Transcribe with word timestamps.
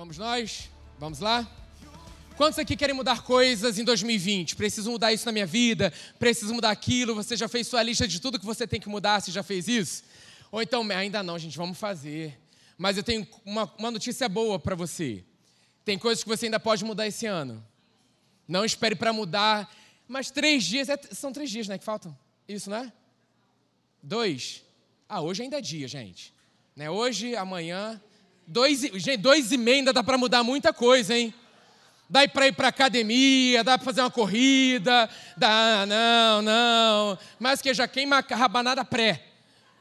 Vamos 0.00 0.16
nós? 0.16 0.70
Vamos 0.98 1.18
lá? 1.18 1.46
Quantos 2.34 2.58
aqui 2.58 2.74
querem 2.74 2.94
mudar 2.94 3.22
coisas 3.22 3.78
em 3.78 3.84
2020? 3.84 4.56
Preciso 4.56 4.90
mudar 4.90 5.12
isso 5.12 5.26
na 5.26 5.32
minha 5.32 5.44
vida, 5.44 5.92
preciso 6.18 6.54
mudar 6.54 6.70
aquilo. 6.70 7.14
Você 7.14 7.36
já 7.36 7.46
fez 7.46 7.66
sua 7.66 7.82
lista 7.82 8.08
de 8.08 8.18
tudo 8.18 8.38
que 8.38 8.46
você 8.46 8.66
tem 8.66 8.80
que 8.80 8.88
mudar? 8.88 9.20
Você 9.20 9.30
já 9.30 9.42
fez 9.42 9.68
isso? 9.68 10.02
Ou 10.50 10.62
então, 10.62 10.82
ainda 10.90 11.22
não, 11.22 11.38
gente, 11.38 11.54
vamos 11.58 11.76
fazer. 11.76 12.40
Mas 12.78 12.96
eu 12.96 13.02
tenho 13.02 13.28
uma, 13.44 13.70
uma 13.76 13.90
notícia 13.90 14.26
boa 14.26 14.58
para 14.58 14.74
você. 14.74 15.22
Tem 15.84 15.98
coisas 15.98 16.24
que 16.24 16.30
você 16.30 16.46
ainda 16.46 16.58
pode 16.58 16.82
mudar 16.82 17.06
esse 17.06 17.26
ano. 17.26 17.62
Não 18.48 18.64
espere 18.64 18.94
para 18.94 19.12
mudar. 19.12 19.70
Mas 20.08 20.30
três 20.30 20.64
dias, 20.64 20.88
é, 20.88 20.98
são 21.12 21.30
três 21.30 21.50
dias, 21.50 21.68
né, 21.68 21.76
que 21.76 21.84
faltam? 21.84 22.16
Isso, 22.48 22.70
né? 22.70 22.90
Dois. 24.02 24.64
Ah, 25.06 25.20
hoje 25.20 25.42
ainda 25.42 25.58
é 25.58 25.60
dia, 25.60 25.86
gente. 25.86 26.32
Né? 26.74 26.88
Hoje, 26.88 27.36
amanhã. 27.36 28.00
Dois, 28.52 28.80
gente, 28.80 29.16
dois 29.16 29.52
e 29.52 29.56
meio 29.56 29.76
ainda 29.76 29.92
dá 29.92 30.02
para 30.02 30.18
mudar 30.18 30.42
muita 30.42 30.72
coisa, 30.72 31.16
hein? 31.16 31.32
Dá 32.08 32.26
para 32.26 32.48
ir 32.48 32.52
para 32.52 32.66
academia, 32.66 33.62
dá 33.62 33.78
para 33.78 33.84
fazer 33.84 34.00
uma 34.00 34.10
corrida, 34.10 35.08
dá, 35.36 35.86
não, 35.86 36.42
não. 36.42 37.18
Mas 37.38 37.62
que 37.62 37.72
já 37.72 37.86
queima 37.86 38.18
a 38.18 38.34
rabanada 38.34 38.84
pré. 38.84 39.22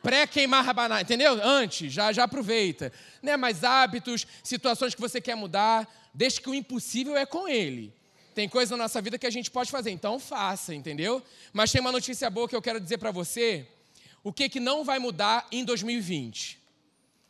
Pré-queimar 0.04 0.64
rabanada, 0.64 1.02
entendeu? 1.02 1.40
Antes, 1.44 1.92
já, 1.92 2.14
já 2.14 2.26
aproveita. 2.26 2.94
Né? 3.24 3.36
Mais 3.36 3.64
hábitos, 3.64 4.28
situações 4.44 4.94
que 4.94 5.02
você 5.02 5.20
quer 5.20 5.34
mudar, 5.34 5.92
deixe 6.14 6.40
que 6.40 6.48
o 6.48 6.54
impossível 6.54 7.18
é 7.18 7.26
com 7.26 7.48
ele. 7.48 7.92
Tem 8.36 8.48
coisa 8.48 8.78
na 8.78 8.84
nossa 8.84 9.02
vida 9.02 9.18
que 9.18 9.26
a 9.26 9.32
gente 9.32 9.50
pode 9.50 9.72
fazer, 9.72 9.90
então 9.90 10.20
faça, 10.20 10.76
entendeu? 10.76 11.24
Mas 11.52 11.72
tem 11.72 11.82
uma 11.82 11.92
notícia 11.92 12.30
boa 12.30 12.48
que 12.48 12.56
eu 12.56 12.62
quero 12.62 12.80
dizer 12.80 13.00
para 13.00 13.10
você. 13.10 13.66
O 14.24 14.32
que, 14.32 14.48
que 14.48 14.60
não 14.60 14.84
vai 14.84 15.00
mudar 15.00 15.48
em 15.52 15.66
2020? 15.66 16.59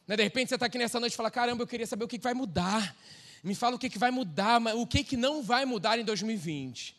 Né? 0.09 0.15
De 0.15 0.23
repente 0.23 0.49
você 0.49 0.55
está 0.55 0.65
aqui 0.65 0.79
nessa 0.79 0.99
noite 0.99 1.13
e 1.13 1.15
fala, 1.15 1.29
caramba, 1.29 1.61
eu 1.61 1.67
queria 1.67 1.85
saber 1.85 2.03
o 2.03 2.07
que, 2.07 2.17
que 2.17 2.23
vai 2.23 2.33
mudar. 2.33 2.95
Me 3.43 3.53
fala 3.53 3.75
o 3.75 3.79
que, 3.79 3.91
que 3.91 3.99
vai 3.99 4.09
mudar, 4.09 4.59
o 4.75 4.87
que, 4.87 5.03
que 5.03 5.15
não 5.15 5.43
vai 5.43 5.65
mudar 5.65 5.99
em 5.99 6.03
2020. 6.03 6.97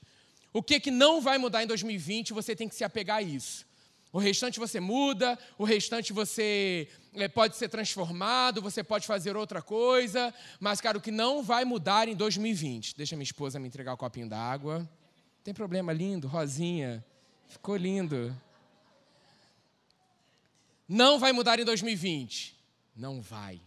O 0.52 0.62
que, 0.62 0.78
que 0.78 0.92
não 0.92 1.20
vai 1.20 1.36
mudar 1.36 1.64
em 1.64 1.66
2020, 1.66 2.32
você 2.32 2.54
tem 2.54 2.68
que 2.68 2.74
se 2.74 2.84
apegar 2.84 3.16
a 3.16 3.22
isso. 3.22 3.66
O 4.12 4.18
restante 4.18 4.60
você 4.60 4.78
muda, 4.78 5.36
o 5.58 5.64
restante 5.64 6.12
você 6.12 6.88
é, 7.14 7.26
pode 7.26 7.56
ser 7.56 7.68
transformado, 7.68 8.62
você 8.62 8.82
pode 8.82 9.08
fazer 9.08 9.36
outra 9.36 9.60
coisa, 9.60 10.32
mas, 10.60 10.80
cara, 10.80 10.96
o 10.96 11.00
que 11.00 11.10
não 11.10 11.42
vai 11.42 11.64
mudar 11.64 12.06
em 12.06 12.14
2020. 12.14 12.96
Deixa 12.96 13.16
minha 13.16 13.24
esposa 13.24 13.58
me 13.58 13.66
entregar 13.66 13.92
o 13.92 13.96
copinho 13.96 14.28
d'água. 14.28 14.88
Tem 15.42 15.52
problema, 15.52 15.92
lindo, 15.92 16.28
rosinha. 16.28 17.04
Ficou 17.48 17.76
lindo. 17.76 18.36
Não 20.88 21.18
vai 21.18 21.32
mudar 21.32 21.58
em 21.58 21.64
2020. 21.64 22.59
Não 23.00 23.22
vai. 23.22 23.58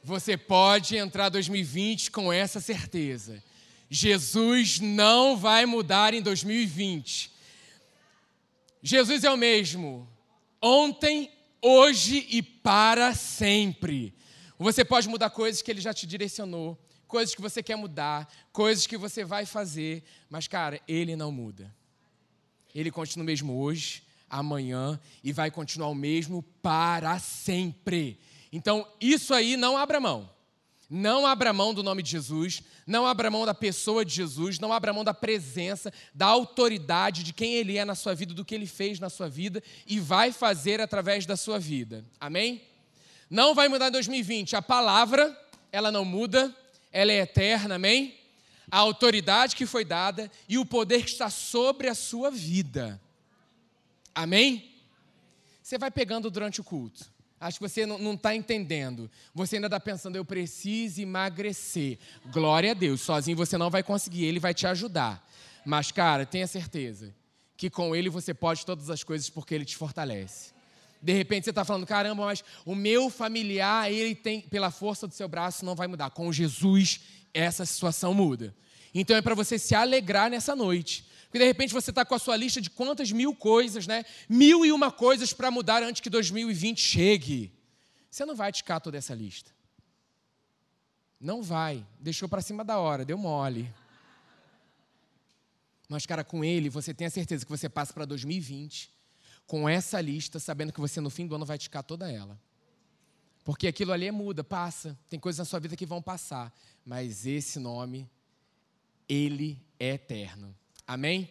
Você 0.00 0.36
pode 0.36 0.96
entrar 0.96 1.28
2020 1.28 2.12
com 2.12 2.32
essa 2.32 2.60
certeza. 2.60 3.42
Jesus 3.90 4.78
não 4.78 5.36
vai 5.36 5.66
mudar 5.66 6.14
em 6.14 6.22
2020. 6.22 7.32
Jesus 8.80 9.24
é 9.24 9.30
o 9.32 9.36
mesmo 9.36 10.08
ontem, 10.62 11.32
hoje 11.60 12.24
e 12.30 12.40
para 12.40 13.12
sempre. 13.12 14.14
Você 14.56 14.84
pode 14.84 15.08
mudar 15.08 15.30
coisas 15.30 15.60
que 15.60 15.70
ele 15.72 15.80
já 15.80 15.92
te 15.92 16.06
direcionou, 16.06 16.78
coisas 17.08 17.34
que 17.34 17.42
você 17.42 17.60
quer 17.60 17.74
mudar, 17.74 18.32
coisas 18.52 18.86
que 18.86 18.96
você 18.96 19.24
vai 19.24 19.44
fazer, 19.44 20.04
mas 20.30 20.46
cara, 20.46 20.80
ele 20.86 21.16
não 21.16 21.32
muda. 21.32 21.74
Ele 22.72 22.92
continua 22.92 23.24
o 23.24 23.26
mesmo 23.26 23.58
hoje, 23.58 24.05
amanhã 24.28 25.00
e 25.22 25.32
vai 25.32 25.50
continuar 25.50 25.88
o 25.88 25.94
mesmo 25.94 26.42
para 26.62 27.18
sempre. 27.18 28.18
Então, 28.52 28.86
isso 29.00 29.34
aí 29.34 29.56
não 29.56 29.76
abra 29.76 30.00
mão. 30.00 30.28
Não 30.88 31.26
abra 31.26 31.52
mão 31.52 31.74
do 31.74 31.82
nome 31.82 32.00
de 32.00 32.10
Jesus, 32.10 32.62
não 32.86 33.06
abra 33.06 33.28
mão 33.28 33.44
da 33.44 33.52
pessoa 33.52 34.04
de 34.04 34.14
Jesus, 34.14 34.60
não 34.60 34.72
abra 34.72 34.92
mão 34.92 35.02
da 35.02 35.12
presença, 35.12 35.92
da 36.14 36.26
autoridade 36.26 37.24
de 37.24 37.32
quem 37.32 37.54
Ele 37.54 37.76
é 37.76 37.84
na 37.84 37.96
sua 37.96 38.14
vida, 38.14 38.32
do 38.32 38.44
que 38.44 38.54
Ele 38.54 38.66
fez 38.66 39.00
na 39.00 39.10
sua 39.10 39.28
vida 39.28 39.60
e 39.84 39.98
vai 39.98 40.30
fazer 40.30 40.80
através 40.80 41.26
da 41.26 41.36
sua 41.36 41.58
vida. 41.58 42.04
Amém? 42.20 42.62
Não 43.28 43.52
vai 43.52 43.66
mudar 43.68 43.88
em 43.88 43.92
2020. 43.92 44.54
A 44.54 44.62
palavra, 44.62 45.36
ela 45.72 45.90
não 45.90 46.04
muda, 46.04 46.54
ela 46.92 47.10
é 47.10 47.18
eterna, 47.18 47.74
amém? 47.74 48.14
A 48.70 48.78
autoridade 48.78 49.56
que 49.56 49.66
foi 49.66 49.84
dada 49.84 50.30
e 50.48 50.56
o 50.56 50.64
poder 50.64 51.02
que 51.02 51.10
está 51.10 51.28
sobre 51.28 51.88
a 51.88 51.94
sua 51.96 52.30
vida. 52.30 53.00
Amém? 54.16 54.72
Você 55.62 55.76
vai 55.76 55.90
pegando 55.90 56.30
durante 56.30 56.58
o 56.58 56.64
culto. 56.64 57.04
Acho 57.38 57.58
que 57.58 57.68
você 57.68 57.84
não 57.84 58.14
está 58.14 58.34
entendendo. 58.34 59.10
Você 59.34 59.56
ainda 59.56 59.66
está 59.66 59.78
pensando, 59.78 60.16
eu 60.16 60.24
preciso 60.24 61.02
emagrecer. 61.02 61.98
Glória 62.32 62.70
a 62.70 62.74
Deus, 62.74 63.02
sozinho 63.02 63.36
você 63.36 63.58
não 63.58 63.68
vai 63.68 63.82
conseguir, 63.82 64.24
Ele 64.24 64.40
vai 64.40 64.54
te 64.54 64.66
ajudar. 64.66 65.22
Mas, 65.66 65.92
cara, 65.92 66.24
tenha 66.24 66.46
certeza 66.46 67.14
que 67.58 67.68
com 67.68 67.94
Ele 67.94 68.08
você 68.08 68.32
pode 68.32 68.64
todas 68.64 68.88
as 68.88 69.04
coisas 69.04 69.28
porque 69.28 69.54
Ele 69.54 69.66
te 69.66 69.76
fortalece. 69.76 70.54
De 71.02 71.12
repente 71.12 71.44
você 71.44 71.50
está 71.50 71.62
falando, 71.62 71.86
caramba, 71.86 72.24
mas 72.24 72.42
o 72.64 72.74
meu 72.74 73.10
familiar, 73.10 73.92
ele 73.92 74.14
tem, 74.14 74.40
pela 74.40 74.70
força 74.70 75.06
do 75.06 75.12
seu 75.12 75.28
braço, 75.28 75.62
não 75.62 75.74
vai 75.74 75.86
mudar. 75.86 76.08
Com 76.08 76.32
Jesus, 76.32 77.00
essa 77.34 77.66
situação 77.66 78.14
muda. 78.14 78.54
Então 78.94 79.14
é 79.14 79.20
para 79.20 79.34
você 79.34 79.58
se 79.58 79.74
alegrar 79.74 80.30
nessa 80.30 80.56
noite. 80.56 81.06
Porque 81.36 81.44
de 81.44 81.48
repente 81.48 81.74
você 81.74 81.90
está 81.90 82.02
com 82.02 82.14
a 82.14 82.18
sua 82.18 82.34
lista 82.34 82.62
de 82.62 82.70
quantas 82.70 83.12
mil 83.12 83.34
coisas, 83.34 83.86
né? 83.86 84.06
Mil 84.26 84.64
e 84.64 84.72
uma 84.72 84.90
coisas 84.90 85.34
para 85.34 85.50
mudar 85.50 85.82
antes 85.82 86.00
que 86.00 86.08
2020 86.08 86.80
chegue. 86.80 87.52
Você 88.10 88.24
não 88.24 88.34
vai 88.34 88.50
ticar 88.50 88.80
toda 88.80 88.96
essa 88.96 89.14
lista. 89.14 89.50
Não 91.20 91.42
vai. 91.42 91.86
Deixou 92.00 92.26
para 92.26 92.40
cima 92.40 92.64
da 92.64 92.78
hora, 92.78 93.04
deu 93.04 93.18
mole. 93.18 93.70
Mas, 95.90 96.06
cara, 96.06 96.24
com 96.24 96.42
ele, 96.42 96.70
você 96.70 96.94
tem 96.94 97.06
a 97.06 97.10
certeza 97.10 97.44
que 97.44 97.50
você 97.50 97.68
passa 97.68 97.92
para 97.92 98.06
2020 98.06 98.90
com 99.46 99.68
essa 99.68 100.00
lista, 100.00 100.38
sabendo 100.38 100.72
que 100.72 100.80
você 100.80 101.02
no 101.02 101.10
fim 101.10 101.26
do 101.26 101.34
ano 101.34 101.44
vai 101.44 101.58
ticar 101.58 101.82
toda 101.82 102.10
ela. 102.10 102.40
Porque 103.44 103.66
aquilo 103.66 103.92
ali 103.92 104.06
é 104.06 104.10
muda, 104.10 104.42
passa. 104.42 104.98
Tem 105.10 105.20
coisas 105.20 105.40
na 105.40 105.44
sua 105.44 105.60
vida 105.60 105.76
que 105.76 105.84
vão 105.84 106.00
passar. 106.00 106.50
Mas 106.82 107.26
esse 107.26 107.58
nome, 107.58 108.08
ele 109.06 109.62
é 109.78 109.90
eterno. 109.90 110.56
Amém? 110.86 111.28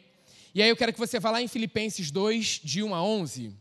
E 0.54 0.62
aí 0.62 0.70
eu 0.70 0.76
quero 0.76 0.92
que 0.92 1.00
você 1.00 1.20
vá 1.20 1.32
lá 1.32 1.42
em 1.42 1.48
Filipenses 1.48 2.12
2, 2.12 2.62
de 2.64 2.84
1 2.84 2.94
a 2.94 3.04
11. 3.04 3.56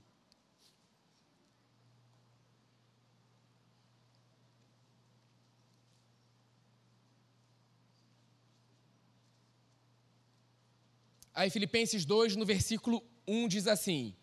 Aí 11.34 11.50
Filipenses 11.50 12.04
2, 12.04 12.36
no 12.36 12.44
versículo 12.44 13.02
1, 13.26 13.48
diz 13.48 13.66
assim: 13.66 14.14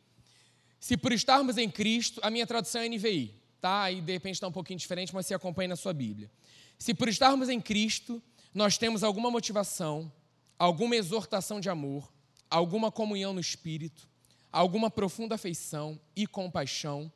Se 0.79 0.95
por 0.95 1.11
estarmos 1.11 1.57
em 1.57 1.69
Cristo, 1.69 2.21
a 2.23 2.29
minha 2.29 2.47
tradução 2.47 2.81
é 2.81 2.87
NVI, 2.87 3.33
tá? 3.59 3.83
Aí 3.83 4.01
de 4.01 4.13
repente 4.13 4.35
está 4.35 4.47
um 4.47 4.51
pouquinho 4.51 4.79
diferente, 4.79 5.13
mas 5.13 5.25
se 5.25 5.33
acompanha 5.33 5.69
na 5.69 5.75
sua 5.75 5.93
Bíblia. 5.93 6.31
Se 6.77 6.93
por 6.93 7.09
estarmos 7.09 7.49
em 7.49 7.59
Cristo, 7.59 8.21
nós 8.53 8.77
temos 8.77 9.03
alguma 9.03 9.29
motivação, 9.29 10.11
alguma 10.61 10.95
exortação 10.95 11.59
de 11.59 11.71
amor, 11.71 12.13
alguma 12.47 12.91
comunhão 12.91 13.33
no 13.33 13.39
espírito, 13.39 14.07
alguma 14.51 14.91
profunda 14.91 15.33
afeição 15.33 15.99
e 16.15 16.27
compaixão, 16.27 17.11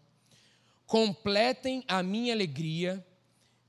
completem 0.88 1.84
a 1.88 2.02
minha 2.02 2.34
alegria, 2.34 3.06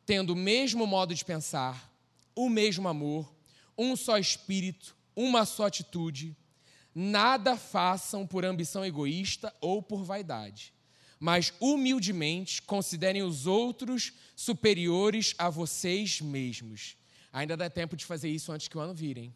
tendo 0.06 0.32
o 0.32 0.36
mesmo 0.36 0.86
modo 0.86 1.14
de 1.14 1.22
pensar, 1.22 1.92
o 2.34 2.48
mesmo 2.48 2.88
amor, 2.88 3.30
um 3.76 3.94
só 3.96 4.16
espírito, 4.16 4.96
uma 5.14 5.44
só 5.44 5.66
atitude. 5.66 6.34
Nada 6.94 7.54
façam 7.54 8.26
por 8.26 8.46
ambição 8.46 8.82
egoísta 8.82 9.54
ou 9.60 9.82
por 9.82 10.04
vaidade, 10.04 10.72
mas 11.20 11.52
humildemente 11.60 12.62
considerem 12.62 13.22
os 13.22 13.46
outros 13.46 14.14
superiores 14.34 15.34
a 15.36 15.50
vocês 15.50 16.22
mesmos. 16.22 16.96
Ainda 17.30 17.58
dá 17.58 17.68
tempo 17.68 17.94
de 17.94 18.06
fazer 18.06 18.30
isso 18.30 18.50
antes 18.50 18.68
que 18.68 18.78
o 18.78 18.80
ano 18.80 18.94
vire, 18.94 19.34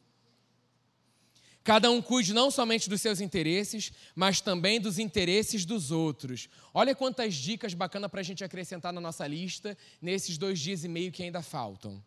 Cada 1.63 1.91
um 1.91 2.01
cuide 2.01 2.33
não 2.33 2.51
somente 2.51 2.89
dos 2.89 3.03
seus 3.03 3.21
interesses, 3.21 3.93
mas 4.15 4.41
também 4.41 4.81
dos 4.81 4.99
interesses 4.99 5.67
dos 5.67 5.91
outros. 5.91 6.49
Olha 6.73 6.95
quantas 6.95 7.35
dicas 7.35 7.75
bacanas 7.75 8.11
para 8.11 8.21
a 8.21 8.25
gente 8.25 8.43
acrescentar 8.43 8.93
na 8.93 9.01
nossa 9.01 9.27
lista 9.27 9.77
nesses 10.01 10.39
dois 10.39 10.59
dias 10.59 10.85
e 10.85 10.89
meio 10.89 11.13
que 11.13 11.23
ainda 11.23 11.43
faltam. 11.43 12.03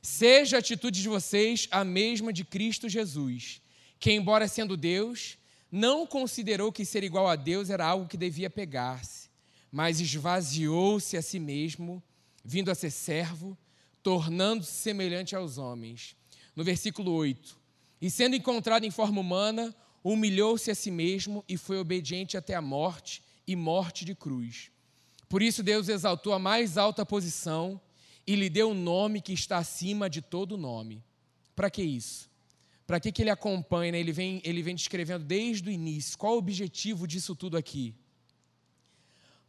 Seja 0.00 0.56
a 0.56 0.60
atitude 0.60 1.02
de 1.02 1.08
vocês 1.08 1.68
a 1.70 1.84
mesma 1.84 2.32
de 2.32 2.44
Cristo 2.44 2.88
Jesus, 2.88 3.60
que, 3.98 4.12
embora 4.12 4.48
sendo 4.48 4.76
Deus, 4.76 5.36
não 5.70 6.06
considerou 6.06 6.72
que 6.72 6.84
ser 6.84 7.04
igual 7.04 7.28
a 7.28 7.36
Deus 7.36 7.68
era 7.68 7.84
algo 7.86 8.08
que 8.08 8.16
devia 8.16 8.48
pegar-se, 8.48 9.28
mas 9.70 10.00
esvaziou-se 10.00 11.16
a 11.16 11.22
si 11.22 11.38
mesmo, 11.38 12.02
vindo 12.42 12.70
a 12.70 12.74
ser 12.74 12.90
servo, 12.90 13.56
tornando-se 14.02 14.72
semelhante 14.72 15.36
aos 15.36 15.58
homens. 15.58 16.16
No 16.54 16.64
versículo 16.64 17.12
8 17.12 17.63
e 18.04 18.10
sendo 18.10 18.36
encontrado 18.36 18.84
em 18.84 18.90
forma 18.90 19.18
humana, 19.18 19.74
humilhou-se 20.02 20.70
a 20.70 20.74
si 20.74 20.90
mesmo 20.90 21.42
e 21.48 21.56
foi 21.56 21.78
obediente 21.78 22.36
até 22.36 22.54
a 22.54 22.60
morte 22.60 23.22
e 23.46 23.56
morte 23.56 24.04
de 24.04 24.14
cruz. 24.14 24.70
Por 25.26 25.40
isso 25.40 25.62
Deus 25.62 25.88
exaltou 25.88 26.34
a 26.34 26.38
mais 26.38 26.76
alta 26.76 27.06
posição 27.06 27.80
e 28.26 28.36
lhe 28.36 28.50
deu 28.50 28.72
um 28.72 28.74
nome 28.74 29.22
que 29.22 29.32
está 29.32 29.56
acima 29.56 30.10
de 30.10 30.20
todo 30.20 30.58
nome. 30.58 31.02
Para 31.56 31.70
que 31.70 31.82
isso? 31.82 32.30
Para 32.86 33.00
que, 33.00 33.10
que 33.10 33.22
ele 33.22 33.30
acompanha? 33.30 33.92
Né? 33.92 34.00
Ele, 34.00 34.12
vem, 34.12 34.42
ele 34.44 34.60
vem 34.60 34.74
descrevendo 34.74 35.24
desde 35.24 35.70
o 35.70 35.72
início. 35.72 36.18
Qual 36.18 36.34
o 36.34 36.38
objetivo 36.38 37.06
disso 37.06 37.34
tudo 37.34 37.56
aqui? 37.56 37.94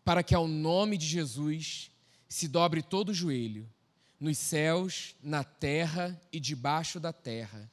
Para 0.01 0.23
que 0.23 0.33
ao 0.33 0.47
nome 0.47 0.97
de 0.97 1.05
Jesus 1.05 1.91
se 2.29 2.47
dobre 2.47 2.81
todo 2.81 3.09
o 3.09 3.13
joelho, 3.13 3.69
nos 4.17 4.37
céus, 4.37 5.13
na 5.21 5.43
terra 5.43 6.17
e 6.31 6.39
debaixo 6.39 7.01
da 7.01 7.11
terra, 7.11 7.69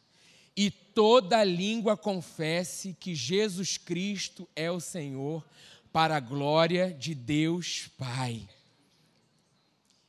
toda 0.94 1.42
língua 1.44 1.96
confesse 1.96 2.96
que 2.98 3.14
Jesus 3.14 3.76
Cristo 3.76 4.48
é 4.54 4.70
o 4.70 4.80
Senhor, 4.80 5.44
para 5.92 6.16
a 6.16 6.20
glória 6.20 6.92
de 6.92 7.14
Deus 7.14 7.88
Pai. 7.98 8.48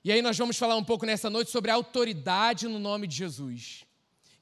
E 0.04 0.12
aí 0.12 0.22
nós 0.22 0.38
vamos 0.38 0.58
falar 0.58 0.76
um 0.76 0.84
pouco 0.84 1.06
nessa 1.06 1.30
noite 1.30 1.52
sobre 1.52 1.72
a 1.72 1.76
autoridade 1.76 2.68
no 2.68 2.80
nome 2.80 3.08
de 3.08 3.16
Jesus, 3.16 3.86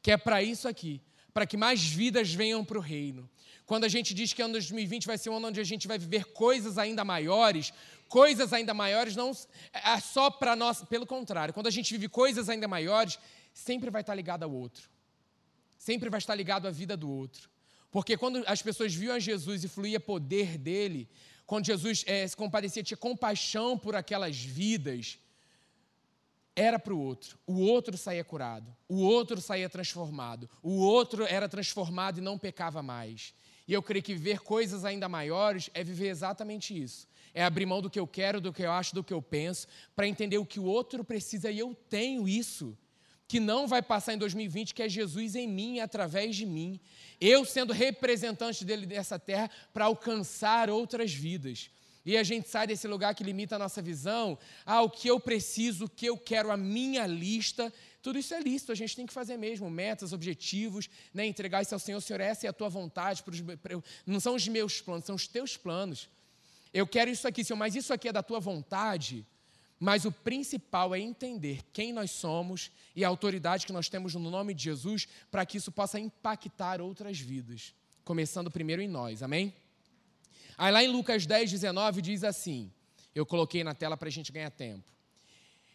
que 0.01 0.11
é 0.11 0.17
para 0.17 0.41
isso 0.41 0.67
aqui, 0.67 1.01
para 1.33 1.45
que 1.45 1.57
mais 1.57 1.83
vidas 1.83 2.33
venham 2.33 2.63
para 2.63 2.77
o 2.77 2.81
reino. 2.81 3.29
Quando 3.65 3.85
a 3.85 3.87
gente 3.87 4.13
diz 4.13 4.33
que 4.33 4.41
ano 4.41 4.53
2020 4.53 5.07
vai 5.07 5.17
ser 5.17 5.29
um 5.29 5.37
ano 5.37 5.47
onde 5.47 5.59
a 5.59 5.63
gente 5.63 5.87
vai 5.87 5.97
viver 5.97 6.25
coisas 6.25 6.77
ainda 6.77 7.05
maiores, 7.05 7.73
coisas 8.07 8.53
ainda 8.53 8.73
maiores 8.73 9.15
não 9.15 9.31
é 9.71 9.99
só 9.99 10.29
para 10.29 10.55
nós, 10.55 10.83
pelo 10.83 11.05
contrário, 11.05 11.53
quando 11.53 11.67
a 11.67 11.71
gente 11.71 11.91
vive 11.94 12.09
coisas 12.09 12.49
ainda 12.49 12.67
maiores, 12.67 13.17
sempre 13.53 13.89
vai 13.89 14.01
estar 14.01 14.13
ligado 14.13 14.44
ao 14.44 14.51
outro. 14.51 14.89
Sempre 15.81 16.12
vai 16.12 16.19
estar 16.19 16.36
ligado 16.36 16.68
à 16.68 16.69
vida 16.69 16.95
do 16.95 17.10
outro. 17.10 17.50
Porque 17.89 18.16
quando 18.16 18.44
as 18.45 18.62
pessoas 18.62 18.94
viam 18.94 19.16
a 19.16 19.19
Jesus 19.19 19.63
e 19.63 19.68
fluía 19.68 20.00
poder 20.00 20.56
dele, 20.56 21.10
quando 21.44 21.66
Jesus 21.66 22.04
é, 22.06 22.28
se 22.28 22.38
compadecia, 22.38 22.83
tinha 22.83 22.95
compaixão 22.95 23.75
por 23.75 23.95
aquelas 23.95 24.39
vidas, 24.39 25.18
era 26.56 26.78
para 26.78 26.94
o 26.94 27.00
outro. 27.00 27.36
O 27.48 27.62
outro 27.62 27.98
saía 27.98 28.24
curado, 28.24 28.72
o 28.88 29.01
outro 29.01 29.42
saía 29.42 29.68
transformado, 29.68 30.48
o 30.62 30.78
outro 30.81 31.25
era 31.25 31.50
transformado 31.50 32.19
e 32.19 32.22
não 32.22 32.38
pecava 32.38 32.83
mais. 32.83 33.33
E 33.68 33.74
eu 33.74 33.81
creio 33.81 34.04
que 34.04 34.13
ver 34.13 34.42
coisas 34.42 34.86
ainda 34.86 35.10
maiores 35.10 35.72
é 35.74 35.83
viver 35.83 36.10
exatamente 36.10 36.80
isso. 36.80 37.07
É 37.33 37.44
abrir 37.44 37.66
mão 37.66 37.81
do 37.81 37.89
que 37.89 38.00
eu 38.00 38.06
quero, 38.06 38.39
do 38.39 38.54
que 38.54 38.62
eu 38.62 38.72
acho, 38.72 38.94
do 38.94 39.04
que 39.04 39.13
eu 39.13 39.22
penso, 39.22 39.66
para 39.95 40.07
entender 40.07 40.38
o 40.38 40.45
que 40.45 40.60
o 40.60 40.66
outro 40.66 41.04
precisa 41.04 41.50
e 41.50 41.57
eu 41.57 41.74
tenho 41.89 42.30
isso 42.30 42.78
que 43.31 43.39
não 43.39 43.66
vai 43.66 43.81
passar 43.81 44.13
em 44.13 44.18
2020, 44.18 44.74
que 44.74 44.83
é 44.83 44.89
Jesus 44.89 45.36
em 45.36 45.48
mim, 45.48 45.80
através 45.80 46.36
de 46.36 46.45
mim. 46.45 46.78
Eu 47.18 47.45
sendo 47.45 47.72
representante 47.72 48.66
dele 48.66 48.86
nessa 48.86 49.18
terra 49.18 49.50
para 49.72 49.86
alcançar 49.86 50.69
outras 50.69 51.13
vidas. 51.13 51.72
E 52.06 52.18
a 52.18 52.24
gente 52.24 52.50
sai 52.50 52.68
desse 52.68 52.89
lugar 52.89 53.16
que 53.16 53.24
limita 53.24 53.56
a 53.56 53.60
nossa 53.60 53.81
visão 53.81 54.38
ao 54.66 54.89
que 54.89 55.07
eu 55.07 55.18
preciso, 55.18 55.86
o 55.86 55.89
que 55.89 56.07
eu 56.07 56.18
quero, 56.18 56.51
a 56.51 56.57
minha 56.57 57.07
lista. 57.07 57.72
Tudo 58.01 58.19
isso 58.19 58.33
é 58.33 58.42
lícito, 58.42 58.74
a 58.74 58.75
gente 58.75 58.98
tem 58.98 59.06
que 59.06 59.13
fazer 59.13 59.38
mesmo, 59.38 59.69
metas, 59.69 60.12
objetivos, 60.12 60.89
né? 61.13 61.25
entregar 61.25 61.62
isso 61.62 61.74
ao 61.74 61.80
Senhor. 61.80 62.01
Senhor, 62.01 62.19
essa 62.19 62.48
é 62.48 62.50
a 62.50 62.54
tua 62.54 62.68
vontade, 62.68 63.24
não 64.06 64.19
são 64.19 64.36
os 64.36 64.45
meus 64.45 64.81
planos, 64.81 65.06
são 65.06 65.16
os 65.16 65.25
teus 65.25 65.56
planos. 65.56 66.10
Eu 66.74 66.86
quero 66.86 67.10
isso 67.10 67.25
aqui, 67.25 67.45
Senhor, 67.45 67.57
mas 67.57 67.75
isso 67.75 67.94
aqui 67.94 68.10
é 68.10 68.12
da 68.12 68.22
tua 68.22 68.42
vontade. 68.42 69.25
Mas 69.83 70.06
o 70.06 70.12
principal 70.12 70.94
é 70.94 71.00
entender 71.00 71.63
quem 71.74 71.92
nós 71.92 72.12
somos 72.12 72.69
e 72.95 73.04
a 73.04 73.07
autoridade 73.07 73.66
que 73.66 73.74
nós 73.74 73.89
temos 73.89 74.13
no 74.13 74.30
nome 74.30 74.54
de 74.54 74.66
Jesus 74.66 75.07
para 75.31 75.44
que 75.44 75.57
isso 75.57 75.72
possa 75.72 76.00
impactar 76.00 76.80
outras 76.80 77.19
vidas. 77.19 77.74
Começando 78.06 78.51
primeiro 78.51 78.80
em 78.80 78.88
nós, 78.88 79.24
amém? 79.24 79.51
Aí 80.56 80.72
lá 80.72 80.83
em 80.83 80.88
Lucas 80.88 81.25
10, 81.25 81.50
19 81.50 82.00
diz 82.00 82.24
assim: 82.24 82.72
eu 83.16 83.25
coloquei 83.25 83.63
na 83.63 83.74
tela 83.74 83.98
para 83.98 84.07
a 84.07 84.12
gente 84.12 84.31
ganhar 84.31 84.51
tempo. 84.51 84.83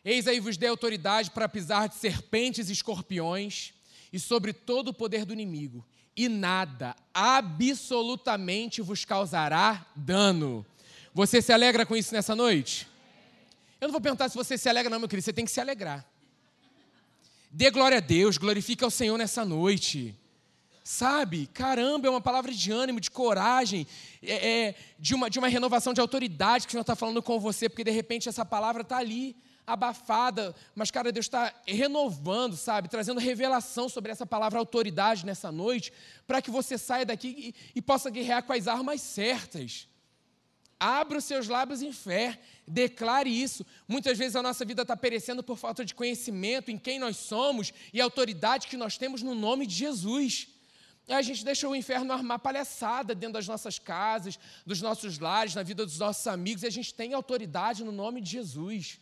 Eis 0.05 0.29
aí 0.29 0.39
vos 0.39 0.57
dei 0.57 0.69
autoridade 0.69 1.33
para 1.33 1.49
pisar 1.49 1.89
de 1.89 1.97
serpentes 1.97 2.69
e 2.69 2.73
escorpiões 2.73 3.75
e 4.13 4.21
sobre 4.21 4.53
todo 4.53 4.91
o 4.91 4.95
poder 4.95 5.25
do 5.25 5.33
inimigo, 5.33 5.85
e 6.17 6.29
nada, 6.29 6.95
absolutamente 7.13 8.81
vos 8.81 9.05
causará 9.05 9.85
dano. 9.97 10.65
Você 11.13 11.43
se 11.43 11.53
alegra 11.53 11.85
com 11.85 11.97
isso 11.97 12.15
nessa 12.15 12.37
noite? 12.37 12.87
Eu 13.87 13.89
não 13.89 13.93
vou 13.93 14.01
perguntar 14.01 14.29
se 14.29 14.35
você 14.35 14.59
se 14.59 14.69
alegra, 14.69 14.91
não, 14.91 14.99
meu 14.99 15.09
querido. 15.09 15.25
Você 15.25 15.33
tem 15.33 15.45
que 15.45 15.51
se 15.53 15.61
alegrar. 15.61 16.05
Dê 17.53 17.71
glória 17.71 17.99
a 17.99 18.01
Deus, 18.01 18.37
glorifique 18.37 18.83
ao 18.83 18.91
Senhor 18.91 19.17
nessa 19.17 19.45
noite. 19.45 20.13
Sabe? 20.83 21.47
Caramba, 21.55 22.09
é 22.09 22.11
uma 22.11 22.21
palavra 22.21 22.53
de 22.53 22.73
ânimo, 22.73 22.99
de 22.99 23.13
coragem, 23.13 23.87
é, 24.21 24.49
é, 24.51 24.75
de, 24.99 25.15
uma, 25.15 25.31
de 25.31 25.39
uma 25.39 25.47
renovação 25.47 25.95
de 25.95 26.01
autoridade 26.01 26.67
que 26.67 26.71
o 26.71 26.73
Senhor 26.73 26.81
está 26.81 26.97
falando 26.97 27.23
com 27.23 27.39
você, 27.39 27.69
porque 27.69 27.85
de 27.85 27.93
repente 27.93 28.29
essa 28.29 28.45
palavra 28.45 28.83
está 28.83 28.97
ali, 28.97 29.37
abafada, 29.65 30.53
mas, 30.75 30.91
cara, 30.91 31.13
Deus 31.13 31.27
está 31.27 31.55
renovando, 31.65 32.57
sabe? 32.57 32.89
Trazendo 32.89 33.21
revelação 33.21 33.89
sobre 33.89 34.11
essa 34.11 34.27
palavra 34.27 34.59
autoridade 34.59 35.25
nessa 35.25 35.53
noite, 35.53 35.93
para 36.27 36.43
que 36.43 36.51
você 36.51 36.77
saia 36.77 37.07
daqui 37.07 37.55
e, 37.73 37.79
e 37.79 37.81
possa 37.81 38.11
guerrear 38.11 38.43
com 38.43 38.53
as 38.53 38.67
armas 38.67 39.01
certas. 39.01 39.87
Abra 40.79 41.19
os 41.19 41.25
seus 41.25 41.47
lábios 41.49 41.83
em 41.83 41.93
fé, 41.93 42.39
declare 42.67 43.29
isso. 43.31 43.65
Muitas 43.87 44.19
vezes 44.19 44.37
a 44.37 44.43
nossa 44.43 44.65
vida 44.65 44.83
está 44.83 44.97
perecendo 44.97 45.43
por 45.43 45.57
falta 45.57 45.85
de 45.85 45.95
conhecimento 45.95 46.71
em 46.71 46.79
quem 46.79 46.99
nós 46.99 47.17
somos 47.17 47.73
e 47.93 48.01
autoridade 48.01 48.67
que 48.67 48.77
nós 48.77 48.99
temos 48.99 49.23
no 49.23 49.35
nome 49.35 49.67
de 49.67 49.75
Jesus. 49.75 50.49
E 51.09 51.13
a 51.13 51.23
gente 51.23 51.45
deixa 51.45 51.69
o 51.69 51.77
inferno 51.77 52.13
armar 52.13 52.41
palhaçada 52.41 53.15
dentro 53.15 53.35
das 53.35 53.47
nossas 53.47 53.79
casas, 53.79 54.39
dos 54.65 54.83
nossos 54.83 55.19
lares, 55.19 55.55
na 55.55 55.63
vida 55.63 55.87
dos 55.87 55.99
nossos 55.99 56.27
amigos, 56.27 56.65
e 56.65 56.67
a 56.67 56.71
gente 56.71 56.93
tem 56.93 57.15
autoridade 57.15 57.85
no 57.85 57.93
nome 57.93 58.21
de 58.21 58.31
Jesus. 58.31 58.99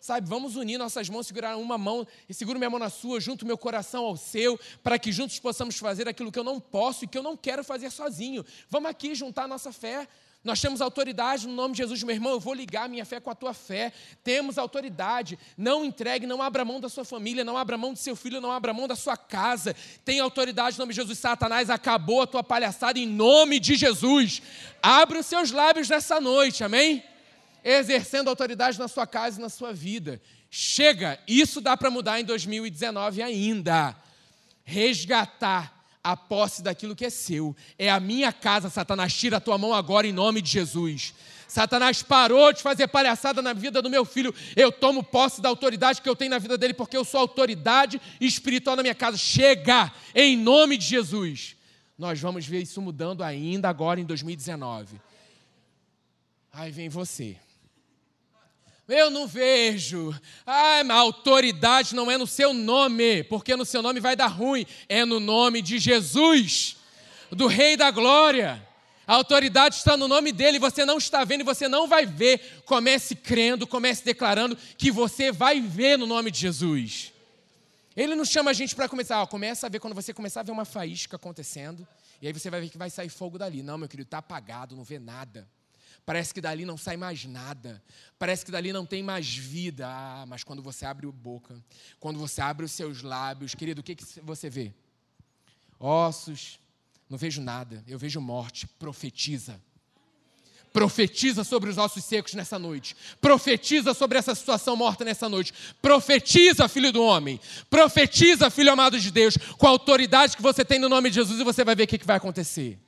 Sabe, 0.00 0.28
vamos 0.28 0.56
unir 0.56 0.78
nossas 0.78 1.08
mãos, 1.10 1.26
segurar 1.26 1.56
uma 1.56 1.76
mão 1.76 2.06
e 2.28 2.32
seguro 2.32 2.58
minha 2.58 2.70
mão 2.70 2.78
na 2.78 2.88
sua, 2.88 3.20
junto 3.20 3.44
meu 3.44 3.58
coração 3.58 4.04
ao 4.04 4.16
seu, 4.16 4.58
para 4.82 4.98
que 4.98 5.10
juntos 5.10 5.38
possamos 5.38 5.76
fazer 5.76 6.08
aquilo 6.08 6.30
que 6.30 6.38
eu 6.38 6.44
não 6.44 6.60
posso 6.60 7.04
e 7.04 7.08
que 7.08 7.18
eu 7.18 7.22
não 7.22 7.36
quero 7.36 7.64
fazer 7.64 7.90
sozinho. 7.90 8.44
Vamos 8.70 8.88
aqui 8.88 9.14
juntar 9.14 9.48
nossa 9.48 9.72
fé. 9.72 10.08
Nós 10.46 10.60
temos 10.60 10.80
autoridade 10.80 11.44
no 11.48 11.52
nome 11.52 11.74
de 11.74 11.78
Jesus, 11.78 12.04
meu 12.04 12.14
irmão. 12.14 12.30
Eu 12.30 12.38
vou 12.38 12.54
ligar 12.54 12.88
minha 12.88 13.04
fé 13.04 13.18
com 13.18 13.28
a 13.28 13.34
tua 13.34 13.52
fé. 13.52 13.92
Temos 14.22 14.56
autoridade. 14.56 15.36
Não 15.58 15.84
entregue, 15.84 16.24
não 16.24 16.40
abra 16.40 16.64
mão 16.64 16.80
da 16.80 16.88
sua 16.88 17.04
família, 17.04 17.44
não 17.44 17.58
abra 17.58 17.76
mão 17.76 17.92
do 17.92 17.98
seu 17.98 18.14
filho, 18.14 18.40
não 18.40 18.52
abra 18.52 18.72
mão 18.72 18.86
da 18.86 18.94
sua 18.94 19.16
casa. 19.16 19.74
Tem 20.04 20.20
autoridade 20.20 20.78
no 20.78 20.82
nome 20.82 20.94
de 20.94 21.00
Jesus. 21.00 21.18
Satanás 21.18 21.68
acabou 21.68 22.22
a 22.22 22.28
tua 22.28 22.44
palhaçada 22.44 22.96
em 22.96 23.06
nome 23.06 23.58
de 23.58 23.74
Jesus. 23.74 24.40
Abra 24.80 25.18
os 25.18 25.26
seus 25.26 25.50
lábios 25.50 25.88
nessa 25.88 26.20
noite, 26.20 26.62
amém? 26.62 27.02
Exercendo 27.64 28.28
autoridade 28.28 28.78
na 28.78 28.86
sua 28.86 29.04
casa 29.04 29.40
e 29.40 29.42
na 29.42 29.48
sua 29.48 29.72
vida. 29.72 30.22
Chega, 30.48 31.18
isso 31.26 31.60
dá 31.60 31.76
para 31.76 31.90
mudar 31.90 32.20
em 32.20 32.24
2019 32.24 33.20
ainda. 33.20 33.96
Resgatar 34.64 35.75
a 36.06 36.16
posse 36.16 36.62
daquilo 36.62 36.94
que 36.94 37.04
é 37.04 37.10
seu. 37.10 37.54
É 37.76 37.90
a 37.90 37.98
minha 37.98 38.32
casa, 38.32 38.70
Satanás. 38.70 39.12
Tira 39.12 39.38
a 39.38 39.40
tua 39.40 39.58
mão 39.58 39.74
agora 39.74 40.06
em 40.06 40.12
nome 40.12 40.40
de 40.40 40.48
Jesus. 40.48 41.12
Satanás 41.48 42.00
parou 42.00 42.52
de 42.52 42.62
fazer 42.62 42.86
palhaçada 42.86 43.42
na 43.42 43.52
vida 43.52 43.82
do 43.82 43.90
meu 43.90 44.04
filho. 44.04 44.32
Eu 44.54 44.70
tomo 44.70 45.02
posse 45.02 45.40
da 45.40 45.48
autoridade 45.48 46.00
que 46.00 46.08
eu 46.08 46.14
tenho 46.14 46.30
na 46.30 46.38
vida 46.38 46.56
dele, 46.56 46.74
porque 46.74 46.96
eu 46.96 47.04
sou 47.04 47.18
autoridade 47.18 48.00
espiritual 48.20 48.76
na 48.76 48.82
minha 48.82 48.94
casa. 48.94 49.16
Chega 49.16 49.92
em 50.14 50.36
nome 50.36 50.76
de 50.76 50.86
Jesus. 50.86 51.56
Nós 51.98 52.20
vamos 52.20 52.46
ver 52.46 52.62
isso 52.62 52.80
mudando 52.80 53.24
ainda 53.24 53.68
agora 53.68 54.00
em 54.00 54.04
2019. 54.04 55.00
Aí 56.52 56.70
vem 56.70 56.88
você. 56.88 57.36
Eu 58.88 59.10
não 59.10 59.26
vejo. 59.26 60.14
Ah, 60.46 60.80
a 60.88 60.94
autoridade 60.94 61.94
não 61.94 62.10
é 62.10 62.16
no 62.16 62.26
seu 62.26 62.52
nome, 62.52 63.24
porque 63.24 63.56
no 63.56 63.64
seu 63.64 63.82
nome 63.82 63.98
vai 63.98 64.14
dar 64.14 64.28
ruim. 64.28 64.64
É 64.88 65.04
no 65.04 65.18
nome 65.18 65.60
de 65.60 65.78
Jesus, 65.78 66.76
do 67.30 67.46
Rei 67.46 67.76
da 67.76 67.90
Glória. 67.90 68.64
A 69.06 69.14
autoridade 69.14 69.76
está 69.76 69.96
no 69.96 70.08
nome 70.08 70.32
dele, 70.32 70.58
você 70.58 70.84
não 70.84 70.98
está 70.98 71.24
vendo 71.24 71.40
e 71.40 71.44
você 71.44 71.68
não 71.68 71.86
vai 71.86 72.06
ver. 72.06 72.62
Comece 72.64 73.14
crendo, 73.14 73.66
comece 73.66 74.04
declarando 74.04 74.56
que 74.76 74.90
você 74.90 75.30
vai 75.30 75.60
ver 75.60 75.96
no 75.96 76.06
nome 76.06 76.30
de 76.30 76.40
Jesus. 76.40 77.12
Ele 77.96 78.14
não 78.14 78.24
chama 78.24 78.50
a 78.50 78.54
gente 78.54 78.74
para 78.74 78.88
começar, 78.88 79.22
ó, 79.22 79.26
começa 79.26 79.66
a 79.66 79.70
ver 79.70 79.80
quando 79.80 79.94
você 79.94 80.12
começar 80.12 80.40
a 80.40 80.42
ver 80.42 80.52
uma 80.52 80.66
faísca 80.66 81.16
acontecendo, 81.16 81.86
e 82.20 82.26
aí 82.26 82.32
você 82.32 82.50
vai 82.50 82.60
ver 82.60 82.68
que 82.68 82.76
vai 82.76 82.90
sair 82.90 83.08
fogo 83.08 83.38
dali. 83.38 83.62
Não, 83.62 83.78
meu 83.78 83.88
querido, 83.88 84.08
está 84.08 84.18
apagado, 84.18 84.76
não 84.76 84.84
vê 84.84 84.98
nada. 84.98 85.48
Parece 86.06 86.32
que 86.32 86.40
dali 86.40 86.64
não 86.64 86.76
sai 86.76 86.96
mais 86.96 87.24
nada. 87.24 87.82
Parece 88.16 88.44
que 88.44 88.52
dali 88.52 88.72
não 88.72 88.86
tem 88.86 89.02
mais 89.02 89.26
vida. 89.34 89.88
Ah, 89.88 90.24
mas 90.24 90.44
quando 90.44 90.62
você 90.62 90.86
abre 90.86 91.04
a 91.04 91.10
boca, 91.10 91.60
quando 91.98 92.16
você 92.16 92.40
abre 92.40 92.64
os 92.64 92.70
seus 92.70 93.02
lábios, 93.02 93.56
querido, 93.56 93.80
o 93.80 93.84
que, 93.84 93.96
que 93.96 94.04
você 94.22 94.48
vê? 94.48 94.72
Ossos, 95.80 96.60
não 97.10 97.18
vejo 97.18 97.42
nada. 97.42 97.82
Eu 97.88 97.98
vejo 97.98 98.20
morte. 98.20 98.68
Profetiza. 98.78 99.60
Profetiza 100.72 101.42
sobre 101.42 101.70
os 101.70 101.76
ossos 101.76 102.04
secos 102.04 102.34
nessa 102.34 102.56
noite. 102.56 102.94
Profetiza 103.20 103.92
sobre 103.92 104.16
essa 104.16 104.32
situação 104.32 104.76
morta 104.76 105.04
nessa 105.04 105.28
noite. 105.28 105.52
Profetiza, 105.82 106.68
filho 106.68 106.92
do 106.92 107.02
homem. 107.02 107.40
Profetiza, 107.68 108.48
filho 108.48 108.70
amado 108.70 109.00
de 109.00 109.10
Deus, 109.10 109.36
com 109.58 109.66
a 109.66 109.70
autoridade 109.70 110.36
que 110.36 110.42
você 110.42 110.64
tem 110.64 110.78
no 110.78 110.88
nome 110.88 111.08
de 111.08 111.16
Jesus 111.16 111.40
e 111.40 111.44
você 111.44 111.64
vai 111.64 111.74
ver 111.74 111.82
o 111.82 111.86
que, 111.88 111.98
que 111.98 112.06
vai 112.06 112.18
acontecer 112.18 112.78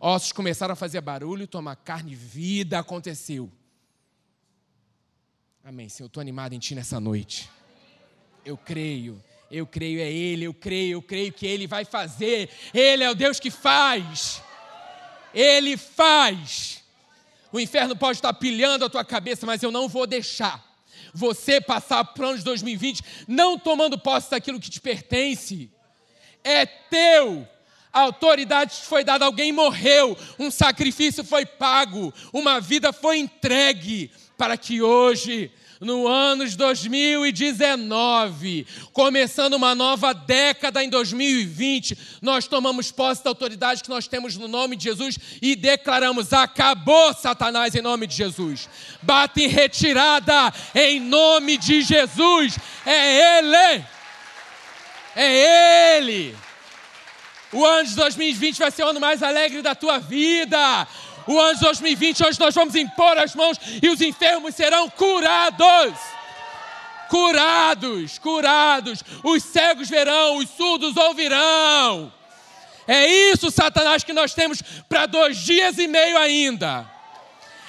ossos 0.00 0.32
começaram 0.32 0.72
a 0.72 0.76
fazer 0.76 1.00
barulho, 1.00 1.46
tomar 1.46 1.76
carne, 1.76 2.14
vida 2.14 2.78
aconteceu. 2.78 3.50
Amém, 5.62 5.88
Senhor. 5.88 6.04
Eu 6.04 6.08
estou 6.08 6.20
animado 6.20 6.52
em 6.52 6.58
Ti 6.58 6.74
nessa 6.74 7.00
noite. 7.00 7.50
Eu 8.44 8.56
creio, 8.56 9.22
eu 9.50 9.66
creio, 9.66 10.00
é 10.00 10.12
Ele, 10.12 10.44
eu 10.44 10.52
creio, 10.52 10.98
eu 10.98 11.02
creio 11.02 11.32
que 11.32 11.46
Ele 11.46 11.66
vai 11.66 11.84
fazer. 11.84 12.50
Ele 12.74 13.02
é 13.02 13.10
o 13.10 13.14
Deus 13.14 13.40
que 13.40 13.50
faz. 13.50 14.42
Ele 15.32 15.76
faz. 15.76 16.84
O 17.50 17.58
inferno 17.58 17.96
pode 17.96 18.18
estar 18.18 18.34
pilhando 18.34 18.84
a 18.84 18.90
tua 18.90 19.04
cabeça, 19.04 19.46
mas 19.46 19.62
eu 19.62 19.70
não 19.70 19.88
vou 19.88 20.06
deixar 20.06 20.74
você 21.14 21.60
passar 21.60 22.04
para 22.04 22.24
o 22.24 22.28
ano 22.30 22.38
de 22.38 22.44
2020 22.44 23.00
não 23.28 23.56
tomando 23.56 23.96
posse 23.96 24.30
daquilo 24.30 24.58
que 24.58 24.68
te 24.68 24.80
pertence. 24.80 25.70
É 26.42 26.66
teu. 26.66 27.48
A 27.94 28.00
autoridade 28.00 28.74
foi 28.82 29.04
dada, 29.04 29.24
alguém 29.24 29.52
morreu, 29.52 30.18
um 30.36 30.50
sacrifício 30.50 31.22
foi 31.22 31.46
pago, 31.46 32.12
uma 32.32 32.60
vida 32.60 32.92
foi 32.92 33.18
entregue 33.18 34.10
para 34.36 34.56
que 34.56 34.82
hoje 34.82 35.52
no 35.80 36.08
ano 36.08 36.48
de 36.48 36.56
2019, 36.56 38.66
começando 38.92 39.54
uma 39.54 39.74
nova 39.74 40.12
década 40.12 40.82
em 40.82 40.88
2020, 40.88 41.96
nós 42.22 42.48
tomamos 42.48 42.90
posse 42.90 43.22
da 43.22 43.30
autoridade 43.30 43.82
que 43.82 43.88
nós 43.88 44.08
temos 44.08 44.36
no 44.36 44.48
nome 44.48 44.74
de 44.76 44.84
Jesus 44.84 45.18
e 45.42 45.54
declaramos: 45.54 46.32
acabou 46.32 47.12
Satanás 47.14 47.74
em 47.74 47.82
nome 47.82 48.06
de 48.06 48.16
Jesus. 48.16 48.66
Bate 49.02 49.42
em 49.42 49.48
retirada 49.48 50.52
em 50.74 50.98
nome 50.98 51.58
de 51.58 51.82
Jesus. 51.82 52.58
É 52.86 53.38
Ele. 53.38 53.84
É 55.14 55.98
Ele. 55.98 56.34
O 57.54 57.64
ano 57.64 57.88
de 57.88 57.94
2020 57.94 58.58
vai 58.58 58.70
ser 58.70 58.82
o 58.82 58.88
ano 58.88 59.00
mais 59.00 59.22
alegre 59.22 59.62
da 59.62 59.76
tua 59.76 60.00
vida. 60.00 60.88
O 61.26 61.38
ano 61.38 61.54
de 61.54 61.60
2020, 61.60 62.26
hoje 62.26 62.40
nós 62.40 62.54
vamos 62.54 62.74
impor 62.74 63.16
as 63.16 63.34
mãos 63.34 63.56
e 63.80 63.88
os 63.88 64.00
enfermos 64.00 64.56
serão 64.56 64.90
curados. 64.90 65.94
Curados, 67.08 68.18
curados. 68.18 69.04
Os 69.22 69.42
cegos 69.44 69.88
verão, 69.88 70.38
os 70.38 70.50
surdos 70.50 70.96
ouvirão. 70.96 72.12
É 72.88 73.06
isso, 73.06 73.50
Satanás, 73.52 74.02
que 74.02 74.12
nós 74.12 74.34
temos 74.34 74.60
para 74.88 75.06
dois 75.06 75.38
dias 75.38 75.78
e 75.78 75.86
meio 75.86 76.18
ainda. 76.18 76.93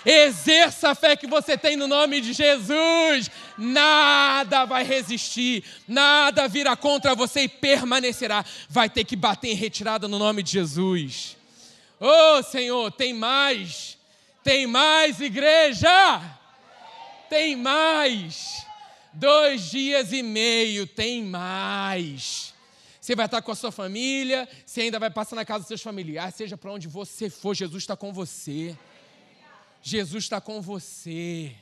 Exerça 0.06 0.90
a 0.90 0.96
fé 0.96 1.16
que 1.16 1.26
você 1.26 1.58
tem 1.58 1.76
no 1.76 1.88
nome 1.88 2.22
de 2.22 2.32
Jesus. 2.32 3.32
Nada 3.58 4.66
vai 4.66 4.84
resistir, 4.84 5.64
nada 5.88 6.48
virá 6.48 6.76
contra 6.76 7.16
você 7.16 7.42
e 7.42 7.50
permanecerá. 7.50 8.46
Vai 8.70 8.90
ter 8.90 9.04
que 9.04 9.16
bater 9.16 9.50
em 9.50 9.56
retirada 9.56 10.08
no 10.08 10.20
nome 10.20 10.44
de 10.44 10.52
Jesus. 10.52 11.36
Oh 12.00 12.44
Senhor, 12.44 12.92
tem 12.92 13.14
mais, 13.14 13.98
tem 14.44 14.68
mais 14.68 15.20
igreja, 15.20 16.22
tem 17.30 17.56
mais. 17.56 18.64
Dois 19.12 19.72
dias 19.72 20.12
e 20.12 20.22
meio, 20.22 20.86
tem 20.86 21.24
mais. 21.24 22.54
Você 23.00 23.16
vai 23.16 23.28
estar 23.28 23.42
com 23.42 23.52
a 23.52 23.56
sua 23.56 23.72
família, 23.72 24.48
você 24.66 24.82
ainda 24.82 25.00
vai 25.00 25.10
passar 25.10 25.36
na 25.36 25.46
casa 25.46 25.60
dos 25.60 25.68
seus 25.68 25.82
familiares, 25.82 26.36
seja 26.36 26.58
para 26.58 26.72
onde 26.72 26.88
você 26.88 27.30
for, 27.30 27.56
Jesus 27.56 27.84
está 27.84 27.96
com 27.96 28.12
você. 28.12 28.76
Jesus 29.88 30.24
está 30.24 30.42
com 30.42 30.60
você. 30.64 31.56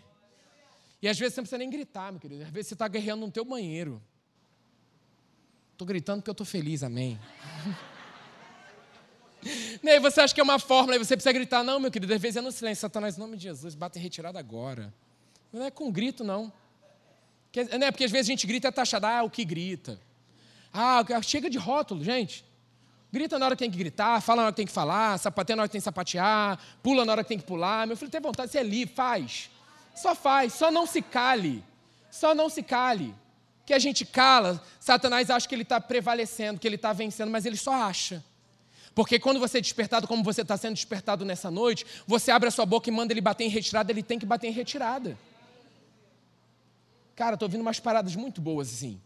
E 1.01 1.09
às 1.09 1.19
vezes 1.19 1.33
você 1.33 1.41
não 1.41 1.43
precisa 1.43 1.57
nem 1.57 1.69
gritar, 1.69 2.09
meu 2.09 2.21
querido. 2.21 2.41
Às 2.41 2.49
vezes 2.49 2.69
você 2.69 2.73
está 2.73 2.87
guerreando 2.87 3.25
no 3.25 3.31
teu 3.31 3.43
banheiro. 3.43 4.01
Estou 5.73 5.85
gritando 5.85 6.21
porque 6.21 6.29
eu 6.29 6.31
estou 6.31 6.45
feliz, 6.45 6.81
amém. 6.81 7.19
E 9.83 9.89
aí 9.89 9.99
você 9.99 10.21
acha 10.21 10.33
que 10.33 10.39
é 10.39 10.43
uma 10.43 10.57
fórmula, 10.57 10.95
e 10.95 10.99
você 10.99 11.17
precisa 11.17 11.33
gritar, 11.33 11.65
não, 11.65 11.77
meu 11.77 11.91
querido, 11.91 12.13
às 12.13 12.21
vezes 12.21 12.37
é 12.37 12.41
no 12.41 12.49
silêncio, 12.49 12.79
Satanás, 12.79 13.17
em 13.17 13.19
nome 13.19 13.35
de 13.35 13.43
Jesus, 13.43 13.75
bate 13.75 13.99
em 13.99 14.01
retirada 14.01 14.39
agora. 14.39 14.93
Não 15.51 15.65
é 15.65 15.69
com 15.69 15.91
grito, 15.91 16.23
não. 16.23 16.49
Não 17.77 17.87
é 17.87 17.91
porque 17.91 18.05
às 18.05 18.11
vezes 18.11 18.29
a 18.29 18.31
gente 18.31 18.47
grita 18.47 18.69
é 18.69 18.71
taxado, 18.71 19.05
ah, 19.05 19.21
o 19.21 19.29
que 19.29 19.43
grita. 19.43 19.99
Ah, 20.71 21.03
chega 21.21 21.49
de 21.49 21.57
rótulo, 21.57 22.01
gente. 22.01 22.45
Grita 23.13 23.37
na 23.37 23.45
hora 23.45 23.55
que 23.55 23.59
tem 23.59 23.69
que 23.69 23.77
gritar, 23.77 24.19
fala 24.21 24.37
na 24.37 24.45
hora 24.47 24.51
que 24.51 24.55
tem 24.55 24.65
que 24.65 24.71
falar, 24.71 25.19
sapateia 25.19 25.55
na 25.55 25.61
hora 25.61 25.67
que 25.67 25.73
tem 25.73 25.79
que 25.79 25.85
sapatear, 25.85 26.59
pula 26.81 27.05
na 27.05 27.11
hora 27.11 27.23
que 27.23 27.29
tem 27.29 27.37
que 27.37 27.45
pular. 27.45 27.85
Meu 27.85 27.95
filho, 27.95 28.09
tem 28.09 28.19
vontade, 28.19 28.51
você 28.51 28.57
é 28.57 28.63
livre, 28.63 28.91
faz. 28.91 29.51
Só 29.93 30.15
faz, 30.15 30.53
só 30.53 30.71
não 30.71 30.87
se 30.87 30.99
cale. 30.99 31.63
Só 32.09 32.33
não 32.33 32.49
se 32.49 32.63
cale. 32.63 33.13
Que 33.67 33.73
a 33.75 33.77
gente 33.77 34.03
cala, 34.03 34.59
Satanás 34.79 35.29
acha 35.29 35.47
que 35.47 35.53
ele 35.53 35.61
está 35.61 35.79
prevalecendo, 35.79 36.59
que 36.59 36.67
ele 36.67 36.75
está 36.75 36.91
vencendo, 36.91 37.29
mas 37.29 37.45
ele 37.45 37.55
só 37.55 37.73
acha. 37.73 38.23
Porque 38.95 39.19
quando 39.19 39.39
você 39.39 39.59
é 39.59 39.61
despertado, 39.61 40.07
como 40.07 40.23
você 40.23 40.41
está 40.41 40.57
sendo 40.57 40.73
despertado 40.73 41.23
nessa 41.23 41.51
noite, 41.51 41.85
você 42.07 42.31
abre 42.31 42.47
a 42.47 42.51
sua 42.51 42.65
boca 42.65 42.89
e 42.89 42.91
manda 42.91 43.13
ele 43.13 43.21
bater 43.21 43.43
em 43.43 43.49
retirada, 43.49 43.91
ele 43.91 44.01
tem 44.01 44.17
que 44.17 44.25
bater 44.25 44.47
em 44.47 44.51
retirada. 44.51 45.15
Cara, 47.15 47.35
estou 47.35 47.45
ouvindo 47.45 47.61
umas 47.61 47.79
paradas 47.79 48.15
muito 48.15 48.41
boas 48.41 48.73
assim. 48.73 48.99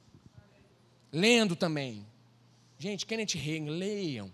Lendo 1.12 1.58
também. 1.58 2.06
Gente, 2.80 3.06
Kenneth 3.06 3.36
Reagan, 3.36 3.72
leiam. 3.72 4.32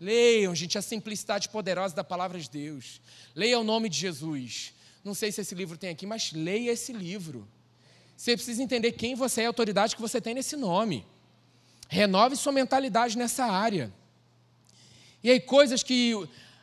Leiam, 0.00 0.54
gente, 0.54 0.76
a 0.76 0.82
simplicidade 0.82 1.48
poderosa 1.48 1.94
da 1.94 2.02
palavra 2.02 2.38
de 2.38 2.50
Deus. 2.50 3.00
Leia 3.34 3.58
o 3.58 3.64
nome 3.64 3.88
de 3.88 3.96
Jesus. 3.96 4.74
Não 5.04 5.14
sei 5.14 5.30
se 5.30 5.40
esse 5.40 5.54
livro 5.54 5.78
tem 5.78 5.90
aqui, 5.90 6.04
mas 6.06 6.32
leia 6.32 6.72
esse 6.72 6.92
livro. 6.92 7.46
Você 8.16 8.36
precisa 8.36 8.62
entender 8.62 8.92
quem 8.92 9.14
você 9.14 9.42
é, 9.42 9.44
a 9.44 9.48
autoridade 9.48 9.94
que 9.94 10.02
você 10.02 10.20
tem 10.20 10.34
nesse 10.34 10.56
nome. 10.56 11.06
Renove 11.88 12.36
sua 12.36 12.52
mentalidade 12.52 13.16
nessa 13.16 13.44
área. 13.44 13.92
E 15.22 15.30
aí, 15.30 15.40
coisas 15.40 15.82
que 15.82 16.14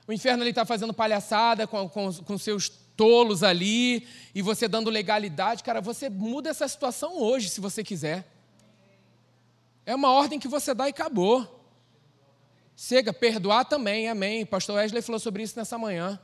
o 0.08 0.14
inferno 0.14 0.44
está 0.44 0.66
fazendo 0.66 0.94
palhaçada 0.94 1.66
com, 1.66 1.88
com, 1.88 2.14
com 2.14 2.38
seus 2.38 2.70
tolos 2.96 3.44
ali, 3.44 4.08
e 4.36 4.42
você 4.42 4.68
dando 4.68 4.90
legalidade, 4.90 5.64
cara, 5.64 5.82
você 5.82 6.10
muda 6.10 6.50
essa 6.50 6.68
situação 6.68 7.18
hoje, 7.20 7.50
se 7.50 7.62
você 7.62 7.84
quiser. 7.84 8.28
É 9.92 9.96
uma 9.96 10.10
ordem 10.10 10.40
que 10.40 10.48
você 10.48 10.74
dá 10.74 10.88
e 10.88 10.92
acabou. 10.92 11.70
Chega, 12.78 13.12
perdoar 13.12 13.66
também, 13.66 14.08
amém. 14.08 14.46
Pastor 14.46 14.78
Wesley 14.78 15.02
falou 15.02 15.20
sobre 15.20 15.44
isso 15.44 15.60
nessa 15.60 15.78
manhã. 15.78 16.18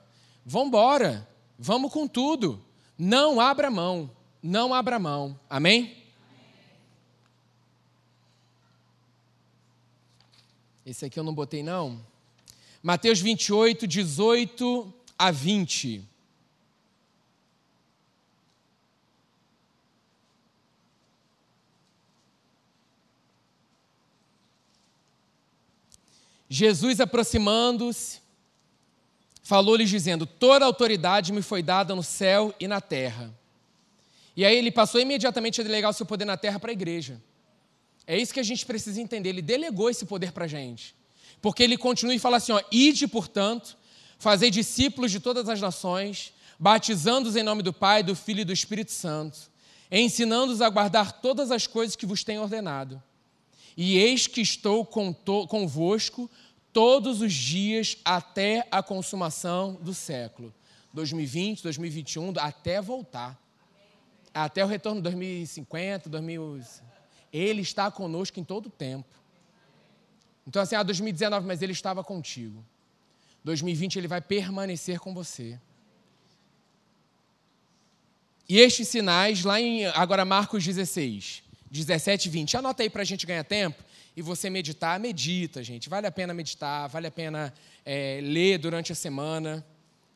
Vamos 0.45 0.69
embora, 0.69 1.27
vamos 1.59 1.91
com 1.91 2.07
tudo. 2.07 2.63
Não 2.97 3.41
abra 3.41 3.69
mão, 3.69 4.09
não 4.41 4.73
abra 4.73 4.97
mão, 4.97 5.37
amém? 5.49 6.01
Esse 10.85 11.03
aqui 11.03 11.19
eu 11.19 11.23
não 11.25 11.35
botei, 11.35 11.61
não. 11.61 11.99
Mateus 12.81 13.19
28, 13.19 13.85
18 13.85 14.93
a 15.19 15.29
20. 15.29 16.07
Jesus, 26.49 26.99
aproximando-se, 26.99 28.19
falou-lhes 29.43 29.89
dizendo: 29.89 30.25
Toda 30.25 30.65
autoridade 30.65 31.31
me 31.31 31.41
foi 31.41 31.61
dada 31.61 31.95
no 31.95 32.03
céu 32.03 32.53
e 32.59 32.67
na 32.67 32.81
terra. 32.81 33.33
E 34.35 34.45
aí 34.45 34.55
ele 34.55 34.71
passou 34.71 35.01
imediatamente 35.01 35.61
a 35.61 35.63
delegar 35.63 35.89
o 35.89 35.93
seu 35.93 36.05
poder 36.05 36.25
na 36.25 36.37
terra 36.37 36.59
para 36.59 36.71
a 36.71 36.73
igreja. 36.73 37.21
É 38.05 38.17
isso 38.17 38.33
que 38.33 38.39
a 38.39 38.43
gente 38.43 38.65
precisa 38.65 39.01
entender. 39.01 39.29
Ele 39.29 39.41
delegou 39.41 39.89
esse 39.89 40.05
poder 40.05 40.31
para 40.31 40.45
a 40.45 40.47
gente. 40.47 40.95
Porque 41.41 41.63
ele 41.63 41.77
continua 41.77 42.15
e 42.15 42.19
fala 42.19 42.37
assim: 42.37 42.51
ó, 42.51 42.61
ide, 42.71 43.07
portanto, 43.07 43.77
fazer 44.17 44.49
discípulos 44.49 45.11
de 45.11 45.19
todas 45.19 45.49
as 45.49 45.59
nações, 45.59 46.33
batizando-os 46.57 47.35
em 47.35 47.43
nome 47.43 47.61
do 47.61 47.73
Pai, 47.73 48.03
do 48.03 48.15
Filho 48.15 48.41
e 48.41 48.45
do 48.45 48.53
Espírito 48.53 48.91
Santo, 48.91 49.37
ensinando-os 49.91 50.61
a 50.61 50.69
guardar 50.69 51.21
todas 51.21 51.51
as 51.51 51.67
coisas 51.67 51.95
que 51.95 52.05
vos 52.05 52.23
tenho 52.23 52.41
ordenado. 52.41 53.01
E 53.77 53.99
eis 53.99 54.25
que 54.25 54.41
estou 54.41 54.83
convosco 54.83 56.29
todos 56.73 57.21
os 57.21 57.31
dias 57.31 57.97
até 58.03 58.67
a 58.71 58.81
consumação 58.81 59.75
do 59.75 59.93
século. 59.93 60.51
2020, 60.93 61.61
2021, 61.61 62.33
até 62.39 62.81
voltar. 62.81 63.39
Até 64.33 64.65
o 64.65 64.67
retorno 64.67 64.99
de 64.99 65.03
2050, 65.03 66.09
2000. 66.09 66.61
Ele 67.31 67.61
está 67.61 67.91
conosco 67.91 68.39
em 68.39 68.43
todo 68.43 68.65
o 68.65 68.71
tempo. 68.71 69.07
Então, 70.47 70.61
assim, 70.61 70.75
ah, 70.75 70.81
2019, 70.81 71.45
mas 71.45 71.61
ele 71.61 71.73
estava 71.73 72.03
contigo. 72.03 72.65
2020 73.43 73.97
ele 73.97 74.07
vai 74.07 74.21
permanecer 74.21 74.99
com 74.99 75.13
você. 75.13 75.59
E 78.49 78.57
estes 78.59 78.87
sinais, 78.87 79.43
lá 79.43 79.59
em 79.59 79.85
agora 79.87 80.23
Marcos 80.23 80.65
16, 80.65 81.43
17 81.71 82.27
e 82.27 82.31
20. 82.31 82.57
Anota 82.57 82.83
aí 82.83 82.89
para 82.89 83.01
a 83.01 83.05
gente 83.05 83.25
ganhar 83.25 83.43
tempo 83.43 83.83
e 84.15 84.21
você 84.21 84.49
meditar. 84.49 84.99
Medita, 84.99 85.63
gente. 85.63 85.89
Vale 85.89 86.07
a 86.07 86.11
pena 86.11 86.33
meditar, 86.33 86.87
vale 86.89 87.07
a 87.07 87.11
pena 87.11 87.53
é, 87.85 88.19
ler 88.21 88.57
durante 88.57 88.91
a 88.91 88.95
semana. 88.95 89.65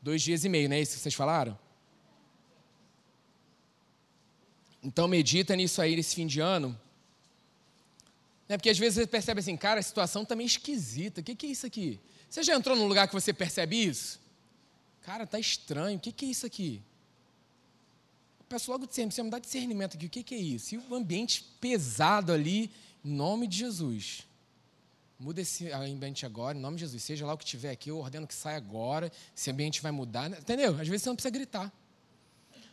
Dois 0.00 0.22
dias 0.22 0.44
e 0.44 0.48
meio, 0.48 0.68
não 0.68 0.76
é 0.76 0.80
isso 0.80 0.96
que 0.96 1.00
vocês 1.00 1.14
falaram? 1.14 1.56
Então 4.82 5.06
medita 5.06 5.54
nisso 5.54 5.80
aí 5.80 5.94
nesse 5.94 6.16
fim 6.16 6.26
de 6.26 6.40
ano. 6.40 6.78
Né? 8.48 8.56
Porque 8.56 8.70
às 8.70 8.78
vezes 8.78 8.94
você 8.94 9.06
percebe 9.06 9.40
assim, 9.40 9.56
cara, 9.56 9.78
a 9.78 9.82
situação 9.82 10.24
está 10.24 10.34
meio 10.34 10.46
esquisita. 10.46 11.20
O 11.20 11.24
que, 11.24 11.34
que 11.34 11.46
é 11.46 11.50
isso 11.50 11.66
aqui? 11.66 12.00
Você 12.28 12.42
já 12.42 12.56
entrou 12.56 12.76
num 12.76 12.86
lugar 12.86 13.06
que 13.06 13.14
você 13.14 13.32
percebe 13.32 13.76
isso? 13.76 14.20
Cara, 15.02 15.26
tá 15.26 15.38
estranho. 15.38 15.98
O 15.98 16.00
que, 16.00 16.10
que 16.10 16.24
é 16.24 16.28
isso 16.28 16.46
aqui? 16.46 16.82
Peço 18.52 18.70
logo 18.70 18.86
discernimento, 18.86 19.14
você 19.14 19.22
me 19.22 19.30
dá 19.30 19.38
discernimento 19.38 19.96
aqui, 19.96 20.06
o 20.06 20.10
que, 20.10 20.22
que 20.22 20.34
é 20.34 20.38
isso? 20.38 20.74
E 20.74 20.78
o 20.78 20.94
ambiente 20.94 21.42
pesado 21.58 22.32
ali, 22.32 22.70
em 23.02 23.10
nome 23.10 23.46
de 23.46 23.56
Jesus. 23.56 24.26
Muda 25.18 25.40
esse 25.40 25.72
ambiente 25.72 26.26
agora, 26.26 26.58
em 26.58 26.60
nome 26.60 26.76
de 26.76 26.80
Jesus. 26.80 27.02
Seja 27.02 27.24
lá 27.24 27.32
o 27.32 27.38
que 27.38 27.46
tiver 27.46 27.70
aqui, 27.70 27.90
eu 27.90 27.98
ordeno 27.98 28.26
que 28.26 28.34
saia 28.34 28.58
agora. 28.58 29.10
Esse 29.34 29.50
ambiente 29.50 29.80
vai 29.80 29.90
mudar. 29.90 30.30
Entendeu? 30.30 30.72
Às 30.72 30.86
vezes 30.86 31.02
você 31.02 31.08
não 31.08 31.16
precisa 31.16 31.30
gritar. 31.30 31.72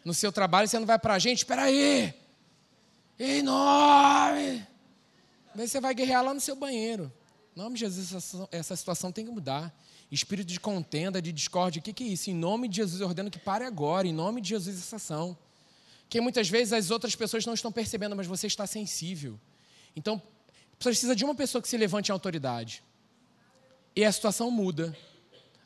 No 0.04 0.14
seu 0.14 0.32
trabalho 0.32 0.68
você 0.68 0.78
não 0.78 0.86
vai 0.86 1.00
para 1.00 1.14
a 1.14 1.20
gente, 1.20 1.38
espera 1.38 1.64
aí. 1.64 2.14
Em 3.18 3.42
nome. 3.42 4.68
Daí 5.56 5.68
você 5.68 5.80
vai 5.80 5.94
guerrear 5.94 6.24
lá 6.24 6.34
no 6.34 6.42
seu 6.42 6.56
banheiro. 6.56 7.12
Em 7.56 7.60
nome 7.60 7.76
de 7.76 7.82
Jesus, 7.82 8.14
essa, 8.14 8.50
essa 8.52 8.76
situação 8.76 9.12
tem 9.12 9.26
que 9.26 9.32
mudar. 9.32 9.74
Espírito 10.12 10.48
de 10.48 10.60
contenda, 10.60 11.22
de 11.22 11.32
discórdia, 11.32 11.80
o 11.80 11.84
que, 11.84 11.94
que 11.94 12.04
é 12.04 12.08
isso? 12.08 12.30
Em 12.30 12.34
nome 12.34 12.68
de 12.68 12.78
Jesus, 12.78 13.00
eu 13.00 13.08
ordeno 13.08 13.32
que 13.32 13.40
pare 13.40 13.64
agora. 13.64 14.08
Em 14.08 14.14
nome 14.14 14.42
de 14.42 14.50
Jesus, 14.50 14.78
essa 14.78 14.98
ação. 14.98 15.38
Que 16.10 16.20
muitas 16.20 16.50
vezes 16.50 16.74
as 16.74 16.92
outras 16.92 17.16
pessoas 17.16 17.46
não 17.46 17.54
estão 17.54 17.72
percebendo, 17.72 18.16
mas 18.16 18.28
você 18.28 18.48
está 18.48 18.66
sensível. 18.66 19.40
Então, 19.96 20.22
precisa 20.80 21.16
de 21.16 21.24
uma 21.24 21.36
pessoa 21.36 21.62
que 21.62 21.68
se 21.68 21.78
levante 21.78 22.10
em 22.10 22.12
autoridade. 22.12 22.84
E 23.96 24.04
a 24.04 24.12
situação 24.12 24.50
muda. 24.50 24.96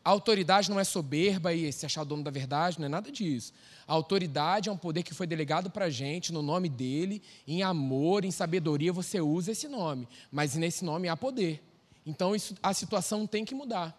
A 0.04 0.10
autoridade 0.10 0.70
não 0.70 0.80
é 0.80 0.84
soberba 0.84 1.54
e 1.54 1.72
se 1.72 1.86
achar 1.86 2.04
dono 2.04 2.24
da 2.24 2.32
verdade, 2.32 2.78
não 2.78 2.88
é 2.88 2.90
nada 2.90 3.10
disso. 3.10 3.54
A 3.88 3.94
autoridade 3.94 4.68
é 4.68 4.72
um 4.72 4.78
poder 4.78 5.02
que 5.02 5.14
foi 5.14 5.26
delegado 5.26 5.70
para 5.72 5.86
a 5.86 5.90
gente, 5.90 6.34
no 6.34 6.42
nome 6.42 6.68
dele, 6.68 7.22
em 7.48 7.64
amor, 7.64 8.26
em 8.26 8.32
sabedoria, 8.32 8.92
você 8.92 9.22
usa 9.22 9.52
esse 9.52 9.68
nome. 9.70 10.08
Mas 10.30 10.56
nesse 10.56 10.84
nome 10.84 11.08
há 11.08 11.16
poder. 11.16 11.64
Então 12.06 12.36
isso, 12.36 12.54
a 12.62 12.74
situação 12.74 13.26
tem 13.26 13.46
que 13.46 13.56
mudar. 13.56 13.98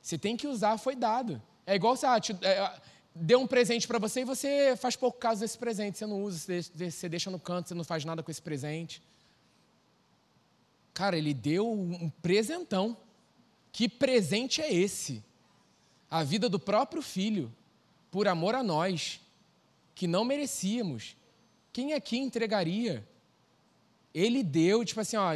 Você 0.00 0.16
tem 0.16 0.36
que 0.36 0.46
usar, 0.46 0.78
foi 0.78 0.94
dado. 0.94 1.42
É 1.66 1.74
igual 1.74 1.96
você 1.96 2.06
ah, 2.06 2.20
deu 3.14 3.40
um 3.40 3.46
presente 3.46 3.86
para 3.86 3.98
você 3.98 4.22
e 4.22 4.24
você 4.24 4.76
faz 4.76 4.96
pouco 4.96 5.18
caso 5.18 5.40
desse 5.40 5.56
presente. 5.56 5.98
Você 5.98 6.06
não 6.06 6.22
usa, 6.22 6.62
você 6.72 7.08
deixa 7.08 7.30
no 7.30 7.38
canto, 7.38 7.68
você 7.68 7.74
não 7.74 7.84
faz 7.84 8.04
nada 8.04 8.22
com 8.22 8.30
esse 8.30 8.42
presente. 8.42 9.02
Cara, 10.92 11.16
ele 11.16 11.32
deu 11.32 11.70
um 11.70 12.10
presentão. 12.22 12.96
Que 13.72 13.88
presente 13.88 14.60
é 14.60 14.72
esse? 14.72 15.22
A 16.10 16.22
vida 16.22 16.48
do 16.48 16.58
próprio 16.58 17.02
filho, 17.02 17.52
por 18.10 18.28
amor 18.28 18.54
a 18.54 18.62
nós, 18.62 19.20
que 19.94 20.06
não 20.06 20.24
merecíamos. 20.24 21.16
Quem 21.72 21.92
aqui 21.92 22.16
entregaria? 22.18 23.06
Ele 24.12 24.44
deu, 24.44 24.84
tipo 24.84 25.00
assim, 25.00 25.16
ó, 25.16 25.30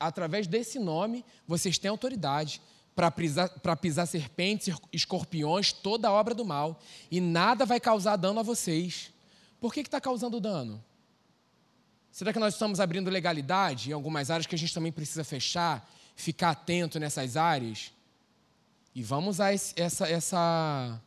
através 0.00 0.46
desse 0.46 0.78
nome, 0.78 1.24
vocês 1.46 1.76
têm 1.76 1.90
autoridade 1.90 2.62
para 2.98 3.12
pisar, 3.12 3.48
pisar 3.80 4.06
serpentes, 4.08 4.74
escorpiões, 4.92 5.72
toda 5.72 6.08
a 6.08 6.12
obra 6.12 6.34
do 6.34 6.44
mal, 6.44 6.80
e 7.08 7.20
nada 7.20 7.64
vai 7.64 7.78
causar 7.78 8.16
dano 8.16 8.40
a 8.40 8.42
vocês. 8.42 9.12
Por 9.60 9.72
que 9.72 9.78
está 9.78 10.00
causando 10.00 10.40
dano? 10.40 10.84
Será 12.10 12.32
que 12.32 12.40
nós 12.40 12.54
estamos 12.54 12.80
abrindo 12.80 13.08
legalidade 13.08 13.90
em 13.90 13.92
algumas 13.92 14.32
áreas 14.32 14.48
que 14.48 14.54
a 14.56 14.58
gente 14.58 14.74
também 14.74 14.90
precisa 14.90 15.22
fechar, 15.22 15.88
ficar 16.16 16.50
atento 16.50 16.98
nessas 16.98 17.36
áreas? 17.36 17.92
E 18.92 19.00
vamos 19.00 19.36
usar 19.36 19.54
esse, 19.54 19.80
essa, 19.80 20.08
essa 20.08 21.00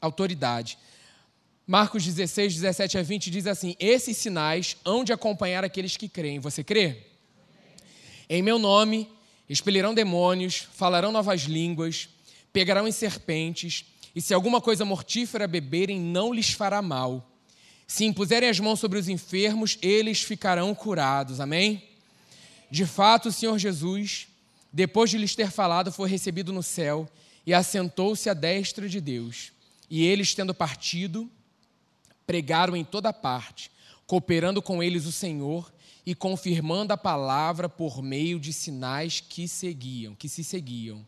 autoridade. 0.00 0.76
Marcos 1.64 2.04
16, 2.04 2.54
17 2.54 2.98
a 2.98 3.02
20 3.04 3.30
diz 3.30 3.46
assim: 3.46 3.76
Esses 3.78 4.16
sinais 4.16 4.76
hão 4.84 5.04
de 5.04 5.12
acompanhar 5.12 5.62
aqueles 5.64 5.96
que 5.96 6.08
creem. 6.08 6.40
Você 6.40 6.64
crê? 6.64 7.06
Em 8.28 8.42
meu 8.42 8.58
nome 8.58 9.15
expelirão 9.48 9.94
demônios, 9.94 10.66
falarão 10.74 11.12
novas 11.12 11.42
línguas, 11.42 12.08
pegarão 12.52 12.86
em 12.86 12.92
serpentes, 12.92 13.84
e 14.14 14.20
se 14.20 14.32
alguma 14.32 14.60
coisa 14.60 14.84
mortífera 14.84 15.46
beberem, 15.46 16.00
não 16.00 16.32
lhes 16.32 16.50
fará 16.50 16.80
mal 16.80 17.32
se 17.86 18.04
impuserem 18.04 18.48
as 18.48 18.58
mãos 18.58 18.80
sobre 18.80 18.98
os 18.98 19.08
enfermos, 19.08 19.78
eles 19.80 20.22
ficarão 20.22 20.74
curados. 20.74 21.40
Amém? 21.40 21.84
De 22.70 22.84
fato, 22.84 23.28
o 23.28 23.32
Senhor 23.32 23.58
Jesus, 23.58 24.26
depois 24.72 25.08
de 25.08 25.18
lhes 25.18 25.36
ter 25.36 25.50
falado, 25.50 25.92
foi 25.92 26.10
recebido 26.10 26.52
no 26.52 26.62
céu 26.62 27.08
e 27.46 27.54
assentou-se 27.54 28.28
à 28.28 28.34
destra 28.34 28.88
de 28.88 29.00
Deus. 29.00 29.52
E 29.88 30.04
eles, 30.04 30.34
tendo 30.34 30.52
partido, 30.52 31.30
pregaram 32.26 32.74
em 32.74 32.84
toda 32.84 33.12
parte, 33.12 33.70
cooperando 34.04 34.60
com 34.60 34.82
eles 34.82 35.06
o 35.06 35.12
Senhor 35.12 35.72
e 36.06 36.14
confirmando 36.14 36.92
a 36.92 36.96
palavra 36.96 37.68
por 37.68 38.00
meio 38.00 38.40
de 38.40 38.52
sinais 38.52 39.20
que 39.20 39.46
seguiam, 39.46 40.14
que 40.14 40.28
se 40.28 40.42
seguiam. 40.42 41.06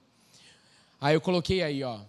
Aí 1.01 1.15
eu 1.15 1.21
coloquei 1.21 1.63
aí, 1.63 1.85
ó, 1.85 2.01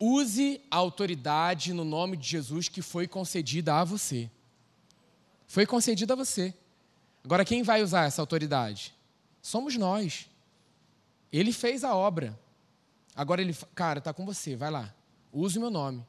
Use 0.00 0.60
a 0.70 0.76
autoridade 0.76 1.72
no 1.72 1.84
nome 1.84 2.16
de 2.16 2.28
Jesus 2.28 2.68
que 2.68 2.80
foi 2.80 3.08
concedida 3.08 3.74
a 3.74 3.84
você. 3.84 4.30
Foi 5.46 5.66
concedida 5.66 6.12
a 6.12 6.16
você. 6.16 6.54
Agora, 7.24 7.44
quem 7.44 7.62
vai 7.62 7.82
usar 7.82 8.04
essa 8.04 8.22
autoridade? 8.22 8.94
Somos 9.42 9.76
nós. 9.76 10.28
Ele 11.32 11.52
fez 11.52 11.82
a 11.82 11.96
obra. 11.96 12.38
Agora 13.14 13.40
ele, 13.40 13.56
cara, 13.74 13.98
está 13.98 14.12
com 14.12 14.24
você, 14.24 14.54
vai 14.54 14.70
lá. 14.70 14.94
Use 15.32 15.58
o 15.58 15.60
meu 15.60 15.70
nome. 15.70 16.06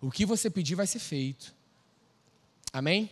O 0.00 0.10
que 0.10 0.24
você 0.24 0.48
pedir 0.48 0.74
vai 0.74 0.86
ser 0.86 0.98
feito. 0.98 1.54
Amém? 2.72 3.10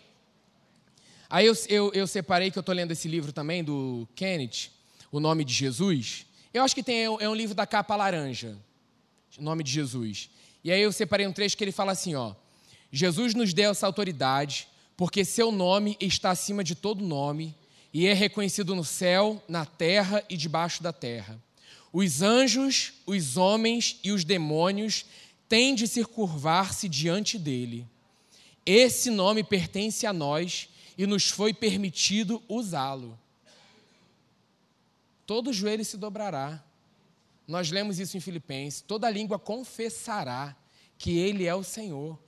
Aí 1.30 1.46
eu, 1.46 1.54
eu, 1.68 1.92
eu 1.92 2.06
separei 2.06 2.50
que 2.50 2.58
eu 2.58 2.60
estou 2.60 2.74
lendo 2.74 2.92
esse 2.92 3.08
livro 3.08 3.32
também, 3.32 3.62
do 3.62 4.08
Kenneth, 4.14 4.70
O 5.12 5.20
Nome 5.20 5.44
de 5.44 5.52
Jesus. 5.52 6.26
Eu 6.52 6.62
acho 6.62 6.74
que 6.74 6.82
tem, 6.82 7.04
é 7.04 7.28
um 7.28 7.34
livro 7.34 7.54
da 7.54 7.66
capa 7.66 7.94
laranja 7.96 8.56
em 9.38 9.42
nome 9.42 9.62
de 9.62 9.70
Jesus. 9.70 10.28
E 10.64 10.72
aí 10.72 10.82
eu 10.82 10.92
separei 10.92 11.26
um 11.26 11.32
trecho 11.32 11.56
que 11.56 11.64
ele 11.64 11.72
fala 11.72 11.92
assim, 11.92 12.14
ó: 12.14 12.34
Jesus 12.90 13.34
nos 13.34 13.54
deu 13.54 13.70
essa 13.70 13.86
autoridade 13.86 14.68
porque 14.96 15.24
seu 15.24 15.52
nome 15.52 15.96
está 16.00 16.30
acima 16.30 16.64
de 16.64 16.74
todo 16.74 17.04
nome 17.04 17.54
e 17.94 18.06
é 18.06 18.12
reconhecido 18.12 18.74
no 18.74 18.84
céu, 18.84 19.42
na 19.48 19.64
terra 19.64 20.24
e 20.28 20.36
debaixo 20.36 20.82
da 20.82 20.92
terra. 20.92 21.40
Os 21.92 22.20
anjos, 22.20 22.94
os 23.06 23.36
homens 23.36 23.98
e 24.02 24.12
os 24.12 24.24
demônios 24.24 25.06
têm 25.48 25.74
de 25.74 25.86
se 25.86 26.04
curvar-se 26.04 26.88
diante 26.88 27.38
dele. 27.38 27.86
Esse 28.66 29.08
nome 29.08 29.42
pertence 29.42 30.04
a 30.04 30.12
nós 30.12 30.68
e 30.98 31.06
nos 31.06 31.30
foi 31.30 31.54
permitido 31.54 32.42
usá-lo. 32.46 33.18
Todo 35.24 35.52
joelho 35.52 35.84
se 35.84 35.96
dobrará 35.96 36.62
nós 37.48 37.70
lemos 37.70 37.98
isso 37.98 38.14
em 38.14 38.20
Filipenses. 38.20 38.82
Toda 38.82 39.08
língua 39.08 39.38
confessará 39.38 40.54
que 40.98 41.18
Ele 41.18 41.46
é 41.46 41.54
o 41.54 41.64
Senhor. 41.64 42.18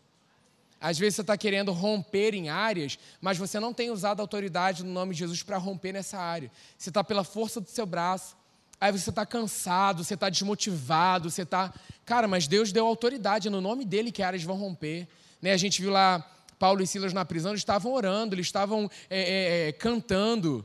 Às 0.80 0.98
vezes 0.98 1.16
você 1.16 1.20
está 1.20 1.37
querendo 1.37 1.72
romper 1.72 2.35
em 2.35 2.48
áreas, 2.48 2.98
mas 3.20 3.37
você 3.37 3.61
não 3.61 3.74
tem 3.74 3.90
usado 3.90 4.20
a 4.20 4.22
autoridade 4.22 4.83
no 4.83 4.90
nome 4.90 5.12
de 5.12 5.18
Jesus 5.18 5.42
para 5.42 5.59
romper 5.59 5.92
nessa 5.92 6.18
área. 6.18 6.50
Você 6.78 6.88
está 6.88 7.04
pela 7.04 7.22
força 7.22 7.61
do 7.61 7.68
seu 7.68 7.85
braço, 7.85 8.35
aí 8.80 8.90
você 8.90 9.11
está 9.11 9.26
cansado, 9.26 10.02
você 10.02 10.14
está 10.14 10.30
desmotivado, 10.30 11.30
você 11.30 11.42
está. 11.42 11.70
Cara, 12.06 12.26
mas 12.26 12.48
Deus 12.48 12.72
deu 12.72 12.87
autoridade 12.87 13.50
no 13.50 13.61
nome 13.61 13.85
dele 13.85 14.11
que 14.11 14.22
áreas 14.22 14.42
vão 14.42 14.56
romper. 14.56 15.06
Né? 15.42 15.52
A 15.52 15.59
gente 15.59 15.83
viu 15.83 15.90
lá 15.90 16.26
Paulo 16.61 16.81
e 16.81 16.87
Silas 16.87 17.12
na 17.12 17.25
prisão, 17.25 17.51
eles 17.51 17.62
estavam 17.62 17.92
orando, 17.92 18.37
eles 18.37 18.46
estavam 18.46 18.88
é, 19.09 19.20
é, 19.20 19.68
é 19.68 19.73
cantando 19.73 20.64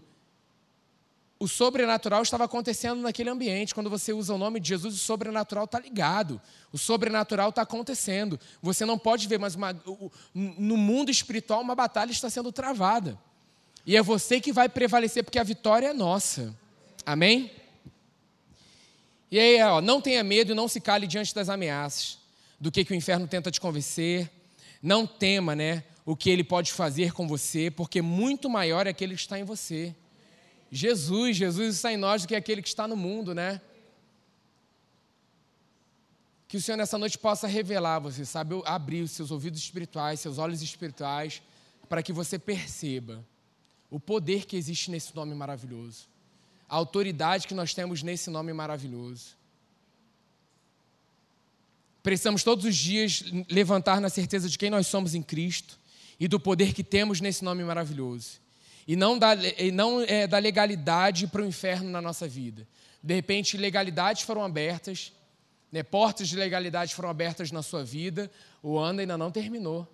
o 1.37 1.47
sobrenatural 1.47 2.23
estava 2.23 2.45
acontecendo 2.45 3.01
naquele 3.01 3.29
ambiente. 3.29 3.75
Quando 3.75 3.89
você 3.89 4.13
usa 4.13 4.33
o 4.33 4.37
nome 4.37 4.59
de 4.59 4.69
Jesus, 4.69 4.95
o 4.95 4.97
sobrenatural 4.97 5.65
está 5.65 5.79
ligado. 5.79 6.41
O 6.71 6.77
sobrenatural 6.77 7.49
está 7.49 7.61
acontecendo. 7.61 8.39
Você 8.61 8.85
não 8.85 8.97
pode 8.97 9.27
ver, 9.27 9.37
mas 9.37 9.53
uma, 9.53 9.75
no 10.33 10.77
mundo 10.77 11.11
espiritual 11.11 11.61
uma 11.61 11.75
batalha 11.75 12.11
está 12.11 12.29
sendo 12.29 12.51
travada. 12.53 13.19
E 13.85 13.97
é 13.97 14.01
você 14.01 14.39
que 14.39 14.53
vai 14.53 14.69
prevalecer, 14.69 15.23
porque 15.23 15.37
a 15.37 15.43
vitória 15.43 15.87
é 15.87 15.93
nossa. 15.93 16.55
Amém? 17.05 17.51
E 19.29 19.37
aí, 19.37 19.61
ó, 19.61 19.81
não 19.81 19.99
tenha 19.99 20.23
medo 20.23 20.53
e 20.53 20.55
não 20.55 20.67
se 20.69 20.79
cale 20.79 21.05
diante 21.05 21.35
das 21.35 21.49
ameaças, 21.49 22.17
do 22.59 22.71
que, 22.71 22.85
que 22.85 22.93
o 22.93 22.95
inferno 22.95 23.27
tenta 23.27 23.51
te 23.51 23.59
convencer. 23.59 24.31
Não 24.85 25.07
tema, 25.07 25.55
né, 25.55 25.83
o 26.05 26.15
que 26.15 26.29
ele 26.29 26.43
pode 26.43 26.71
fazer 26.71 27.11
com 27.11 27.27
você, 27.27 27.71
porque 27.71 28.03
muito 28.03 28.47
maior 28.47 28.85
é 28.85 28.91
aquele 28.91 29.15
que 29.15 29.21
está 29.21 29.39
em 29.39 29.43
você. 29.43 29.95
Jesus, 30.71 31.37
Jesus 31.37 31.77
está 31.77 31.91
em 31.91 31.97
nós 31.97 32.21
do 32.21 32.27
que 32.27 32.35
aquele 32.35 32.61
que 32.61 32.67
está 32.67 32.87
no 32.87 32.95
mundo, 32.95 33.33
né? 33.33 33.59
Que 36.47 36.57
o 36.57 36.61
Senhor 36.61 36.77
nessa 36.77 36.99
noite 36.99 37.17
possa 37.17 37.47
revelar 37.47 37.97
você, 37.97 38.23
sabe, 38.25 38.61
abrir 38.63 39.01
os 39.01 39.09
seus 39.09 39.31
ouvidos 39.31 39.59
espirituais, 39.59 40.19
seus 40.19 40.37
olhos 40.37 40.61
espirituais, 40.61 41.41
para 41.89 42.03
que 42.03 42.13
você 42.13 42.37
perceba 42.37 43.25
o 43.89 43.99
poder 43.99 44.45
que 44.45 44.55
existe 44.55 44.91
nesse 44.91 45.15
nome 45.15 45.33
maravilhoso, 45.33 46.05
a 46.69 46.75
autoridade 46.75 47.47
que 47.47 47.55
nós 47.55 47.73
temos 47.73 48.03
nesse 48.03 48.29
nome 48.29 48.53
maravilhoso. 48.53 49.35
Precisamos 52.05 52.43
todos 52.43 52.65
os 52.65 52.75
dias 52.75 53.23
levantar 53.49 53.99
na 53.99 54.09
certeza 54.09 54.47
de 54.47 54.59
quem 54.59 54.69
nós 54.69 54.85
somos 54.85 55.15
em 55.15 55.23
Cristo 55.23 55.79
e 56.19 56.27
do 56.27 56.39
poder 56.39 56.71
que 56.71 56.83
temos 56.83 57.19
nesse 57.19 57.43
nome 57.43 57.63
maravilhoso 57.63 58.39
e 58.87 58.95
não 58.95 59.17
da, 59.17 59.33
e 59.33 59.71
não, 59.71 60.01
é, 60.01 60.27
da 60.27 60.37
legalidade 60.37 61.25
para 61.25 61.41
o 61.41 61.45
inferno 61.47 61.89
na 61.89 61.99
nossa 61.99 62.27
vida. 62.27 62.67
De 63.01 63.15
repente, 63.15 63.57
legalidades 63.57 64.21
foram 64.21 64.43
abertas, 64.43 65.13
né, 65.71 65.81
portas 65.81 66.27
de 66.27 66.35
legalidade 66.35 66.93
foram 66.93 67.09
abertas 67.09 67.51
na 67.51 67.63
sua 67.63 67.83
vida, 67.83 68.29
o 68.61 68.77
ano 68.77 68.99
ainda 68.99 69.17
não 69.17 69.31
terminou. 69.31 69.91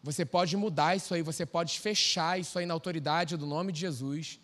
Você 0.00 0.24
pode 0.24 0.56
mudar 0.56 0.94
isso 0.94 1.12
aí, 1.12 1.22
você 1.22 1.44
pode 1.44 1.80
fechar 1.80 2.38
isso 2.38 2.56
aí 2.56 2.66
na 2.66 2.74
autoridade 2.74 3.36
do 3.36 3.46
nome 3.46 3.72
de 3.72 3.80
Jesus. 3.80 4.38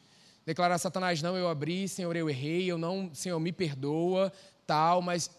Declarar 0.44 0.78
Satanás, 0.78 1.22
não, 1.22 1.36
eu 1.36 1.48
abri, 1.48 1.86
Senhor, 1.86 2.16
eu 2.16 2.28
errei, 2.28 2.68
eu 2.68 2.76
não, 2.76 3.08
Senhor, 3.14 3.38
me 3.38 3.52
perdoa, 3.52 4.32
tal, 4.66 5.00
mas 5.00 5.30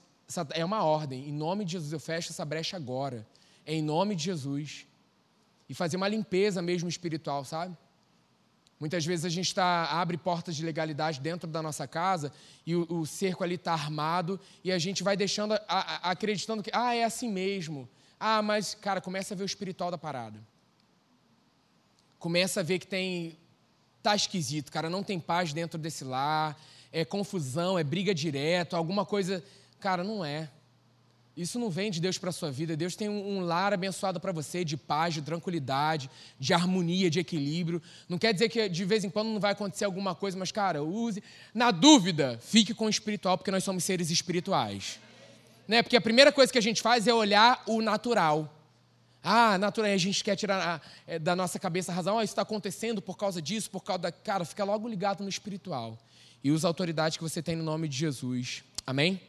é 0.51 0.63
uma 0.63 0.83
ordem. 0.83 1.27
Em 1.27 1.33
nome 1.33 1.65
de 1.65 1.73
Jesus, 1.73 1.91
eu 1.91 1.99
fecho 1.99 2.31
essa 2.31 2.45
brecha 2.45 2.77
agora. 2.77 3.25
É 3.65 3.73
em 3.73 3.81
nome 3.81 4.15
de 4.15 4.23
Jesus. 4.23 4.85
E 5.67 5.73
fazer 5.73 5.97
uma 5.97 6.07
limpeza 6.07 6.61
mesmo 6.61 6.89
espiritual, 6.89 7.43
sabe? 7.45 7.75
Muitas 8.79 9.05
vezes 9.05 9.25
a 9.25 9.29
gente 9.29 9.53
tá, 9.53 9.85
abre 9.91 10.17
portas 10.17 10.55
de 10.55 10.63
legalidade 10.63 11.19
dentro 11.19 11.49
da 11.49 11.61
nossa 11.61 11.85
casa 11.85 12.31
e 12.65 12.75
o, 12.75 12.87
o 12.89 13.05
cerco 13.05 13.43
ali 13.43 13.55
está 13.55 13.73
armado 13.73 14.39
e 14.63 14.71
a 14.71 14.79
gente 14.79 15.03
vai 15.03 15.17
deixando, 15.17 15.53
a, 15.53 15.59
a, 15.67 16.11
acreditando 16.11 16.63
que, 16.63 16.71
ah, 16.73 16.95
é 16.95 17.03
assim 17.03 17.29
mesmo. 17.29 17.89
Ah, 18.17 18.41
mas, 18.41 18.73
cara, 18.75 19.01
começa 19.01 19.33
a 19.33 19.37
ver 19.37 19.43
o 19.43 19.45
espiritual 19.45 19.91
da 19.91 19.97
parada. 19.97 20.39
Começa 22.17 22.61
a 22.61 22.63
ver 22.63 22.79
que 22.79 22.87
tem. 22.87 23.37
Tá 24.01 24.15
esquisito, 24.15 24.71
cara, 24.71 24.89
não 24.89 25.03
tem 25.03 25.19
paz 25.19 25.51
dentro 25.51 25.77
desse 25.77 26.05
lar, 26.05 26.57
é 26.89 27.03
confusão, 27.03 27.77
é 27.77 27.83
briga 27.83 28.15
direto, 28.15 28.77
alguma 28.77 29.05
coisa. 29.05 29.43
Cara, 29.79 30.03
não 30.03 30.23
é. 30.23 30.49
Isso 31.39 31.57
não 31.57 31.69
vem 31.69 31.89
de 31.89 32.01
Deus 32.01 32.17
para 32.17 32.31
a 32.31 32.33
sua 32.33 32.51
vida. 32.51 32.75
Deus 32.75 32.97
tem 32.97 33.07
um 33.07 33.39
lar 33.39 33.73
abençoado 33.73 34.19
para 34.19 34.33
você, 34.33 34.65
de 34.65 34.75
paz, 34.75 35.13
de 35.13 35.21
tranquilidade, 35.21 36.09
de 36.37 36.53
harmonia, 36.53 37.09
de 37.09 37.17
equilíbrio. 37.17 37.81
Não 38.09 38.17
quer 38.17 38.33
dizer 38.33 38.49
que 38.49 38.67
de 38.67 38.83
vez 38.83 39.05
em 39.05 39.09
quando 39.09 39.29
não 39.29 39.39
vai 39.39 39.53
acontecer 39.53 39.85
alguma 39.85 40.13
coisa, 40.13 40.37
mas, 40.37 40.51
cara, 40.51 40.83
use. 40.83 41.23
Na 41.53 41.71
dúvida, 41.71 42.37
fique 42.41 42.73
com 42.73 42.87
o 42.87 42.89
espiritual, 42.89 43.37
porque 43.37 43.51
nós 43.51 43.63
somos 43.63 43.85
seres 43.85 44.09
espirituais. 44.09 44.99
Né? 45.65 45.81
Porque 45.81 45.95
a 45.95 46.01
primeira 46.01 46.29
coisa 46.29 46.51
que 46.51 46.57
a 46.57 46.61
gente 46.61 46.81
faz 46.81 47.07
é 47.07 47.13
olhar 47.13 47.63
o 47.65 47.81
natural. 47.81 48.53
Ah, 49.23 49.57
natural, 49.57 49.91
a 49.91 49.97
gente 49.97 50.21
quer 50.21 50.35
tirar 50.35 50.81
é, 51.07 51.17
da 51.17 51.37
nossa 51.37 51.57
cabeça 51.57 51.93
a 51.93 51.95
razão, 51.95 52.17
oh, 52.17 52.21
isso 52.21 52.31
está 52.31 52.41
acontecendo 52.41 53.01
por 53.01 53.15
causa 53.17 53.41
disso, 53.41 53.69
por 53.69 53.83
causa 53.83 53.99
da. 53.99 54.11
Cara, 54.11 54.43
fica 54.43 54.65
logo 54.65 54.89
ligado 54.89 55.23
no 55.23 55.29
espiritual. 55.29 55.97
E 56.43 56.51
usa 56.51 56.67
a 56.67 56.69
autoridade 56.69 57.17
que 57.17 57.23
você 57.23 57.41
tem 57.41 57.55
no 57.55 57.63
nome 57.63 57.87
de 57.87 57.95
Jesus. 57.95 58.61
Amém? 58.85 59.21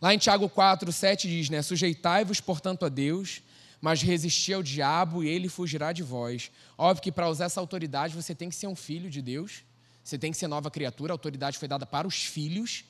Lá 0.00 0.14
em 0.14 0.18
Tiago 0.18 0.48
4, 0.48 0.90
7 0.90 1.28
diz, 1.28 1.50
né? 1.50 1.60
Sujeitai-vos, 1.60 2.40
portanto, 2.40 2.86
a 2.86 2.88
Deus, 2.88 3.42
mas 3.80 4.00
resisti 4.00 4.52
ao 4.52 4.62
diabo 4.62 5.22
e 5.22 5.28
ele 5.28 5.48
fugirá 5.48 5.92
de 5.92 6.02
vós. 6.02 6.50
Óbvio 6.78 7.02
que 7.02 7.12
para 7.12 7.28
usar 7.28 7.46
essa 7.46 7.60
autoridade 7.60 8.14
você 8.14 8.34
tem 8.34 8.48
que 8.48 8.54
ser 8.54 8.66
um 8.66 8.76
filho 8.76 9.10
de 9.10 9.20
Deus, 9.20 9.62
você 10.02 10.16
tem 10.16 10.32
que 10.32 10.38
ser 10.38 10.48
nova 10.48 10.70
criatura, 10.70 11.12
a 11.12 11.14
autoridade 11.14 11.58
foi 11.58 11.68
dada 11.68 11.84
para 11.84 12.08
os 12.08 12.24
filhos. 12.24 12.84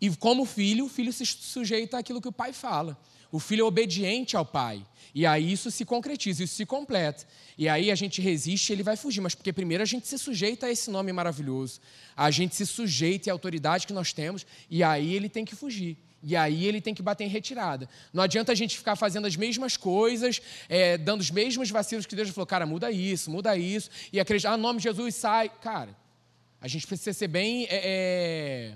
E 0.00 0.08
como 0.16 0.44
filho, 0.44 0.86
o 0.86 0.88
filho 0.88 1.12
se 1.12 1.24
sujeita 1.26 1.98
àquilo 1.98 2.20
que 2.20 2.28
o 2.28 2.32
pai 2.32 2.52
fala. 2.52 2.98
O 3.30 3.38
filho 3.38 3.62
é 3.62 3.64
obediente 3.64 4.36
ao 4.36 4.44
pai. 4.44 4.86
E 5.14 5.26
aí 5.26 5.52
isso 5.52 5.70
se 5.70 5.84
concretiza, 5.84 6.44
isso 6.44 6.54
se 6.54 6.64
completa. 6.66 7.26
E 7.58 7.68
aí 7.68 7.90
a 7.90 7.94
gente 7.94 8.20
resiste, 8.20 8.72
ele 8.72 8.82
vai 8.82 8.96
fugir. 8.96 9.20
Mas 9.20 9.34
porque 9.34 9.52
primeiro 9.52 9.82
a 9.82 9.86
gente 9.86 10.06
se 10.06 10.18
sujeita 10.18 10.66
a 10.66 10.70
esse 10.70 10.90
nome 10.90 11.12
maravilhoso. 11.12 11.80
A 12.16 12.30
gente 12.30 12.54
se 12.54 12.64
sujeita 12.64 13.30
à 13.30 13.32
autoridade 13.32 13.86
que 13.86 13.92
nós 13.92 14.12
temos. 14.12 14.46
E 14.70 14.82
aí 14.82 15.14
ele 15.14 15.28
tem 15.28 15.44
que 15.44 15.56
fugir. 15.56 15.96
E 16.28 16.34
aí 16.34 16.66
ele 16.66 16.80
tem 16.80 16.92
que 16.92 17.02
bater 17.04 17.22
em 17.22 17.28
retirada. 17.28 17.88
Não 18.12 18.20
adianta 18.20 18.50
a 18.50 18.54
gente 18.56 18.76
ficar 18.76 18.96
fazendo 18.96 19.28
as 19.28 19.36
mesmas 19.36 19.76
coisas, 19.76 20.42
é, 20.68 20.98
dando 20.98 21.20
os 21.20 21.30
mesmos 21.30 21.70
vacilos 21.70 22.04
que 22.04 22.16
Deus 22.16 22.30
falou, 22.30 22.44
cara, 22.44 22.66
muda 22.66 22.90
isso, 22.90 23.30
muda 23.30 23.56
isso, 23.56 23.88
e 24.12 24.18
acreditar, 24.18 24.50
ah, 24.50 24.56
nome 24.56 24.78
de 24.78 24.82
Jesus 24.82 25.14
sai. 25.14 25.48
Cara, 25.48 25.96
a 26.60 26.66
gente 26.66 26.84
precisa 26.84 27.12
ser 27.12 27.28
bem 27.28 27.66
é, 27.66 27.68
é, 27.70 28.74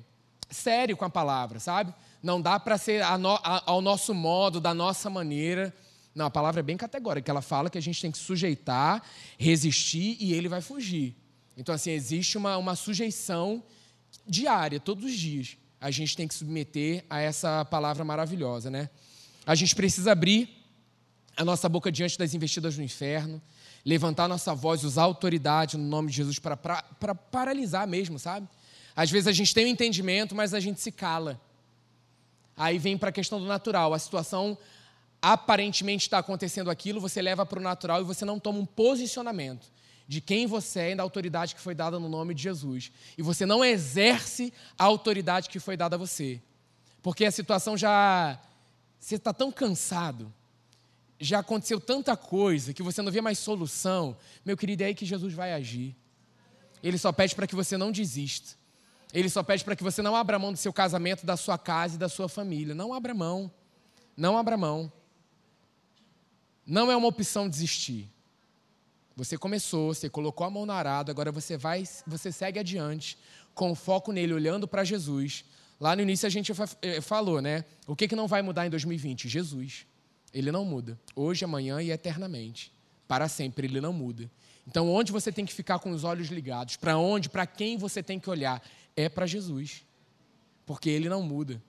sério 0.49 0.97
com 0.97 1.05
a 1.05 1.11
palavra, 1.11 1.59
sabe? 1.59 1.93
Não 2.23 2.41
dá 2.41 2.61
para 2.61 2.79
ser 2.79 3.03
a 3.03 3.19
no, 3.19 3.35
a, 3.43 3.65
ao 3.67 3.83
nosso 3.83 4.15
modo, 4.15 4.61
da 4.61 4.73
nossa 4.73 5.11
maneira. 5.11 5.75
Não, 6.15 6.27
a 6.27 6.31
palavra 6.31 6.61
é 6.61 6.63
bem 6.63 6.77
categórica, 6.77 7.33
ela 7.33 7.43
fala 7.43 7.69
que 7.69 7.79
a 7.79 7.83
gente 7.83 8.01
tem 8.01 8.13
que 8.13 8.19
sujeitar, 8.19 9.03
resistir 9.37 10.17
e 10.21 10.35
ele 10.35 10.49
vai 10.49 10.61
fugir. 10.61 11.17
Então, 11.57 11.75
assim, 11.75 11.91
existe 11.91 12.39
uma, 12.39 12.57
uma 12.57 12.77
sujeição 12.77 13.61
diária, 14.25 14.79
todos 14.79 15.05
os 15.05 15.15
dias 15.15 15.59
a 15.81 15.91
gente 15.91 16.17
tem 16.17 16.29
que 16.29 16.35
submeter 16.35 17.05
a 17.09 17.21
essa 17.21 17.65
palavra 17.65 18.05
maravilhosa, 18.05 18.71
né? 18.71 18.91
A 19.47 19.55
gente 19.55 19.75
precisa 19.75 20.13
abrir 20.13 20.49
a 21.37 21.45
nossa 21.45 21.69
boca 21.69 21.91
diante 21.91 22.19
das 22.19 22.35
investidas 22.35 22.77
do 22.77 22.83
inferno, 22.83 23.41
levantar 23.85 24.29
nossa 24.29 24.55
voz, 24.55 24.85
usar 24.85 25.05
autoridade 25.05 25.79
no 25.79 25.85
nome 25.85 26.11
de 26.11 26.17
Jesus 26.17 26.39
para 26.39 27.15
paralisar 27.31 27.87
mesmo, 27.89 28.19
sabe? 28.19 28.47
Às 28.95 29.11
vezes 29.11 29.27
a 29.27 29.33
gente 29.33 29.55
tem 29.55 29.65
o 29.65 29.69
um 29.69 29.71
entendimento, 29.71 30.35
mas 30.35 30.53
a 30.53 30.61
gente 30.61 30.81
se 30.81 30.93
cala. 30.93 31.41
Aí 32.55 32.79
vem 32.79 32.99
para 32.99 33.09
a 33.09 33.13
questão 33.13 33.41
do 33.41 33.47
natural. 33.47 33.95
A 33.95 33.99
situação 33.99 34.59
aparentemente 35.23 36.07
está 36.07 36.19
acontecendo 36.19 36.71
aquilo, 36.71 37.01
você 37.01 37.23
leva 37.23 37.47
para 37.47 37.59
o 37.59 37.63
natural 37.63 38.03
e 38.03 38.05
você 38.05 38.25
não 38.25 38.39
toma 38.39 38.59
um 38.59 38.67
posicionamento 38.67 39.67
de 40.11 40.21
quem 40.21 40.45
você 40.45 40.81
é 40.81 40.91
e 40.91 40.97
da 40.97 41.05
autoridade 41.05 41.55
que 41.55 41.61
foi 41.61 41.73
dada 41.73 41.97
no 41.97 42.09
nome 42.09 42.35
de 42.35 42.43
Jesus. 42.43 42.91
E 43.17 43.23
você 43.23 43.47
não 43.47 43.65
exerce 43.65 44.53
a 44.77 44.83
autoridade 44.83 45.49
que 45.49 45.61
foi 45.61 45.77
dada 45.77 45.95
a 45.95 45.99
você. 46.01 46.43
Porque 47.01 47.25
a 47.25 47.31
situação 47.31 47.77
já. 47.77 48.37
Você 48.99 49.15
está 49.15 49.33
tão 49.33 49.53
cansado, 49.53 50.35
já 51.21 51.39
aconteceu 51.39 51.81
tanta 51.81 52.17
coisa 52.17 52.75
que 52.75 52.83
você 52.83 53.01
não 53.03 53.13
vê 53.13 53.21
mais 53.21 53.39
solução. 53.39 54.17
Meu 54.45 54.57
querido, 54.57 54.83
é 54.83 54.87
aí 54.87 54.97
que 54.97 55.07
Jesus 55.07 55.33
vai 55.33 55.53
agir. 55.53 55.95
Ele 56.83 56.99
só 56.99 57.13
pede 57.13 57.37
para 57.37 57.47
que 57.47 57.55
você 57.55 57.77
não 57.77 57.93
desista. 57.93 58.59
Ele 59.15 59.31
só 59.31 59.45
pede 59.45 59.63
para 59.63 59.77
que 59.77 59.85
você 59.85 60.03
não 60.03 60.17
abra 60.17 60.41
mão 60.41 60.51
do 60.51 60.59
seu 60.59 60.73
casamento, 60.73 61.25
da 61.25 61.37
sua 61.37 61.57
casa 61.57 61.95
e 61.95 61.99
da 61.99 62.09
sua 62.09 62.29
família. 62.29 62.75
Não 62.75 62.93
abra 62.93 63.15
mão. 63.15 63.49
Não 64.17 64.37
abra 64.37 64.57
mão. 64.57 64.93
Não 66.67 66.91
é 66.91 66.97
uma 66.97 67.07
opção 67.07 67.49
desistir. 67.49 68.11
Você 69.21 69.37
começou, 69.37 69.93
você 69.93 70.09
colocou 70.09 70.47
a 70.47 70.51
mão 70.51 70.65
no 70.65 70.73
arado, 70.73 71.11
agora 71.11 71.31
você 71.31 71.55
vai, 71.55 71.85
você 72.07 72.33
segue 72.33 72.59
adiante 72.59 73.19
com 73.55 73.75
foco 73.75 74.13
nele, 74.13 74.33
olhando 74.33 74.67
para 74.67 74.83
Jesus. 74.83 75.45
Lá 75.79 75.95
no 75.95 76.01
início 76.01 76.27
a 76.27 76.31
gente 76.31 76.51
eh, 76.81 77.03
falou, 77.03 77.43
né? 77.43 77.67
O 77.87 77.95
que, 77.95 78.09
que 78.09 78.17
não 78.17 78.27
vai 78.27 78.41
mudar 78.41 78.67
em 78.67 78.71
2020? 78.71 79.29
Jesus. 79.29 79.87
Ele 80.33 80.51
não 80.51 80.65
muda. 80.65 80.99
Hoje, 81.15 81.45
amanhã 81.45 81.83
e 81.83 81.91
eternamente. 81.91 82.73
Para 83.07 83.29
sempre, 83.29 83.67
ele 83.67 83.79
não 83.79 83.93
muda. 83.93 84.31
Então, 84.67 84.91
onde 84.91 85.13
você 85.13 85.31
tem 85.31 85.45
que 85.45 85.53
ficar 85.53 85.79
com 85.81 85.91
os 85.91 86.03
olhos 86.03 86.29
ligados? 86.29 86.77
Para 86.77 86.97
onde, 86.97 87.29
para 87.29 87.47
quem 87.47 87.77
você 87.77 88.03
tem 88.03 88.19
que 88.19 88.31
olhar? 88.31 88.63
É 88.97 89.07
para 89.11 89.27
Jesus. 89.27 89.85
Porque 90.65 90.89
ele 90.89 91.11
não 91.11 91.23
muda. 91.23 91.63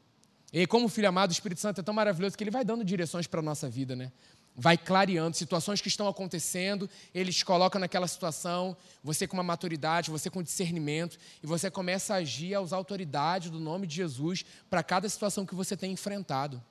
E 0.54 0.66
como 0.66 0.88
filho 0.88 1.10
amado, 1.10 1.32
o 1.32 1.34
Espírito 1.34 1.60
Santo 1.60 1.82
é 1.82 1.84
tão 1.84 1.94
maravilhoso 1.94 2.38
que 2.38 2.46
ele 2.46 2.52
vai 2.52 2.64
dando 2.64 2.86
direções 2.86 3.28
para 3.28 3.42
a 3.42 3.44
nossa 3.44 3.70
vida, 3.70 3.94
né? 3.94 4.10
Vai 4.56 4.78
clareando 4.78 5.36
situações 5.36 5.82
que 5.82 5.88
estão 5.88 6.08
acontecendo, 6.08 6.90
ele 7.14 7.32
te 7.32 7.44
coloca 7.44 7.80
naquela 7.80 8.08
situação, 8.08 8.76
você 9.04 9.26
com 9.26 9.36
uma 9.38 9.44
maturidade, 9.44 10.12
você 10.12 10.30
com 10.30 10.44
discernimento, 10.44 11.18
e 11.42 11.48
você 11.48 11.72
começa 11.72 12.14
a 12.14 12.18
agir, 12.18 12.54
a 12.54 12.62
usar 12.62 12.76
a 12.76 12.80
autoridade 12.80 13.50
do 13.50 13.60
nome 13.60 13.88
de 13.88 13.96
Jesus 13.96 14.44
para 14.70 14.84
cada 14.84 15.08
situação 15.08 15.46
que 15.46 15.56
você 15.56 15.78
tem 15.78 15.92
enfrentado. 15.92 16.62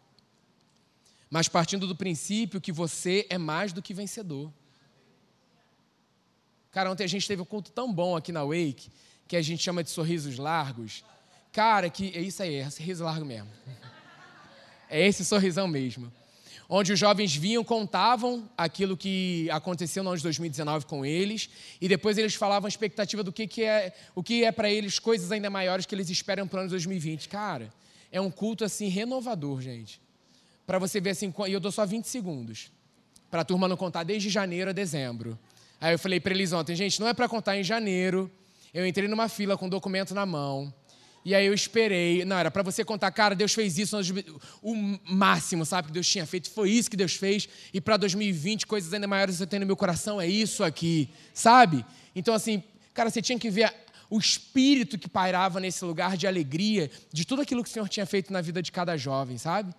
Mas 1.31 1.49
partindo 1.49 1.87
do 1.87 1.97
princípio 1.97 2.61
que 2.61 2.73
você 2.73 3.27
é 3.31 3.39
mais 3.39 3.73
do 3.73 3.81
que 3.81 3.95
vencedor. 3.95 4.53
Cara, 6.71 6.91
ontem 6.91 7.05
a 7.05 7.09
gente 7.09 7.27
teve 7.27 7.43
um 7.43 7.47
culto 7.47 7.73
tão 7.73 7.93
bom 7.93 8.17
aqui 8.17 8.31
na 8.31 8.45
Wake, 8.45 8.91
que 9.27 9.37
a 9.37 9.43
gente 9.43 9.63
chama 9.63 9.83
de 9.83 9.91
sorrisos 9.91 10.39
largos. 10.39 11.05
Cara, 11.53 11.89
que 11.89 12.17
é 12.17 12.21
isso 12.21 12.43
aí, 12.43 12.57
é 12.57 12.71
sorriso 12.71 13.05
largo 13.05 13.25
mesmo. 13.25 13.51
É 14.89 15.07
esse 15.07 15.25
sorrisão 15.25 15.67
mesmo 15.67 16.13
onde 16.73 16.93
os 16.93 16.99
jovens 16.99 17.35
vinham, 17.35 17.65
contavam 17.65 18.49
aquilo 18.57 18.97
que 18.97 19.51
aconteceu 19.51 20.05
no 20.05 20.11
ano 20.11 20.17
de 20.17 20.23
2019 20.23 20.87
com 20.87 21.05
eles, 21.05 21.51
e 21.81 21.89
depois 21.89 22.17
eles 22.17 22.37
falavam 22.37 22.67
a 22.67 22.69
expectativa 22.69 23.25
do 23.25 23.33
que, 23.33 23.49
que 23.49 23.65
é, 23.65 23.93
o 24.15 24.23
que 24.23 24.45
é 24.45 24.53
para 24.53 24.71
eles 24.71 25.01
coisas 25.01 25.33
ainda 25.33 25.51
maiores 25.51 25.85
que 25.85 25.93
eles 25.93 26.09
esperam 26.09 26.47
para 26.47 26.59
o 26.59 26.61
ano 26.61 26.69
de 26.69 26.75
2020. 26.75 27.29
Cara, 27.29 27.73
é 28.13 28.21
um 28.21 28.31
culto 28.31 28.65
assim 28.65 28.87
renovador, 28.87 29.61
gente. 29.61 30.01
Para 30.65 30.79
você 30.79 31.01
ver 31.01 31.11
assim, 31.11 31.35
e 31.49 31.53
eu 31.53 31.59
dou 31.59 31.73
só 31.73 31.85
20 31.85 32.05
segundos, 32.05 32.71
para 33.29 33.41
a 33.41 33.45
turma 33.45 33.67
não 33.67 33.77
contar 33.77 34.05
desde 34.05 34.31
janeiro 34.31 34.71
a 34.71 34.73
dezembro. 34.73 35.37
Aí 35.81 35.93
eu 35.95 35.99
falei 35.99 36.21
para 36.21 36.33
eles 36.33 36.53
ontem, 36.53 36.77
gente, 36.77 37.01
não 37.01 37.09
é 37.09 37.13
para 37.13 37.29
contar 37.29 37.59
em 37.59 37.65
janeiro. 37.65 38.31
Eu 38.73 38.87
entrei 38.87 39.09
numa 39.09 39.29
fila 39.29 39.59
com 39.59 39.67
o 39.67 39.71
documento 39.71 40.15
na 40.15 40.25
mão. 40.25 40.73
E 41.25 41.35
aí 41.35 41.47
eu 41.47 41.53
esperei. 41.53 42.25
Não, 42.25 42.37
era 42.37 42.51
para 42.51 42.63
você 42.63 42.85
contar, 42.85 43.11
cara, 43.11 43.35
Deus 43.35 43.53
fez 43.53 43.79
isso. 43.79 43.97
O 44.63 44.75
máximo, 45.05 45.67
sabe, 45.67 45.89
que 45.89 45.95
Deus 45.95 46.09
tinha 46.09 46.27
feito. 46.27 46.51
Foi 46.51 46.71
isso 46.71 46.91
que 46.91 46.97
Deus 46.97 47.15
fez. 47.15 47.49
E 47.73 47.81
para 47.81 47.97
2020, 47.97 48.67
coisas 48.67 48.93
ainda 48.93 49.07
maiores 49.07 49.37
você 49.37 49.47
tem 49.47 49.61
no 49.61 49.67
meu 49.67 49.77
coração. 49.77 50.21
É 50.21 50.27
isso 50.27 50.65
aqui, 50.65 51.09
sabe? 51.35 51.85
Então, 52.15 52.35
assim, 52.35 52.63
cara, 52.95 53.11
você 53.11 53.21
tinha 53.21 53.39
que 53.39 53.51
ver 53.51 53.73
o 54.09 54.19
espírito 54.19 54.99
que 54.99 55.09
pairava 55.09 55.61
nesse 55.61 55.85
lugar 55.85 56.17
de 56.17 56.27
alegria, 56.27 56.91
de 57.13 57.25
tudo 57.25 57.43
aquilo 57.43 57.63
que 57.63 57.71
o 57.71 57.73
Senhor 57.73 57.89
tinha 57.89 58.05
feito 58.05 58.33
na 58.33 58.41
vida 58.41 58.61
de 58.61 58.73
cada 58.73 58.97
jovem, 58.97 59.39
sabe? 59.39 59.73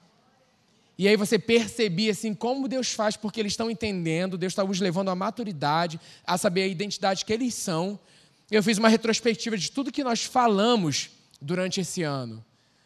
E 0.98 1.08
aí 1.08 1.18
você 1.18 1.40
percebia 1.40 2.12
assim 2.12 2.34
como 2.34 2.68
Deus 2.68 2.94
faz, 2.94 3.18
porque 3.18 3.40
eles 3.40 3.54
estão 3.54 3.72
entendendo, 3.72 4.38
Deus 4.38 4.54
está 4.54 4.64
os 4.64 4.80
levando 4.80 5.10
à 5.10 5.16
maturidade, 5.16 6.00
a 6.26 6.38
saber 6.38 6.64
a 6.64 6.68
identidade 6.68 7.26
que 7.26 7.34
eles 7.34 7.56
são. 7.56 8.00
Eu 8.50 8.62
fiz 8.62 8.78
uma 8.78 8.88
retrospectiva 8.88 9.58
de 9.58 9.72
tudo 9.72 9.92
que 9.92 10.04
nós 10.04 10.24
falamos 10.24 11.10
durante 11.42 11.82
esse 11.82 12.04
ano. 12.04 12.44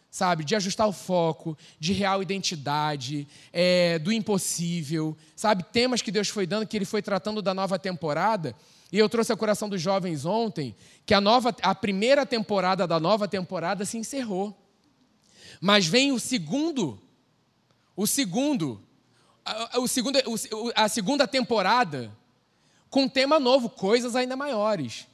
sabe? 0.09 0.45
De 0.45 0.55
ajustar 0.55 0.87
o 0.87 0.93
foco, 0.93 1.57
de 1.77 1.91
real 1.91 2.21
identidade, 2.21 3.27
é, 3.51 3.99
do 3.99 4.13
impossível, 4.13 5.15
sabe? 5.35 5.61
Temas 5.61 6.01
que 6.01 6.09
Deus 6.09 6.29
foi 6.29 6.47
dando, 6.47 6.65
que 6.65 6.77
Ele 6.77 6.85
foi 6.85 7.01
tratando 7.01 7.41
da 7.41 7.53
nova 7.53 7.77
temporada. 7.77 8.55
E 8.93 8.97
eu 8.97 9.09
trouxe 9.09 9.33
ao 9.33 9.37
coração 9.37 9.67
dos 9.67 9.81
jovens 9.81 10.23
ontem 10.25 10.73
que 11.05 11.13
a, 11.13 11.19
nova, 11.19 11.53
a 11.61 11.75
primeira 11.75 12.25
temporada 12.25 12.87
da 12.87 12.97
nova 12.97 13.27
temporada 13.27 13.83
se 13.83 13.97
encerrou. 13.97 14.57
Mas 15.59 15.85
vem 15.85 16.13
o 16.13 16.19
segundo, 16.19 16.97
o 17.93 18.07
segundo, 18.07 18.81
a, 19.43 19.79
o 19.79 19.87
segundo, 19.87 20.17
a 20.75 20.87
segunda 20.87 21.27
temporada 21.27 22.09
com 22.89 23.03
um 23.03 23.09
tema 23.09 23.37
novo, 23.37 23.69
coisas 23.69 24.15
ainda 24.15 24.37
maiores. 24.37 25.07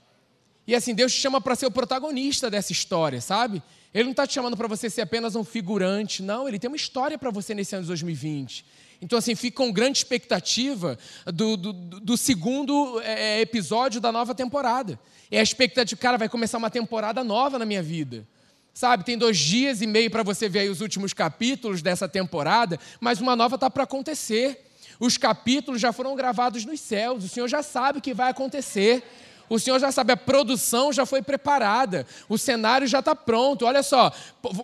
E 0.71 0.75
assim, 0.75 0.95
Deus 0.95 1.13
te 1.13 1.19
chama 1.19 1.41
para 1.41 1.53
ser 1.53 1.65
o 1.65 1.71
protagonista 1.71 2.49
dessa 2.49 2.71
história, 2.71 3.19
sabe? 3.19 3.61
Ele 3.93 4.05
não 4.05 4.11
está 4.11 4.25
te 4.25 4.33
chamando 4.33 4.55
para 4.55 4.69
você 4.69 4.89
ser 4.89 5.01
apenas 5.01 5.35
um 5.35 5.43
figurante, 5.43 6.23
não. 6.23 6.47
Ele 6.47 6.57
tem 6.57 6.69
uma 6.69 6.77
história 6.77 7.17
para 7.17 7.29
você 7.29 7.53
nesse 7.53 7.75
ano 7.75 7.81
de 7.81 7.89
2020. 7.89 8.63
Então, 9.01 9.19
assim, 9.19 9.35
fica 9.35 9.57
com 9.57 9.69
grande 9.69 9.97
expectativa 9.97 10.97
do, 11.25 11.57
do, 11.57 11.73
do 11.73 12.15
segundo 12.15 13.01
é, 13.01 13.39
é, 13.39 13.41
episódio 13.41 13.99
da 13.99 14.13
nova 14.13 14.33
temporada. 14.33 14.97
É 15.29 15.41
a 15.41 15.43
expectativa, 15.43 15.99
cara, 15.99 16.17
vai 16.17 16.29
começar 16.29 16.57
uma 16.57 16.69
temporada 16.69 17.21
nova 17.21 17.59
na 17.59 17.65
minha 17.65 17.83
vida. 17.83 18.25
Sabe, 18.73 19.03
tem 19.03 19.17
dois 19.17 19.37
dias 19.37 19.81
e 19.81 19.85
meio 19.85 20.09
para 20.09 20.23
você 20.23 20.47
ver 20.47 20.59
aí 20.59 20.69
os 20.69 20.79
últimos 20.79 21.11
capítulos 21.11 21.81
dessa 21.81 22.07
temporada, 22.07 22.79
mas 23.01 23.19
uma 23.19 23.35
nova 23.35 23.55
está 23.55 23.69
para 23.69 23.83
acontecer. 23.83 24.71
Os 25.01 25.17
capítulos 25.17 25.81
já 25.81 25.91
foram 25.91 26.15
gravados 26.15 26.63
nos 26.63 26.79
céus, 26.79 27.25
o 27.25 27.27
Senhor 27.27 27.49
já 27.49 27.61
sabe 27.61 27.99
o 27.99 28.01
que 28.01 28.13
vai 28.13 28.29
acontecer. 28.29 29.03
O 29.51 29.59
Senhor 29.59 29.77
já 29.81 29.91
sabe, 29.91 30.13
a 30.13 30.17
produção 30.17 30.93
já 30.93 31.05
foi 31.05 31.21
preparada, 31.21 32.07
o 32.29 32.37
cenário 32.37 32.87
já 32.87 32.99
está 32.99 33.13
pronto. 33.13 33.65
Olha 33.65 33.83
só, 33.83 34.09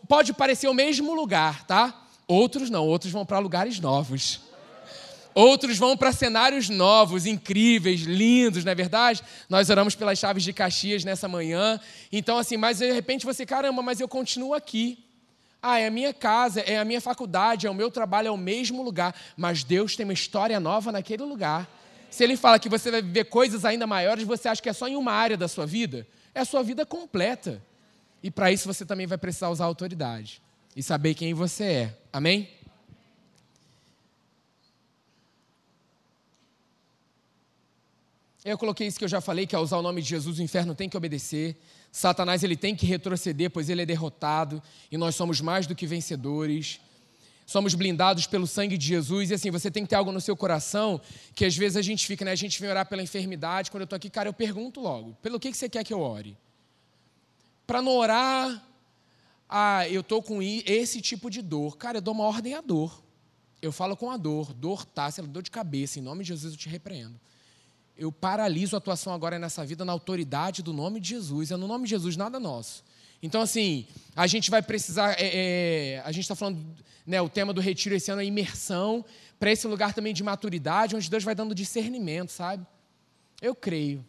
pode 0.08 0.32
parecer 0.32 0.70
o 0.70 0.74
mesmo 0.74 1.14
lugar, 1.14 1.66
tá? 1.66 2.06
Outros 2.26 2.70
não, 2.70 2.88
outros 2.88 3.12
vão 3.12 3.26
para 3.26 3.38
lugares 3.38 3.82
novos. 3.82 4.40
Outros 5.36 5.78
vão 5.78 5.98
para 5.98 6.14
cenários 6.14 6.70
novos, 6.70 7.26
incríveis, 7.26 8.04
lindos, 8.04 8.64
não 8.64 8.72
é 8.72 8.76
verdade? 8.76 9.22
Nós 9.50 9.70
oramos 9.70 9.94
pelas 9.94 10.20
chaves 10.20 10.42
de 10.42 10.54
Caxias 10.54 11.04
nessa 11.04 11.28
manhã. 11.28 11.82
Então, 12.10 12.38
assim, 12.38 12.56
mas 12.56 12.78
de 12.78 12.90
repente 12.90 13.26
você, 13.26 13.46
caramba, 13.46 13.82
mas 13.82 14.00
eu 14.00 14.08
continuo 14.08 14.54
aqui. 14.54 15.04
Ah, 15.62 15.80
é 15.80 15.88
a 15.88 15.92
minha 15.92 16.14
casa, 16.14 16.62
é 16.62 16.80
a 16.80 16.86
minha 16.86 17.02
faculdade, 17.02 17.68
é 17.68 17.70
o 17.70 17.76
meu 17.76 17.92
trabalho, 17.92 18.30
é 18.30 18.32
o 18.32 18.38
mesmo 18.38 18.82
lugar. 18.82 19.14
Mas 19.36 19.66
Deus 19.66 19.98
tem 19.98 20.06
uma 20.06 20.14
história 20.14 20.62
nova 20.62 20.94
naquele 20.94 21.24
lugar. 21.24 21.68
Se 22.10 22.24
ele 22.24 22.38
fala 22.38 22.60
que 22.60 22.70
você 22.70 22.90
vai 22.90 23.02
viver 23.02 23.26
coisas 23.26 23.66
ainda 23.66 23.86
maiores, 23.86 24.24
você 24.24 24.48
acha 24.48 24.62
que 24.62 24.70
é 24.70 24.74
só 24.74 24.88
em 24.88 24.96
uma 24.96 25.12
área 25.12 25.38
da 25.38 25.48
sua 25.48 25.66
vida? 25.66 26.08
É 26.34 26.40
a 26.40 26.46
sua 26.46 26.64
vida 26.64 26.86
completa. 26.86 27.62
E 28.24 28.32
para 28.32 28.52
isso 28.52 28.68
você 28.68 28.86
também 28.86 29.06
vai 29.06 29.18
precisar 29.18 29.50
usar 29.50 29.66
autoridade 29.66 30.42
e 30.76 30.82
saber 30.82 31.14
quem 31.14 31.34
você 31.34 31.64
é. 31.64 31.98
Amém? 32.12 32.50
Eu 38.44 38.58
coloquei 38.58 38.88
isso 38.88 38.98
que 38.98 39.04
eu 39.04 39.10
já 39.10 39.20
falei, 39.20 39.46
que 39.46 39.56
ao 39.56 39.62
usar 39.62 39.78
o 39.78 39.82
nome 39.82 40.02
de 40.02 40.08
Jesus, 40.08 40.40
o 40.40 40.42
inferno 40.42 40.74
tem 40.74 40.88
que 40.88 40.96
obedecer. 40.96 41.58
Satanás 41.92 42.44
ele 42.44 42.56
tem 42.56 42.76
que 42.76 42.86
retroceder, 42.86 43.52
pois 43.52 43.70
ele 43.70 43.82
é 43.82 43.86
derrotado 43.86 44.64
e 44.90 44.98
nós 44.98 45.16
somos 45.16 45.42
mais 45.42 45.68
do 45.68 45.76
que 45.76 45.86
vencedores 45.86 46.80
somos 47.48 47.74
blindados 47.74 48.28
pelo 48.28 48.46
sangue 48.46 48.78
de 48.78 48.86
Jesus. 48.86 49.32
E 49.32 49.34
assim, 49.34 49.50
você 49.50 49.72
tem 49.72 49.84
que 49.84 49.90
ter 49.90 49.96
algo 49.96 50.12
no 50.12 50.20
seu 50.20 50.36
coração 50.36 51.02
que 51.34 51.46
às 51.46 51.56
vezes 51.56 51.78
a 51.78 51.82
gente 51.82 52.06
fica, 52.06 52.26
né? 52.26 52.32
A 52.32 52.36
gente 52.36 52.60
vem 52.60 52.70
orar 52.70 52.86
pela 52.86 53.02
enfermidade. 53.02 53.72
Quando 53.72 53.82
eu 53.82 53.86
estou 53.86 53.96
aqui, 53.96 54.10
cara, 54.10 54.28
eu 54.28 54.34
pergunto 54.34 54.82
logo: 54.82 55.18
pelo 55.22 55.40
que, 55.40 55.50
que 55.50 55.58
você 55.58 55.70
quer 55.70 55.84
que 55.84 55.94
eu 55.94 56.02
ore? 56.02 56.38
Para 57.66 57.82
não 57.82 57.94
orar, 57.94 58.64
ah, 59.50 59.88
eu 59.88 60.02
estou 60.02 60.22
com 60.22 60.42
esse 60.42 61.02
tipo 61.02 61.30
de 61.30 61.42
dor. 61.42 61.78
Cara, 61.78 61.98
eu 61.98 62.02
dou 62.02 62.14
uma 62.14 62.26
ordem 62.26 62.54
à 62.54 62.62
dor. 62.62 63.02
Eu 63.62 63.72
falo 63.72 63.96
com 63.96 64.12
a 64.12 64.18
dor, 64.18 64.54
dor 64.54 64.86
tá, 64.86 65.10
ela 65.18 65.28
dor 65.28 65.42
de 65.42 65.50
cabeça, 65.50 65.98
em 65.98 66.02
nome 66.02 66.24
de 66.24 66.28
Jesus 66.28 66.54
eu 66.54 66.60
te 66.60 66.70
repreendo. 66.70 67.20
Eu 67.98 68.12
paraliso 68.12 68.76
a 68.76 68.78
atuação 68.78 69.12
agora 69.12 69.40
nessa 69.40 69.66
vida 69.66 69.84
na 69.84 69.92
autoridade 69.92 70.62
do 70.62 70.72
nome 70.72 71.00
de 71.00 71.10
Jesus. 71.10 71.50
É 71.50 71.58
no 71.58 71.68
nome 71.68 71.86
de 71.86 71.92
Jesus, 71.92 72.16
nada 72.16 72.40
nosso. 72.40 72.84
Então, 73.22 73.42
assim, 73.42 73.88
a 74.16 74.28
gente 74.28 74.50
vai 74.50 74.62
precisar. 74.62 75.16
É, 75.20 75.96
é, 75.96 76.02
a 76.06 76.12
gente 76.12 76.24
está 76.24 76.36
falando, 76.36 76.64
né, 77.06 77.22
o 77.22 77.30
tema 77.30 77.54
do 77.54 77.62
retiro 77.62 77.96
esse 77.96 78.12
ano 78.12 78.22
é 78.22 78.26
imersão, 78.26 79.04
para 79.40 79.52
esse 79.52 79.68
lugar 79.68 79.94
também 79.94 80.14
de 80.14 80.24
maturidade, 80.24 80.96
onde 80.96 81.10
Deus 81.10 81.24
vai 81.24 81.36
dando 81.36 81.54
discernimento, 81.54 82.32
sabe? 82.32 82.66
Eu 83.42 83.56
creio. 83.56 84.06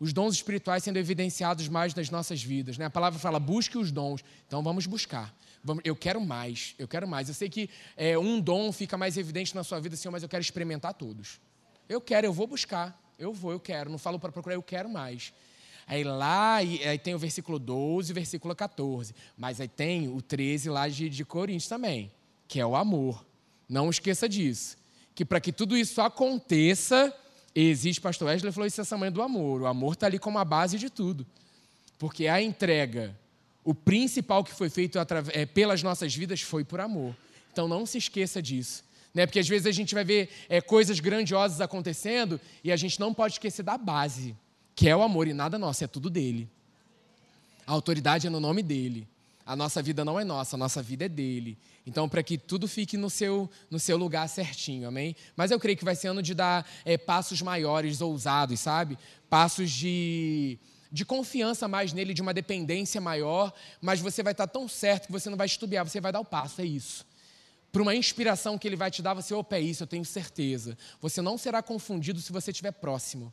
Os 0.00 0.12
dons 0.12 0.34
espirituais 0.34 0.82
sendo 0.82 0.98
evidenciados 0.98 1.68
mais 1.68 1.94
nas 1.94 2.10
nossas 2.10 2.42
vidas. 2.42 2.76
Né? 2.76 2.86
A 2.86 2.90
palavra 2.90 3.18
fala, 3.18 3.38
busque 3.38 3.78
os 3.78 3.90
dons. 3.92 4.22
Então 4.46 4.62
vamos 4.62 4.86
buscar. 4.86 5.34
Eu 5.82 5.96
quero 5.96 6.20
mais, 6.20 6.74
eu 6.78 6.86
quero 6.86 7.08
mais. 7.08 7.28
Eu 7.28 7.34
sei 7.34 7.48
que 7.48 7.70
é, 7.96 8.18
um 8.18 8.38
dom 8.38 8.70
fica 8.70 8.98
mais 8.98 9.16
evidente 9.16 9.54
na 9.54 9.64
sua 9.64 9.80
vida, 9.80 9.96
Senhor, 9.96 10.12
mas 10.12 10.22
eu 10.22 10.28
quero 10.28 10.42
experimentar 10.42 10.92
todos. 10.92 11.40
Eu 11.88 12.00
quero, 12.00 12.26
eu 12.26 12.32
vou 12.32 12.46
buscar. 12.46 13.00
Eu 13.18 13.32
vou, 13.32 13.52
eu 13.52 13.60
quero. 13.60 13.88
Não 13.88 13.96
falo 13.96 14.18
para 14.18 14.32
procurar, 14.32 14.56
eu 14.56 14.62
quero 14.62 14.88
mais. 14.90 15.32
Aí 15.86 16.02
lá 16.02 16.56
aí 16.56 16.98
tem 16.98 17.14
o 17.14 17.18
versículo 17.18 17.58
12 17.58 18.10
e 18.10 18.12
o 18.12 18.14
versículo 18.14 18.54
14. 18.54 19.14
Mas 19.36 19.60
aí 19.60 19.68
tem 19.68 20.08
o 20.08 20.22
13 20.22 20.70
lá 20.70 20.88
de, 20.88 21.08
de 21.08 21.24
Coríntios 21.24 21.68
também, 21.68 22.10
que 22.48 22.58
é 22.58 22.66
o 22.66 22.74
amor. 22.74 23.24
Não 23.68 23.90
esqueça 23.90 24.28
disso. 24.28 24.76
Que 25.14 25.24
para 25.24 25.40
que 25.40 25.52
tudo 25.52 25.76
isso 25.76 26.00
aconteça, 26.00 27.14
existe, 27.54 28.00
pastor 28.00 28.28
Wesley 28.28 28.52
falou 28.52 28.66
isso 28.66 28.80
essa 28.80 28.96
manhã 28.96 29.12
do 29.12 29.22
amor. 29.22 29.62
O 29.62 29.66
amor 29.66 29.92
está 29.92 30.06
ali 30.06 30.18
como 30.18 30.38
a 30.38 30.44
base 30.44 30.78
de 30.78 30.88
tudo. 30.88 31.26
Porque 31.98 32.26
a 32.26 32.40
entrega, 32.40 33.16
o 33.62 33.74
principal 33.74 34.42
que 34.42 34.52
foi 34.52 34.70
feito 34.70 34.98
é, 35.32 35.46
pelas 35.46 35.82
nossas 35.82 36.14
vidas 36.14 36.40
foi 36.40 36.64
por 36.64 36.80
amor. 36.80 37.14
Então 37.52 37.68
não 37.68 37.84
se 37.84 37.98
esqueça 37.98 38.42
disso. 38.42 38.82
Né? 39.12 39.26
Porque 39.26 39.38
às 39.38 39.48
vezes 39.48 39.66
a 39.66 39.72
gente 39.72 39.94
vai 39.94 40.04
ver 40.04 40.28
é, 40.48 40.60
coisas 40.60 40.98
grandiosas 40.98 41.60
acontecendo 41.60 42.40
e 42.64 42.72
a 42.72 42.76
gente 42.76 42.98
não 42.98 43.14
pode 43.14 43.34
esquecer 43.34 43.62
da 43.62 43.78
base 43.78 44.34
que 44.74 44.88
é 44.88 44.96
o 44.96 45.02
amor 45.02 45.28
e 45.28 45.32
nada 45.32 45.58
nosso, 45.58 45.84
é 45.84 45.86
tudo 45.86 46.10
dele. 46.10 46.48
A 47.66 47.72
autoridade 47.72 48.26
é 48.26 48.30
no 48.30 48.40
nome 48.40 48.62
dele. 48.62 49.06
A 49.46 49.54
nossa 49.54 49.82
vida 49.82 50.04
não 50.04 50.18
é 50.18 50.24
nossa, 50.24 50.56
a 50.56 50.58
nossa 50.58 50.82
vida 50.82 51.04
é 51.04 51.08
dele. 51.08 51.56
Então, 51.86 52.08
para 52.08 52.22
que 52.22 52.38
tudo 52.38 52.66
fique 52.66 52.96
no 52.96 53.10
seu, 53.10 53.50
no 53.70 53.78
seu 53.78 53.96
lugar 53.96 54.26
certinho, 54.28 54.88
amém? 54.88 55.14
Mas 55.36 55.50
eu 55.50 55.60
creio 55.60 55.76
que 55.76 55.84
vai 55.84 55.94
ser 55.94 56.08
ano 56.08 56.22
de 56.22 56.34
dar 56.34 56.66
é, 56.84 56.96
passos 56.96 57.42
maiores, 57.42 58.00
ousados, 58.00 58.58
sabe? 58.60 58.98
Passos 59.28 59.70
de, 59.70 60.58
de 60.90 61.04
confiança 61.04 61.68
mais 61.68 61.92
nele, 61.92 62.14
de 62.14 62.22
uma 62.22 62.32
dependência 62.32 63.02
maior, 63.02 63.52
mas 63.82 64.00
você 64.00 64.22
vai 64.22 64.32
estar 64.32 64.46
tão 64.46 64.66
certo 64.66 65.06
que 65.06 65.12
você 65.12 65.28
não 65.28 65.36
vai 65.36 65.46
estubiar, 65.46 65.86
você 65.86 66.00
vai 66.00 66.10
dar 66.10 66.20
o 66.20 66.24
passo, 66.24 66.62
é 66.62 66.64
isso. 66.64 67.04
Para 67.70 67.82
uma 67.82 67.94
inspiração 67.94 68.56
que 68.56 68.66
ele 68.66 68.76
vai 68.76 68.90
te 68.90 69.02
dar, 69.02 69.12
você, 69.12 69.34
opa, 69.34 69.56
é 69.56 69.60
isso, 69.60 69.82
eu 69.82 69.86
tenho 69.86 70.04
certeza. 70.06 70.78
Você 71.02 71.20
não 71.20 71.36
será 71.36 71.62
confundido 71.62 72.18
se 72.18 72.32
você 72.32 72.50
estiver 72.50 72.72
próximo. 72.72 73.30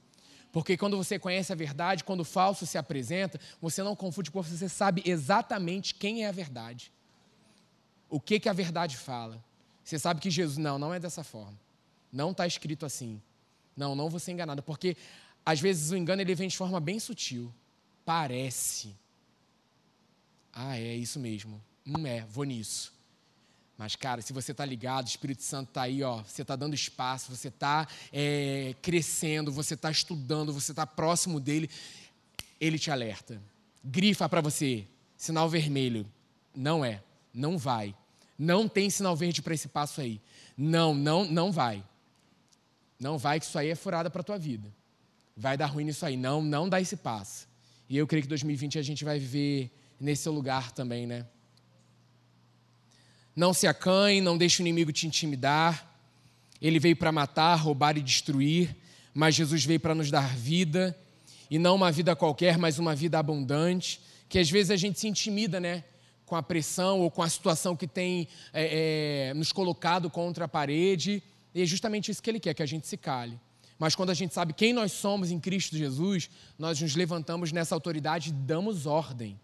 Porque 0.52 0.76
quando 0.76 0.98
você 0.98 1.18
conhece 1.18 1.52
a 1.52 1.56
verdade, 1.56 2.04
quando 2.04 2.22
o 2.22 2.26
falso 2.26 2.66
se 2.66 2.78
apresenta, 2.78 3.40
você 3.62 3.82
não 3.82 3.96
confunde, 3.96 4.30
porque 4.30 4.50
você 4.50 4.68
sabe 4.68 5.02
exatamente 5.06 5.96
quem 5.96 6.26
é 6.26 6.28
a 6.28 6.32
verdade. 6.32 6.92
O 8.10 8.20
que, 8.20 8.40
que 8.40 8.50
a 8.50 8.54
verdade 8.54 8.98
fala. 8.98 9.42
Você 9.84 9.98
sabe 9.98 10.20
que 10.20 10.30
Jesus, 10.30 10.58
não, 10.58 10.78
não 10.78 10.94
é 10.94 11.00
dessa 11.00 11.24
forma. 11.24 11.58
Não 12.12 12.32
está 12.32 12.46
escrito 12.46 12.86
assim. 12.86 13.22
Não, 13.76 13.96
não 13.96 14.10
vou 14.10 14.20
ser 14.20 14.34
enganado. 14.34 14.62
Porque 14.62 14.98
às 15.46 15.60
vezes 15.62 15.92
o 15.92 15.98
engano 15.98 16.22
ele 16.22 16.36
vem 16.36 16.50
de 16.50 16.58
forma 16.58 16.80
bem 16.80 17.00
sutil. 17.00 17.54
Parece. 18.04 18.94
Ah, 20.52 20.78
é 20.78 20.96
isso 20.96 21.20
mesmo. 21.20 21.64
Hum, 21.86 22.06
é, 22.06 22.26
vou 22.30 22.44
nisso. 22.44 22.94
Mas, 23.82 23.96
cara, 23.96 24.22
se 24.22 24.32
você 24.32 24.52
está 24.52 24.64
ligado, 24.64 25.06
o 25.06 25.10
Espírito 25.10 25.42
Santo 25.42 25.70
está 25.70 25.82
aí, 25.82 26.04
ó, 26.04 26.18
você 26.18 26.44
está 26.44 26.56
dando 26.56 26.76
espaço, 26.76 27.36
você 27.36 27.48
está 27.48 27.88
é, 28.14 28.76
crescendo, 28.80 29.52
você 29.52 29.74
está 29.74 29.90
estudando, 29.90 30.54
você 30.54 30.72
está 30.72 30.86
próximo 30.86 31.40
dele, 31.40 31.68
ele 32.60 32.78
te 32.78 32.92
alerta. 32.92 33.42
Grifa 33.84 34.30
para 34.30 34.40
você, 34.40 34.86
sinal 35.18 35.50
vermelho. 35.50 36.06
Não 36.56 36.86
é, 36.86 37.02
não 37.34 37.58
vai. 37.58 37.96
Não 38.38 38.70
tem 38.70 38.88
sinal 38.88 39.16
verde 39.16 39.42
para 39.42 39.56
esse 39.56 39.68
passo 39.68 40.00
aí. 40.00 40.22
Não, 40.56 40.94
não, 40.94 41.26
não 41.26 41.52
vai. 41.52 41.84
Não 43.00 43.18
vai, 43.18 43.40
que 43.40 43.48
isso 43.48 43.58
aí 43.58 43.70
é 43.70 43.76
furada 43.76 44.12
para 44.12 44.22
a 44.22 44.24
tua 44.24 44.38
vida. 44.38 44.72
Vai 45.36 45.58
dar 45.58 45.66
ruim 45.66 45.86
nisso 45.86 46.06
aí. 46.06 46.16
Não, 46.16 46.40
não 46.40 46.70
dá 46.70 46.80
esse 46.80 46.98
passo. 46.98 47.48
E 47.90 47.98
eu 47.98 48.06
creio 48.06 48.22
que 48.22 48.30
2020 48.30 48.78
a 48.78 48.84
gente 48.84 49.04
vai 49.04 49.18
viver 49.18 49.72
nesse 50.00 50.30
lugar 50.30 50.72
também, 50.72 51.08
né? 51.08 51.26
Não 53.36 53.54
se 53.54 53.68
acanhe, 53.68 54.22
não 54.22 54.38
deixe 54.38 54.62
o 54.62 54.64
inimigo 54.64 54.92
te 54.92 55.08
intimidar. 55.08 55.90
Ele 56.62 56.80
veio 56.80 56.96
para 56.96 57.12
matar, 57.12 57.56
roubar 57.56 57.98
e 57.98 58.02
destruir, 58.02 58.76
mas 59.14 59.36
Jesus 59.36 59.66
veio 59.66 59.80
para 59.80 59.96
nos 59.96 60.12
dar 60.12 60.36
vida, 60.36 60.98
e 61.50 61.58
não 61.58 61.76
uma 61.76 61.92
vida 61.92 62.16
qualquer, 62.16 62.58
mas 62.58 62.80
uma 62.80 62.96
vida 62.96 63.20
abundante, 63.20 64.00
que 64.30 64.40
às 64.40 64.50
vezes 64.50 64.72
a 64.72 64.76
gente 64.76 65.00
se 65.00 65.08
intimida, 65.08 65.60
né? 65.60 65.84
Com 66.26 66.36
a 66.36 66.44
pressão 66.44 67.02
ou 67.02 67.12
com 67.12 67.22
a 67.22 67.28
situação 67.28 67.76
que 67.76 67.88
tem 67.88 68.28
é, 68.54 69.30
é, 69.30 69.34
nos 69.34 69.52
colocado 69.52 70.10
contra 70.10 70.46
a 70.46 70.48
parede, 70.48 71.22
e 71.54 71.62
é 71.62 71.66
justamente 71.66 72.10
isso 72.12 72.22
que 72.22 72.30
ele 72.30 72.40
quer, 72.40 72.54
que 72.54 72.64
a 72.64 72.68
gente 72.68 72.88
se 72.88 72.96
cale. 72.96 73.38
Mas 73.78 73.96
quando 73.96 74.12
a 74.12 74.14
gente 74.14 74.34
sabe 74.34 74.54
quem 74.54 74.72
nós 74.72 74.92
somos 74.92 75.32
em 75.32 75.40
Cristo 75.40 75.76
Jesus, 75.76 76.30
nós 76.58 76.80
nos 76.80 76.96
levantamos 76.96 77.52
nessa 77.52 77.76
autoridade 77.76 78.30
e 78.30 78.32
damos 78.32 78.86
ordem. 78.86 79.38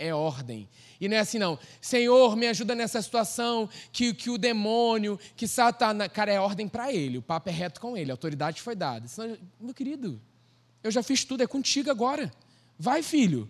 É 0.00 0.14
ordem. 0.14 0.66
E 0.98 1.06
não 1.08 1.16
é 1.16 1.20
assim, 1.20 1.38
não. 1.38 1.58
Senhor, 1.80 2.34
me 2.34 2.48
ajuda 2.48 2.74
nessa 2.74 3.00
situação, 3.02 3.68
que, 3.92 4.14
que 4.14 4.30
o 4.30 4.38
demônio, 4.38 5.20
que 5.36 5.46
Satanás. 5.46 6.10
Cara, 6.10 6.32
é 6.32 6.40
ordem 6.40 6.66
para 6.66 6.90
ele, 6.92 7.18
o 7.18 7.22
papo 7.22 7.50
é 7.50 7.52
reto 7.52 7.80
com 7.80 7.96
ele, 7.96 8.10
a 8.10 8.14
autoridade 8.14 8.62
foi 8.62 8.74
dada. 8.74 9.06
Senão, 9.06 9.36
meu 9.60 9.74
querido, 9.74 10.20
eu 10.82 10.90
já 10.90 11.02
fiz 11.02 11.22
tudo, 11.24 11.42
é 11.42 11.46
contigo 11.46 11.90
agora. 11.90 12.32
Vai, 12.78 13.02
filho. 13.02 13.48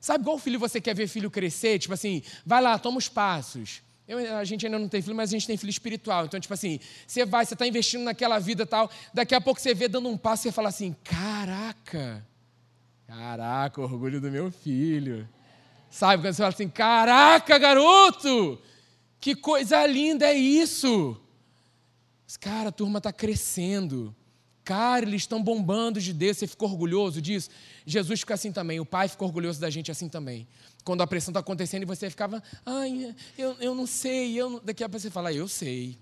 Sabe 0.00 0.24
qual 0.24 0.36
filho 0.36 0.58
você 0.58 0.80
quer 0.80 0.94
ver 0.94 1.06
filho 1.06 1.30
crescer? 1.30 1.78
Tipo 1.78 1.94
assim, 1.94 2.20
vai 2.44 2.60
lá, 2.60 2.76
toma 2.76 2.98
os 2.98 3.08
passos. 3.08 3.80
Eu, 4.08 4.36
a 4.36 4.42
gente 4.42 4.66
ainda 4.66 4.78
não 4.80 4.88
tem 4.88 5.00
filho, 5.00 5.14
mas 5.14 5.30
a 5.30 5.32
gente 5.32 5.46
tem 5.46 5.56
filho 5.56 5.70
espiritual. 5.70 6.26
Então, 6.26 6.40
tipo 6.40 6.52
assim, 6.52 6.80
você 7.06 7.24
vai, 7.24 7.46
você 7.46 7.54
está 7.54 7.64
investindo 7.64 8.02
naquela 8.02 8.40
vida 8.40 8.66
tal, 8.66 8.90
daqui 9.14 9.36
a 9.36 9.40
pouco 9.40 9.60
você 9.60 9.72
vê 9.72 9.86
dando 9.86 10.08
um 10.08 10.18
passo 10.18 10.48
e 10.48 10.52
fala 10.52 10.68
assim: 10.68 10.96
caraca, 11.04 12.26
caraca, 13.06 13.80
orgulho 13.80 14.20
do 14.20 14.28
meu 14.28 14.50
filho. 14.50 15.28
Sabe, 15.92 16.22
quando 16.22 16.32
você 16.32 16.38
fala 16.38 16.54
assim: 16.54 16.70
caraca, 16.70 17.58
garoto, 17.58 18.58
que 19.20 19.34
coisa 19.34 19.86
linda 19.86 20.26
é 20.26 20.32
isso. 20.32 21.20
Cara, 22.40 22.70
a 22.70 22.72
turma 22.72 22.96
está 22.96 23.12
crescendo. 23.12 24.16
Cara, 24.64 25.04
eles 25.04 25.22
estão 25.22 25.42
bombando 25.42 26.00
de 26.00 26.14
Deus. 26.14 26.38
Você 26.38 26.46
ficou 26.46 26.70
orgulhoso 26.70 27.20
disso? 27.20 27.50
Jesus 27.84 28.20
fica 28.20 28.32
assim 28.32 28.50
também. 28.50 28.80
O 28.80 28.86
Pai 28.86 29.06
ficou 29.06 29.28
orgulhoso 29.28 29.60
da 29.60 29.68
gente 29.68 29.90
assim 29.90 30.08
também. 30.08 30.48
Quando 30.82 31.02
a 31.02 31.06
pressão 31.06 31.30
está 31.30 31.40
acontecendo 31.40 31.82
e 31.82 31.86
você 31.86 32.08
ficava, 32.08 32.42
ai, 32.64 33.14
eu, 33.36 33.54
eu 33.60 33.74
não 33.74 33.86
sei. 33.86 34.34
Eu 34.34 34.48
não... 34.48 34.60
Daqui 34.64 34.82
a 34.82 34.88
pouco 34.88 35.02
você 35.02 35.10
fala, 35.10 35.30
eu 35.30 35.46
sei. 35.46 35.98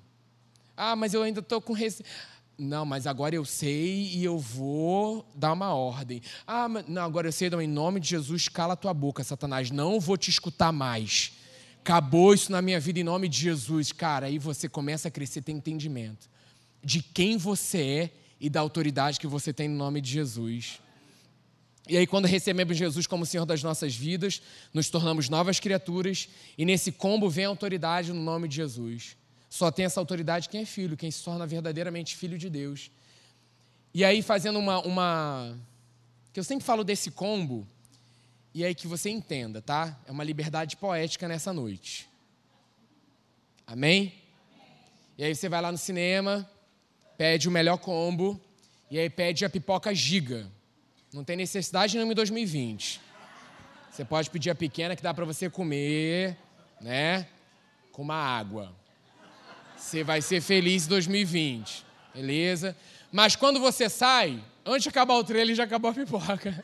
Ah, 0.77 0.95
mas 0.95 1.15
eu 1.15 1.23
ainda 1.23 1.41
estou 1.41 1.61
com 1.61 1.73
receio. 1.73 2.09
Não, 2.63 2.85
mas 2.85 3.07
agora 3.07 3.35
eu 3.35 3.43
sei 3.43 4.11
e 4.13 4.23
eu 4.23 4.39
vou 4.39 5.27
dar 5.35 5.55
uma 5.55 5.73
ordem. 5.73 6.21
Ah, 6.47 6.69
não, 6.87 7.03
agora 7.03 7.29
eu 7.29 7.33
sei, 7.33 7.49
então, 7.49 7.63
em 7.63 7.67
nome 7.67 8.01
de 8.01 8.11
Jesus, 8.11 8.49
cala 8.49 8.75
a 8.75 8.77
tua 8.77 8.93
boca, 8.93 9.25
Satanás. 9.25 9.71
Não 9.71 9.99
vou 9.99 10.19
te 10.19 10.29
escutar 10.29 10.71
mais. 10.71 11.33
Acabou 11.81 12.35
isso 12.35 12.53
na 12.53 12.61
minha 12.61 12.79
vida 12.79 13.01
em 13.01 13.03
nome 13.03 13.31
de 13.31 13.39
Jesus. 13.39 13.93
Cara, 13.93 14.27
aí 14.27 14.39
você 14.39 14.69
começa 14.69 15.09
a 15.09 15.11
crescer, 15.11 15.41
tem 15.41 15.57
entendimento 15.57 16.29
de 16.85 17.03
quem 17.03 17.39
você 17.39 17.79
é 17.79 18.11
e 18.39 18.51
da 18.51 18.61
autoridade 18.61 19.19
que 19.19 19.27
você 19.27 19.55
tem 19.55 19.67
no 19.67 19.77
nome 19.77 20.03
de 20.03 20.11
Jesus. 20.11 20.81
E 21.89 21.97
aí, 21.97 22.07
quando 22.07 22.27
recebemos 22.27 22.77
Jesus 22.77 23.07
como 23.07 23.25
Senhor 23.25 23.47
das 23.47 23.63
nossas 23.63 23.97
vidas, 23.97 24.43
nos 24.73 24.91
tornamos 24.91 25.31
novas 25.31 25.59
criaturas, 25.59 26.29
e 26.59 26.67
nesse 26.67 26.93
combo 26.93 27.31
vem 27.31 27.47
a 27.47 27.49
autoridade 27.49 28.13
no 28.13 28.21
nome 28.21 28.49
de 28.49 28.57
Jesus. 28.57 29.17
Só 29.51 29.69
tem 29.73 29.85
essa 29.85 29.99
autoridade 29.99 30.49
quem 30.49 30.63
é 30.63 30.65
filho, 30.65 30.97
quem 30.97 31.11
se 31.11 31.25
torna 31.25 31.45
verdadeiramente 31.45 32.17
filho 32.17 32.39
de 32.39 32.49
Deus. 32.49 32.89
E 33.93 34.05
aí, 34.05 34.23
fazendo 34.23 34.61
uma. 34.61 34.79
uma 34.87 35.59
que 36.33 36.39
eu 36.39 36.45
sempre 36.45 36.65
falo 36.65 36.85
desse 36.85 37.11
combo, 37.11 37.67
e 38.55 38.65
aí 38.65 38.73
que 38.73 38.87
você 38.87 39.11
entenda, 39.11 39.61
tá? 39.61 39.99
É 40.07 40.13
uma 40.13 40.23
liberdade 40.23 40.77
poética 40.77 41.27
nessa 41.27 41.53
noite. 41.53 42.09
Amém? 43.67 44.15
E 45.19 45.25
aí 45.25 45.35
você 45.35 45.49
vai 45.49 45.61
lá 45.61 45.73
no 45.73 45.79
cinema, 45.79 46.49
pede 47.19 47.49
o 47.49 47.51
melhor 47.51 47.79
combo, 47.79 48.41
e 48.89 49.01
aí 49.01 49.11
pede 49.11 49.45
a 49.45 49.51
pipoca 49.51 49.93
giga. 49.93 50.49
Não 51.13 51.25
tem 51.25 51.37
necessidade 51.37 51.95
nenhuma 51.95 52.13
em 52.13 52.17
2020. 52.17 53.01
Você 53.91 54.05
pode 54.05 54.31
pedir 54.31 54.51
a 54.51 54.55
pequena 54.55 54.95
que 54.95 55.03
dá 55.03 55.13
para 55.13 55.25
você 55.25 55.51
comer, 55.51 56.37
né? 56.81 57.27
Com 57.91 58.03
uma 58.03 58.15
água. 58.15 58.80
Você 59.81 60.05
vai 60.05 60.21
ser 60.21 60.43
feliz 60.43 60.85
em 60.85 60.89
2020, 60.91 61.87
beleza? 62.15 62.77
Mas 63.11 63.35
quando 63.35 63.59
você 63.59 63.89
sai, 63.89 64.39
antes 64.65 64.83
de 64.83 64.89
acabar 64.91 65.15
o 65.15 65.25
trailer, 65.25 65.57
já 65.57 65.65
acabou 65.65 65.91
a 65.91 65.95
pipoca. 65.95 66.63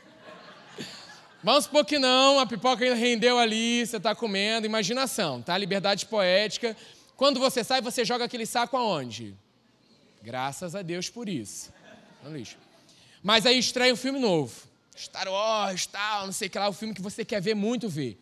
Vamos 1.43 1.63
supor 1.63 1.83
que 1.83 1.97
não, 1.97 2.39
a 2.39 2.45
pipoca 2.45 2.85
ainda 2.85 2.95
rendeu 2.95 3.39
ali, 3.39 3.85
você 3.85 3.97
está 3.97 4.13
comendo, 4.13 4.67
imaginação, 4.67 5.41
tá? 5.41 5.57
Liberdade 5.57 6.05
poética. 6.05 6.77
Quando 7.15 7.39
você 7.39 7.63
sai, 7.63 7.81
você 7.81 8.05
joga 8.05 8.23
aquele 8.23 8.45
saco 8.45 8.77
aonde? 8.77 9.35
Graças 10.21 10.75
a 10.75 10.83
Deus 10.83 11.09
por 11.09 11.27
isso. 11.27 11.73
Lixo. 12.23 12.57
Mas 13.23 13.47
aí 13.47 13.57
estreia 13.57 13.91
um 13.91 13.97
filme 13.97 14.19
novo. 14.19 14.53
Star 14.95 15.27
Wars, 15.27 15.87
tal, 15.87 16.27
não 16.27 16.33
sei 16.33 16.47
o 16.47 16.51
que 16.51 16.59
lá, 16.59 16.69
o 16.69 16.73
filme 16.73 16.93
que 16.93 17.01
você 17.01 17.25
quer 17.25 17.41
ver 17.41 17.55
muito 17.55 17.89
ver. 17.89 18.17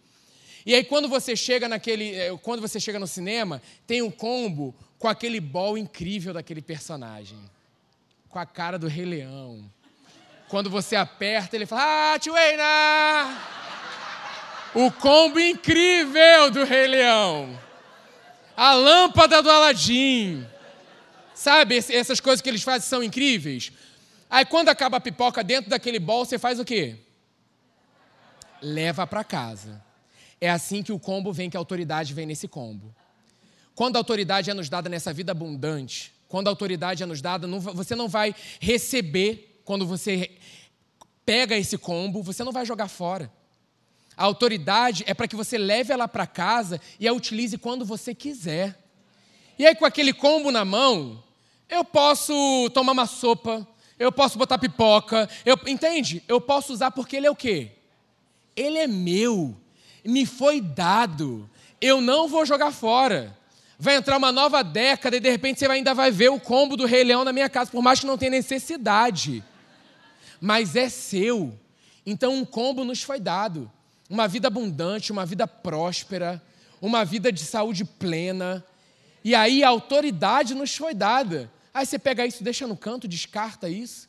E 0.66 0.74
aí 0.74 0.84
quando 0.84 1.08
você 1.08 1.36
chega 1.36 1.70
naquele, 1.70 2.16
eh, 2.16 2.38
quando 2.42 2.62
você 2.62 2.80
chega 2.80 2.98
no 2.98 3.06
cinema, 3.06 3.62
tem 3.86 4.02
um 4.02 4.10
combo 4.10 4.74
com 4.98 5.08
aquele 5.08 5.40
bol 5.40 5.78
incrível 5.78 6.34
daquele 6.34 6.62
personagem, 6.62 7.38
com 8.28 8.40
a 8.40 8.46
cara 8.46 8.80
do 8.80 8.88
Rei 8.88 9.06
Leão. 9.06 9.70
Quando 10.48 10.70
você 10.70 10.96
aperta, 10.96 11.56
ele 11.56 11.68
fala: 11.68 12.14
"Ah, 12.14 12.20
Tchuena!" 12.20 13.38
O 14.74 14.92
combo 14.92 15.40
incrível 15.40 16.50
do 16.52 16.64
Rei 16.64 16.88
Leão. 16.88 17.58
A 18.58 18.74
lâmpada 18.74 19.42
do 19.42 19.50
Aladim. 19.50 20.46
Sabe, 21.34 21.78
essas 21.78 22.20
coisas 22.20 22.42
que 22.42 22.50
eles 22.50 22.64
fazem 22.64 22.88
são 22.88 23.04
incríveis. 23.04 23.72
Aí 24.30 24.44
quando 24.46 24.70
acaba 24.70 24.98
a 24.98 25.02
pipoca 25.02 25.44
dentro 25.44 25.70
daquele 25.70 26.00
bol, 26.00 26.26
você 26.26 26.40
faz 26.40 26.60
o 26.60 26.66
quê? 26.66 26.98
Leva 28.62 29.06
para 29.06 29.24
casa. 29.24 29.85
É 30.40 30.50
assim 30.50 30.84
que 30.84 30.92
o 30.92 31.00
combo 31.00 31.32
vem, 31.32 31.50
que 31.50 31.58
a 31.58 31.60
autoridade 31.60 32.14
vem 32.14 32.26
nesse 32.26 32.48
combo. 32.48 32.94
Quando 33.74 33.96
a 33.96 34.00
autoridade 34.00 34.50
é 34.50 34.54
nos 34.54 34.70
dada 34.70 34.90
nessa 34.90 35.12
vida 35.12 35.32
abundante, 35.32 36.14
quando 36.28 36.48
a 36.48 36.50
autoridade 36.50 37.04
é 37.04 37.06
nos 37.06 37.22
dada, 37.22 37.48
você 37.48 37.96
não 37.96 38.08
vai 38.08 38.34
receber 38.60 39.62
quando 39.64 39.86
você 39.86 40.32
pega 41.26 41.58
esse 41.58 41.78
combo, 41.78 42.22
você 42.22 42.44
não 42.44 42.52
vai 42.52 42.66
jogar 42.66 42.88
fora. 42.88 43.32
A 44.16 44.24
autoridade 44.24 45.04
é 45.08 45.14
para 45.14 45.28
que 45.28 45.36
você 45.36 45.58
leve 45.58 45.92
ela 45.92 46.08
para 46.08 46.26
casa 46.26 46.80
e 47.00 47.08
a 47.08 47.14
utilize 47.14 47.58
quando 47.58 47.84
você 47.84 48.16
quiser. 48.16 48.78
E 49.58 49.66
aí, 49.66 49.76
com 49.76 49.86
aquele 49.86 50.14
combo 50.14 50.52
na 50.52 50.64
mão, 50.64 51.24
eu 51.70 51.84
posso 51.84 52.70
tomar 52.74 52.94
uma 52.94 53.06
sopa, 53.06 53.68
eu 53.98 54.12
posso 54.12 54.38
botar 54.38 54.58
pipoca, 54.58 55.30
eu, 55.46 55.58
entende? 55.68 56.24
Eu 56.28 56.40
posso 56.40 56.72
usar 56.72 56.92
porque 56.92 57.16
ele 57.16 57.28
é 57.28 57.32
o 57.32 57.36
quê? 57.36 57.72
Ele 58.56 58.78
é 58.78 58.88
meu 58.88 59.56
me 60.06 60.26
foi 60.26 60.62
dado. 60.62 61.50
Eu 61.82 62.00
não 62.00 62.28
vou 62.28 62.46
jogar 62.46 62.72
fora. 62.72 63.36
Vai 63.78 63.96
entrar 63.96 64.18
uma 64.18 64.32
nova 64.32 64.64
década 64.64 65.18
e 65.18 65.20
de 65.20 65.30
repente 65.30 65.60
você 65.60 65.66
ainda 65.66 65.94
vai 65.94 66.10
ver 66.12 66.30
o 66.30 66.40
combo 66.40 66.78
do 66.78 66.86
Rei 66.86 67.04
Leão 67.04 67.26
na 67.26 67.34
minha 67.34 67.50
casa, 67.50 67.72
por 67.72 67.82
mais 67.82 68.00
que 68.00 68.06
não 68.06 68.18
tenha 68.18 68.32
necessidade. 68.32 69.44
Mas 70.40 70.76
é 70.76 70.88
seu. 70.88 71.58
Então 72.06 72.34
um 72.34 72.46
combo 72.46 72.86
nos 72.86 73.02
foi 73.02 73.20
dado. 73.20 73.70
Uma 74.10 74.28
vida 74.28 74.48
abundante, 74.48 75.12
uma 75.12 75.26
vida 75.26 75.48
próspera, 75.48 76.42
uma 76.82 77.04
vida 77.04 77.32
de 77.32 77.44
saúde 77.44 77.84
plena. 77.84 78.64
E 79.24 79.34
aí 79.34 79.64
a 79.64 79.70
autoridade 79.70 80.54
nos 80.54 80.76
foi 80.76 80.94
dada. 80.94 81.52
Aí 81.74 81.86
você 81.86 82.00
pega 82.00 82.26
isso, 82.26 82.44
deixa 82.44 82.68
no 82.68 82.78
canto, 82.78 83.08
descarta 83.08 83.68
isso. 83.68 84.08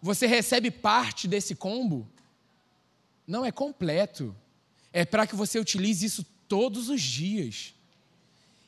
Você 0.00 0.26
recebe 0.26 0.70
parte 0.70 1.28
desse 1.28 1.54
combo. 1.54 2.08
Não 3.26 3.44
é 3.44 3.52
completo 3.52 4.34
é 4.92 5.04
para 5.04 5.26
que 5.26 5.34
você 5.34 5.58
utilize 5.58 6.04
isso 6.04 6.24
todos 6.48 6.88
os 6.88 7.00
dias. 7.00 7.74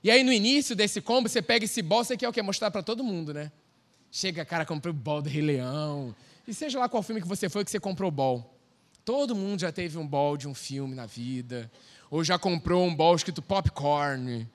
E 0.05 0.11
aí 0.11 0.23
no 0.25 0.33
início 0.33 0.75
desse 0.75 1.01
combo, 1.01 1.29
você 1.29 1.41
pega 1.41 1.65
esse 1.65 1.81
bol, 1.83 2.05
você 2.05 2.17
quer 2.17 2.29
o 2.29 2.33
quê? 2.33 2.43
Mostrar 2.43 2.71
para 2.71 2.83
todo 2.83 3.05
mundo, 3.05 3.33
né? 3.33 3.53
Chega, 4.11 4.45
cara, 4.45 4.67
comprei 4.67 4.91
o 4.91 4.95
bol 4.95 5.23
do 5.23 5.29
Rei 5.29 5.43
Leão. 5.43 6.15
E 6.47 6.53
seja 6.53 6.79
lá 6.79 6.89
qual 6.89 7.03
filme 7.03 7.21
que 7.21 7.29
você 7.29 7.49
foi 7.49 7.65
que 7.65 7.71
você 7.71 7.81
comprou 7.81 8.09
o 8.09 8.13
bol. 8.13 8.59
Todo 9.05 9.35
mundo 9.35 9.61
já 9.61 9.73
teve 9.73 9.97
um 9.99 10.07
bol 10.07 10.37
de 10.37 10.47
um 10.47 10.55
filme 10.55 10.95
na 10.95 11.07
vida. 11.07 11.71
Ou 12.11 12.23
já 12.23 12.39
comprou 12.39 12.85
um 12.85 12.95
bol 12.95 13.15
escrito 13.15 13.41
popcorn. 13.41 14.47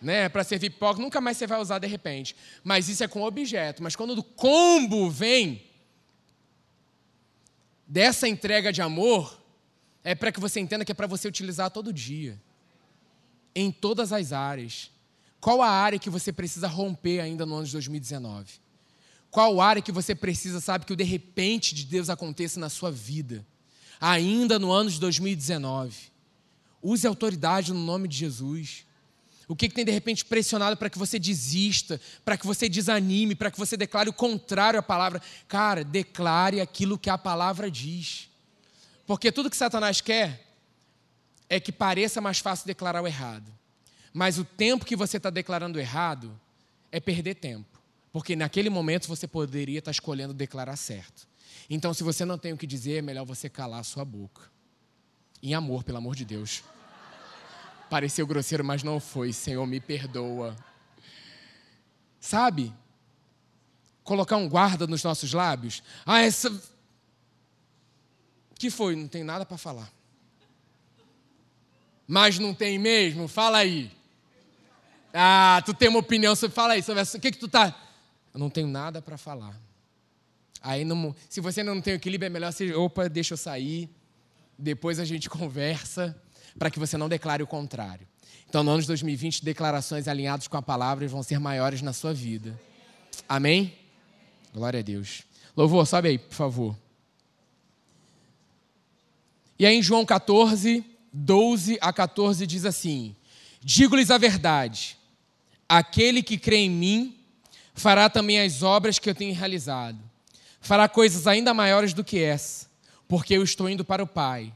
Né, 0.00 0.28
para 0.28 0.44
servir 0.44 0.70
pipoca, 0.70 1.00
nunca 1.00 1.20
mais 1.22 1.36
você 1.36 1.46
vai 1.46 1.60
usar 1.60 1.78
de 1.78 1.86
repente. 1.86 2.36
Mas 2.62 2.88
isso 2.88 3.02
é 3.02 3.08
com 3.08 3.22
objeto. 3.22 3.82
Mas 3.82 3.96
quando 3.96 4.10
o 4.10 4.22
combo 4.22 5.10
vem 5.10 5.62
dessa 7.86 8.28
entrega 8.28 8.72
de 8.72 8.82
amor, 8.82 9.35
é 10.06 10.14
para 10.14 10.30
que 10.30 10.38
você 10.38 10.60
entenda 10.60 10.84
que 10.84 10.92
é 10.92 10.94
para 10.94 11.08
você 11.08 11.26
utilizar 11.26 11.68
todo 11.68 11.92
dia, 11.92 12.40
em 13.52 13.72
todas 13.72 14.12
as 14.12 14.32
áreas. 14.32 14.92
Qual 15.40 15.60
a 15.60 15.68
área 15.68 15.98
que 15.98 16.08
você 16.08 16.32
precisa 16.32 16.68
romper 16.68 17.18
ainda 17.18 17.44
no 17.44 17.56
ano 17.56 17.66
de 17.66 17.72
2019? 17.72 18.60
Qual 19.32 19.60
área 19.60 19.82
que 19.82 19.90
você 19.90 20.14
precisa, 20.14 20.60
sabe, 20.60 20.86
que 20.86 20.92
o 20.92 20.96
de 20.96 21.02
repente 21.02 21.74
de 21.74 21.84
Deus 21.84 22.08
aconteça 22.08 22.60
na 22.60 22.68
sua 22.68 22.88
vida, 22.88 23.44
ainda 24.00 24.60
no 24.60 24.70
ano 24.70 24.88
de 24.88 25.00
2019? 25.00 25.96
Use 26.80 27.04
autoridade 27.04 27.72
no 27.72 27.80
nome 27.80 28.06
de 28.06 28.16
Jesus. 28.16 28.86
O 29.48 29.56
que, 29.56 29.68
que 29.68 29.74
tem 29.74 29.84
de 29.84 29.90
repente 29.90 30.24
pressionado 30.24 30.76
para 30.76 30.88
que 30.88 30.98
você 31.00 31.18
desista, 31.18 32.00
para 32.24 32.36
que 32.36 32.46
você 32.46 32.68
desanime, 32.68 33.34
para 33.34 33.50
que 33.50 33.58
você 33.58 33.76
declare 33.76 34.08
o 34.08 34.12
contrário 34.12 34.78
à 34.78 34.82
palavra? 34.84 35.20
Cara, 35.48 35.82
declare 35.82 36.60
aquilo 36.60 36.96
que 36.96 37.10
a 37.10 37.18
palavra 37.18 37.68
diz. 37.68 38.28
Porque 39.06 39.30
tudo 39.30 39.50
que 39.50 39.56
Satanás 39.56 40.00
quer 40.00 40.46
é 41.48 41.60
que 41.60 41.70
pareça 41.70 42.20
mais 42.20 42.38
fácil 42.38 42.66
declarar 42.66 43.02
o 43.02 43.06
errado. 43.06 43.52
Mas 44.12 44.38
o 44.38 44.44
tempo 44.44 44.84
que 44.84 44.96
você 44.96 45.18
está 45.18 45.30
declarando 45.30 45.78
errado 45.78 46.38
é 46.90 46.98
perder 46.98 47.34
tempo. 47.34 47.80
Porque 48.12 48.34
naquele 48.34 48.70
momento 48.70 49.06
você 49.06 49.28
poderia 49.28 49.78
estar 49.78 49.90
tá 49.90 49.92
escolhendo 49.92 50.32
declarar 50.32 50.76
certo. 50.76 51.28
Então, 51.68 51.92
se 51.92 52.02
você 52.02 52.24
não 52.24 52.38
tem 52.38 52.52
o 52.52 52.56
que 52.56 52.66
dizer, 52.66 52.98
é 52.98 53.02
melhor 53.02 53.24
você 53.24 53.48
calar 53.48 53.80
a 53.80 53.84
sua 53.84 54.04
boca. 54.04 54.50
Em 55.42 55.54
amor, 55.54 55.84
pelo 55.84 55.98
amor 55.98 56.14
de 56.14 56.24
Deus. 56.24 56.64
Pareceu 57.90 58.26
grosseiro, 58.26 58.64
mas 58.64 58.82
não 58.82 58.98
foi. 58.98 59.32
Senhor, 59.32 59.66
me 59.66 59.80
perdoa. 59.80 60.56
Sabe? 62.18 62.72
Colocar 64.02 64.36
um 64.36 64.48
guarda 64.48 64.86
nos 64.86 65.02
nossos 65.02 65.32
lábios. 65.32 65.82
Ah, 66.04 66.22
essa. 66.22 66.50
Que 68.58 68.70
foi? 68.70 68.96
Não 68.96 69.08
tem 69.08 69.22
nada 69.22 69.44
para 69.44 69.58
falar. 69.58 69.90
Mas 72.06 72.38
não 72.38 72.54
tem 72.54 72.78
mesmo? 72.78 73.26
Fala 73.26 73.58
aí. 73.58 73.90
Ah, 75.12 75.62
tu 75.64 75.74
tem 75.74 75.88
uma 75.88 75.98
opinião 75.98 76.34
sobre. 76.36 76.54
Fala 76.54 76.74
aí 76.74 76.80
O 76.80 77.20
que, 77.20 77.32
que 77.32 77.38
tu 77.38 77.48
tá. 77.48 77.74
Eu 78.32 78.40
não 78.40 78.50
tenho 78.50 78.68
nada 78.68 79.00
para 79.02 79.16
falar. 79.16 79.58
Aí, 80.62 80.84
não, 80.84 81.14
se 81.28 81.40
você 81.40 81.62
não 81.62 81.80
tem 81.80 81.94
equilíbrio, 81.94 82.26
é 82.26 82.30
melhor 82.30 82.52
você. 82.52 82.72
Opa, 82.74 83.08
deixa 83.08 83.34
eu 83.34 83.38
sair. 83.38 83.90
Depois 84.58 84.98
a 84.98 85.04
gente 85.04 85.28
conversa 85.30 86.16
para 86.58 86.70
que 86.70 86.78
você 86.78 86.96
não 86.96 87.08
declare 87.08 87.42
o 87.42 87.46
contrário. 87.46 88.06
Então, 88.48 88.62
no 88.62 88.70
ano 88.70 88.80
de 88.80 88.86
2020, 88.88 89.44
declarações 89.44 90.06
alinhadas 90.06 90.48
com 90.48 90.56
a 90.56 90.62
palavra 90.62 91.06
vão 91.08 91.22
ser 91.22 91.38
maiores 91.38 91.82
na 91.82 91.92
sua 91.92 92.14
vida. 92.14 92.58
Amém? 93.28 93.74
Glória 94.54 94.80
a 94.80 94.82
Deus. 94.82 95.22
Louvor, 95.56 95.86
sobe 95.86 96.08
aí, 96.08 96.18
por 96.18 96.34
favor. 96.34 96.76
E 99.58 99.64
aí 99.64 99.76
em 99.76 99.82
João 99.82 100.04
14, 100.04 100.84
12 101.12 101.78
a 101.80 101.92
14 101.92 102.46
diz 102.46 102.64
assim: 102.64 103.16
Digo-lhes 103.62 104.10
a 104.10 104.18
verdade, 104.18 104.96
aquele 105.68 106.22
que 106.22 106.36
crê 106.38 106.58
em 106.58 106.70
mim 106.70 107.16
fará 107.74 108.08
também 108.08 108.40
as 108.40 108.62
obras 108.62 108.98
que 108.98 109.08
eu 109.08 109.14
tenho 109.14 109.34
realizado. 109.34 109.98
Fará 110.60 110.88
coisas 110.88 111.26
ainda 111.26 111.54
maiores 111.54 111.92
do 111.92 112.02
que 112.02 112.18
essa, 112.18 112.66
porque 113.06 113.34
eu 113.34 113.42
estou 113.42 113.68
indo 113.68 113.84
para 113.84 114.02
o 114.02 114.06
Pai. 114.06 114.52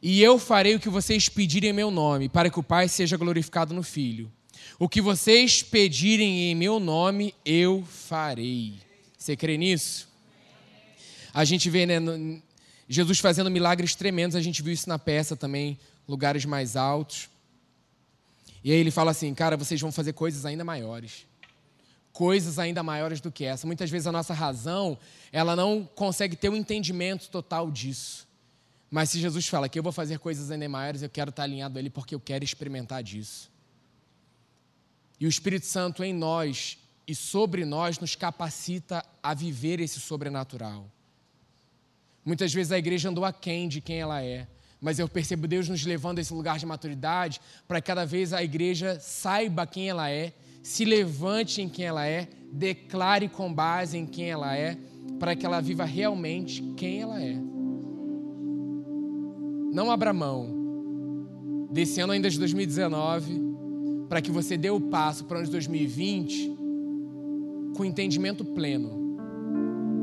E 0.00 0.22
eu 0.22 0.38
farei 0.38 0.74
o 0.74 0.80
que 0.80 0.88
vocês 0.88 1.28
pedirem 1.28 1.70
em 1.70 1.72
meu 1.72 1.90
nome, 1.90 2.28
para 2.28 2.50
que 2.50 2.60
o 2.60 2.62
Pai 2.62 2.88
seja 2.88 3.16
glorificado 3.16 3.74
no 3.74 3.82
Filho. 3.82 4.30
O 4.78 4.88
que 4.88 5.00
vocês 5.00 5.62
pedirem 5.62 6.50
em 6.50 6.54
meu 6.54 6.78
nome, 6.78 7.34
eu 7.44 7.84
farei. 7.84 8.74
Você 9.16 9.36
crê 9.36 9.56
nisso? 9.56 10.08
A 11.34 11.44
gente 11.44 11.68
vê 11.68 11.84
né, 11.84 11.98
Jesus 12.88 13.18
fazendo 13.18 13.50
milagres 13.50 13.94
tremendos, 13.94 14.34
a 14.34 14.40
gente 14.40 14.62
viu 14.62 14.72
isso 14.72 14.88
na 14.88 14.98
peça 14.98 15.36
também, 15.36 15.78
lugares 16.08 16.44
mais 16.44 16.74
altos. 16.74 17.28
E 18.64 18.72
aí 18.72 18.78
ele 18.78 18.90
fala 18.90 19.10
assim: 19.10 19.34
cara, 19.34 19.56
vocês 19.56 19.80
vão 19.80 19.92
fazer 19.92 20.14
coisas 20.14 20.46
ainda 20.46 20.64
maiores. 20.64 21.26
Coisas 22.12 22.58
ainda 22.58 22.82
maiores 22.82 23.20
do 23.20 23.30
que 23.30 23.44
essa. 23.44 23.66
Muitas 23.66 23.90
vezes 23.90 24.06
a 24.06 24.12
nossa 24.12 24.32
razão, 24.32 24.98
ela 25.30 25.54
não 25.54 25.88
consegue 25.94 26.34
ter 26.34 26.48
o 26.48 26.52
um 26.52 26.56
entendimento 26.56 27.28
total 27.28 27.70
disso. 27.70 28.26
Mas 28.90 29.10
se 29.10 29.20
Jesus 29.20 29.46
fala 29.46 29.68
que 29.68 29.78
eu 29.78 29.82
vou 29.82 29.92
fazer 29.92 30.18
coisas 30.18 30.50
ainda 30.50 30.68
maiores, 30.68 31.02
eu 31.02 31.10
quero 31.10 31.28
estar 31.28 31.42
alinhado 31.42 31.78
a 31.78 31.80
Ele 31.80 31.90
porque 31.90 32.14
eu 32.14 32.20
quero 32.20 32.42
experimentar 32.42 33.02
disso. 33.02 33.50
E 35.20 35.26
o 35.26 35.28
Espírito 35.28 35.66
Santo 35.66 36.02
em 36.02 36.14
nós 36.14 36.78
e 37.06 37.14
sobre 37.14 37.64
nós 37.64 37.98
nos 37.98 38.14
capacita 38.14 39.04
a 39.22 39.34
viver 39.34 39.78
esse 39.78 40.00
sobrenatural. 40.00 40.90
Muitas 42.28 42.52
vezes 42.52 42.70
a 42.70 42.78
igreja 42.78 43.08
andou 43.08 43.24
aquém 43.24 43.66
de 43.66 43.80
quem 43.80 44.00
ela 44.00 44.22
é, 44.22 44.46
mas 44.78 44.98
eu 44.98 45.08
percebo 45.08 45.48
Deus 45.48 45.66
nos 45.66 45.86
levando 45.86 46.18
a 46.18 46.20
esse 46.20 46.34
lugar 46.34 46.58
de 46.58 46.66
maturidade 46.66 47.40
para 47.66 47.80
cada 47.80 48.04
vez 48.04 48.34
a 48.34 48.44
igreja 48.44 49.00
saiba 49.00 49.66
quem 49.66 49.88
ela 49.88 50.10
é, 50.10 50.34
se 50.62 50.84
levante 50.84 51.62
em 51.62 51.70
quem 51.70 51.86
ela 51.86 52.06
é, 52.06 52.28
declare 52.52 53.30
com 53.30 53.50
base 53.50 53.96
em 53.96 54.04
quem 54.04 54.28
ela 54.28 54.54
é, 54.54 54.76
para 55.18 55.34
que 55.34 55.46
ela 55.46 55.58
viva 55.62 55.86
realmente 55.86 56.62
quem 56.76 57.00
ela 57.00 57.18
é. 57.18 57.34
Não 59.72 59.90
abra 59.90 60.12
mão 60.12 61.68
desse 61.72 61.98
ano 61.98 62.12
ainda 62.12 62.28
de 62.28 62.38
2019 62.38 63.40
para 64.06 64.20
que 64.20 64.30
você 64.30 64.58
dê 64.58 64.68
o 64.68 64.78
passo 64.78 65.24
para 65.24 65.36
o 65.36 65.38
ano 65.38 65.46
de 65.46 65.52
2020 65.52 66.58
com 67.74 67.86
entendimento 67.86 68.44
pleno 68.44 69.07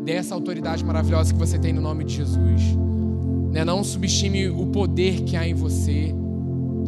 dessa 0.05 0.35
autoridade 0.35 0.85
maravilhosa 0.85 1.33
que 1.33 1.39
você 1.39 1.57
tem 1.57 1.73
no 1.73 1.81
nome 1.81 2.03
de 2.03 2.13
Jesus. 2.13 2.61
Né? 3.51 3.65
Não 3.65 3.83
subestime 3.83 4.47
o 4.47 4.67
poder 4.67 5.23
que 5.23 5.35
há 5.35 5.47
em 5.47 5.53
você 5.53 6.13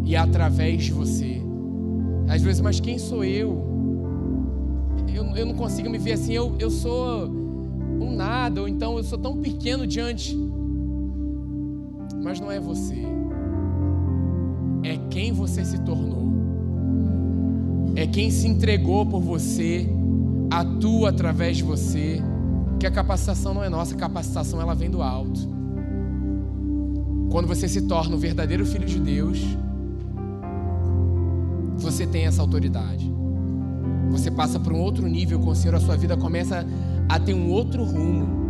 e 0.05 0.15
através 0.15 0.85
de 0.85 0.93
você. 0.93 1.41
Às 2.29 2.41
vezes, 2.41 2.61
mas 2.61 2.79
quem 2.79 2.97
sou 2.97 3.23
eu? 3.23 3.65
Eu, 5.13 5.25
eu 5.35 5.45
não 5.45 5.55
consigo 5.55 5.89
me 5.89 5.97
ver 5.97 6.13
assim, 6.13 6.33
eu, 6.33 6.55
eu 6.59 6.69
sou 6.69 7.27
um 7.27 8.15
nada, 8.15 8.61
ou 8.61 8.67
então 8.67 8.97
eu 8.97 9.03
sou 9.03 9.17
tão 9.17 9.37
pequeno 9.37 9.87
diante 9.87 10.37
mas 12.27 12.41
não 12.41 12.51
é 12.51 12.59
você. 12.59 12.97
É 14.83 14.97
quem 15.09 15.31
você 15.31 15.63
se 15.63 15.79
tornou. 15.79 16.27
É 17.95 18.05
quem 18.05 18.29
se 18.29 18.45
entregou 18.47 19.05
por 19.05 19.21
você, 19.21 19.87
atua 20.51 21.09
através 21.09 21.55
de 21.55 21.63
você. 21.63 22.21
Que 22.79 22.85
a 22.85 22.91
capacitação 22.91 23.53
não 23.53 23.63
é 23.63 23.69
nossa, 23.69 23.95
a 23.95 23.97
capacitação 23.97 24.61
ela 24.61 24.75
vem 24.75 24.89
do 24.89 25.01
alto. 25.01 25.39
Quando 27.31 27.47
você 27.47 27.67
se 27.67 27.81
torna 27.81 28.15
o 28.15 28.19
verdadeiro 28.19 28.65
filho 28.65 28.85
de 28.85 28.99
Deus, 28.99 29.39
você 31.75 32.05
tem 32.05 32.25
essa 32.25 32.41
autoridade. 32.41 33.11
Você 34.09 34.31
passa 34.31 34.59
para 34.59 34.73
um 34.73 34.79
outro 34.79 35.07
nível 35.07 35.39
com 35.39 35.49
o 35.49 35.55
Senhor, 35.55 35.75
a 35.75 35.79
sua 35.79 35.97
vida 35.97 36.15
começa 36.15 36.65
a 37.09 37.19
ter 37.19 37.33
um 37.33 37.49
outro 37.49 37.83
rumo. 37.83 38.47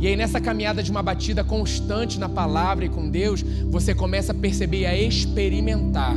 E 0.00 0.06
aí, 0.06 0.16
nessa 0.16 0.40
caminhada 0.40 0.82
de 0.82 0.90
uma 0.90 1.02
batida 1.02 1.44
constante 1.44 2.18
na 2.18 2.28
palavra 2.28 2.84
e 2.84 2.88
com 2.88 3.08
Deus, 3.08 3.42
você 3.70 3.94
começa 3.94 4.32
a 4.32 4.34
perceber 4.34 4.80
e 4.80 4.86
a 4.86 4.96
experimentar. 4.96 6.14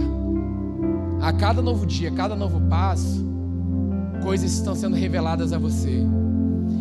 A 1.22 1.32
cada 1.32 1.62
novo 1.62 1.86
dia, 1.86 2.10
a 2.10 2.12
cada 2.12 2.36
novo 2.36 2.60
passo, 2.62 3.26
coisas 4.24 4.52
estão 4.52 4.76
sendo 4.76 4.96
reveladas 4.96 5.54
a 5.54 5.58
você. 5.58 6.04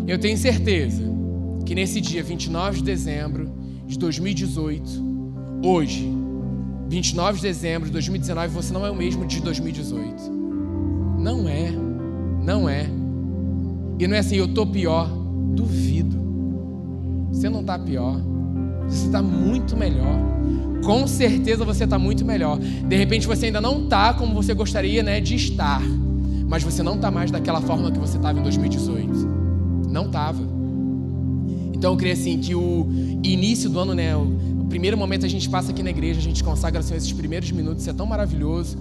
Eu 0.06 0.18
tenho 0.18 0.38
certeza 0.38 1.02
que 1.64 1.74
nesse 1.74 2.00
dia 2.00 2.22
29 2.22 2.78
de 2.78 2.84
dezembro 2.84 3.50
de 3.86 3.98
2018, 3.98 5.04
hoje, 5.64 6.08
29 6.88 7.38
de 7.38 7.42
dezembro 7.42 7.86
de 7.86 7.92
2019, 7.92 8.54
você 8.54 8.72
não 8.72 8.86
é 8.86 8.90
o 8.90 8.94
mesmo 8.94 9.26
de 9.26 9.40
2018. 9.40 10.30
Não 11.18 11.48
é. 11.48 11.72
Não 12.44 12.68
é. 12.68 12.86
E 13.98 14.06
não 14.06 14.14
é 14.14 14.20
assim, 14.20 14.36
eu 14.36 14.46
tô 14.46 14.64
pior. 14.64 15.08
Duvido. 15.54 16.16
Você 17.32 17.48
não 17.48 17.62
está 17.62 17.76
pior. 17.76 18.20
Você 18.88 19.06
está 19.06 19.20
muito 19.20 19.76
melhor. 19.76 20.20
Com 20.84 21.08
certeza 21.08 21.64
você 21.64 21.82
está 21.82 21.98
muito 21.98 22.24
melhor. 22.24 22.58
De 22.58 22.96
repente 22.96 23.26
você 23.26 23.46
ainda 23.46 23.60
não 23.60 23.82
está 23.84 24.14
como 24.14 24.34
você 24.34 24.54
gostaria 24.54 25.02
né, 25.02 25.20
de 25.20 25.34
estar. 25.34 25.82
Mas 26.46 26.62
você 26.62 26.80
não 26.80 26.94
está 26.94 27.10
mais 27.10 27.32
daquela 27.32 27.60
forma 27.60 27.90
que 27.90 27.98
você 27.98 28.18
estava 28.18 28.38
em 28.38 28.42
2018. 28.42 29.25
Não 29.88 30.06
estava. 30.06 30.40
Então 31.74 31.92
eu 31.92 31.96
creio 31.96 32.14
assim 32.14 32.38
que 32.38 32.54
o 32.54 32.86
início 33.22 33.68
do 33.68 33.78
ano, 33.78 33.94
né, 33.94 34.16
o 34.16 34.66
primeiro 34.68 34.96
momento 34.96 35.26
a 35.26 35.28
gente 35.28 35.48
passa 35.48 35.70
aqui 35.70 35.82
na 35.82 35.90
igreja, 35.90 36.18
a 36.18 36.22
gente 36.22 36.42
consagra 36.42 36.80
assim, 36.80 36.94
esses 36.94 37.12
primeiros 37.12 37.50
minutos, 37.50 37.82
isso 37.82 37.90
é 37.90 37.92
tão 37.92 38.06
maravilhoso. 38.06 38.76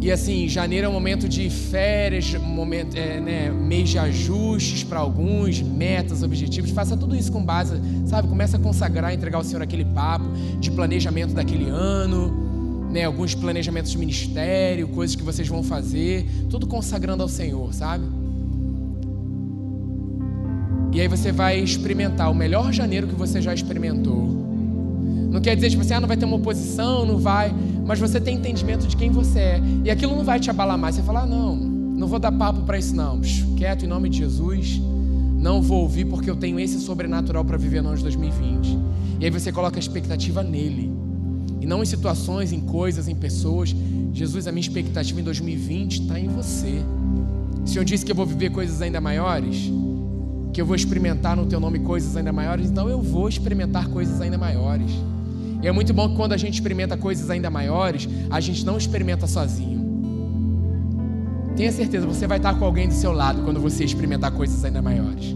E 0.00 0.12
assim, 0.12 0.46
janeiro 0.48 0.86
é 0.86 0.88
um 0.88 0.92
momento 0.92 1.26
de 1.26 1.48
férias, 1.48 2.34
momento, 2.34 2.94
é, 2.94 3.20
né, 3.20 3.50
mês 3.50 3.88
de 3.88 3.98
ajustes 3.98 4.84
para 4.84 4.98
alguns, 4.98 5.62
metas, 5.62 6.22
objetivos. 6.22 6.70
Faça 6.72 6.94
tudo 6.94 7.16
isso 7.16 7.32
com 7.32 7.42
base, 7.42 7.80
sabe? 8.06 8.28
Começa 8.28 8.58
a 8.58 8.60
consagrar, 8.60 9.14
entregar 9.14 9.38
ao 9.38 9.44
Senhor 9.44 9.62
aquele 9.62 9.84
papo 9.84 10.26
de 10.60 10.70
planejamento 10.70 11.32
daquele 11.32 11.70
ano, 11.70 12.90
né, 12.92 13.04
alguns 13.04 13.34
planejamentos 13.34 13.90
de 13.90 13.98
ministério, 13.98 14.88
coisas 14.88 15.16
que 15.16 15.22
vocês 15.22 15.48
vão 15.48 15.62
fazer, 15.62 16.28
tudo 16.50 16.66
consagrando 16.66 17.22
ao 17.22 17.28
Senhor, 17.28 17.72
sabe? 17.72 18.04
E 20.94 21.00
aí 21.00 21.08
você 21.08 21.30
vai 21.30 21.58
experimentar 21.58 22.30
o 22.30 22.34
melhor 22.34 22.72
janeiro 22.72 23.06
que 23.06 23.14
você 23.14 23.42
já 23.42 23.52
experimentou. 23.52 24.42
Não 25.30 25.40
quer 25.40 25.56
dizer, 25.56 25.68
tipo 25.68 25.82
assim, 25.82 25.92
ah, 25.92 26.00
não 26.00 26.08
vai 26.08 26.16
ter 26.16 26.24
uma 26.24 26.36
oposição, 26.36 27.04
não 27.04 27.18
vai 27.18 27.52
mas 27.84 27.98
você 27.98 28.20
tem 28.20 28.36
entendimento 28.36 28.86
de 28.86 28.96
quem 28.96 29.10
você 29.10 29.38
é. 29.38 29.62
E 29.84 29.90
aquilo 29.90 30.16
não 30.16 30.24
vai 30.24 30.40
te 30.40 30.48
abalar 30.48 30.78
mais. 30.78 30.96
Você 30.96 31.02
fala, 31.02 31.22
ah, 31.22 31.26
não, 31.26 31.54
não 31.54 32.06
vou 32.06 32.18
dar 32.18 32.32
papo 32.32 32.62
para 32.62 32.78
isso 32.78 32.96
não. 32.96 33.20
Quieto 33.56 33.84
em 33.84 33.88
nome 33.88 34.08
de 34.08 34.18
Jesus. 34.18 34.80
Não 35.38 35.60
vou 35.60 35.82
ouvir 35.82 36.06
porque 36.06 36.30
eu 36.30 36.36
tenho 36.36 36.58
esse 36.58 36.80
sobrenatural 36.80 37.44
para 37.44 37.58
viver 37.58 37.82
no 37.82 37.88
ano 37.88 37.98
de 37.98 38.04
2020. 38.04 38.78
E 39.20 39.24
aí 39.24 39.30
você 39.30 39.52
coloca 39.52 39.76
a 39.76 39.80
expectativa 39.80 40.42
nele. 40.42 40.90
E 41.60 41.66
não 41.66 41.82
em 41.82 41.86
situações, 41.86 42.52
em 42.52 42.60
coisas, 42.60 43.06
em 43.06 43.14
pessoas. 43.14 43.74
Jesus, 44.14 44.46
a 44.46 44.52
minha 44.52 44.62
expectativa 44.62 45.20
em 45.20 45.24
2020 45.24 46.02
está 46.02 46.18
em 46.18 46.28
você. 46.28 46.82
O 47.62 47.68
Senhor 47.68 47.84
disse 47.84 48.04
que 48.04 48.12
eu 48.12 48.16
vou 48.16 48.26
viver 48.26 48.50
coisas 48.50 48.80
ainda 48.80 49.00
maiores, 49.00 49.70
que 50.54 50.60
eu 50.60 50.64
vou 50.64 50.76
experimentar 50.76 51.36
no 51.36 51.44
teu 51.44 51.58
nome 51.58 51.80
coisas 51.80 52.16
ainda 52.16 52.32
maiores, 52.32 52.70
então 52.70 52.88
eu 52.88 53.02
vou 53.02 53.28
experimentar 53.28 53.88
coisas 53.88 54.20
ainda 54.20 54.38
maiores. 54.38 54.90
E 55.60 55.66
é 55.66 55.72
muito 55.72 55.92
bom 55.92 56.08
que 56.08 56.14
quando 56.14 56.32
a 56.32 56.36
gente 56.36 56.54
experimenta 56.54 56.96
coisas 56.96 57.28
ainda 57.28 57.50
maiores, 57.50 58.08
a 58.30 58.38
gente 58.38 58.64
não 58.64 58.78
experimenta 58.78 59.26
sozinho. 59.26 59.82
Tenha 61.56 61.72
certeza, 61.72 62.06
você 62.06 62.28
vai 62.28 62.36
estar 62.36 62.54
com 62.54 62.64
alguém 62.64 62.86
do 62.86 62.94
seu 62.94 63.10
lado 63.10 63.42
quando 63.42 63.60
você 63.60 63.84
experimentar 63.84 64.30
coisas 64.30 64.64
ainda 64.64 64.80
maiores. 64.80 65.34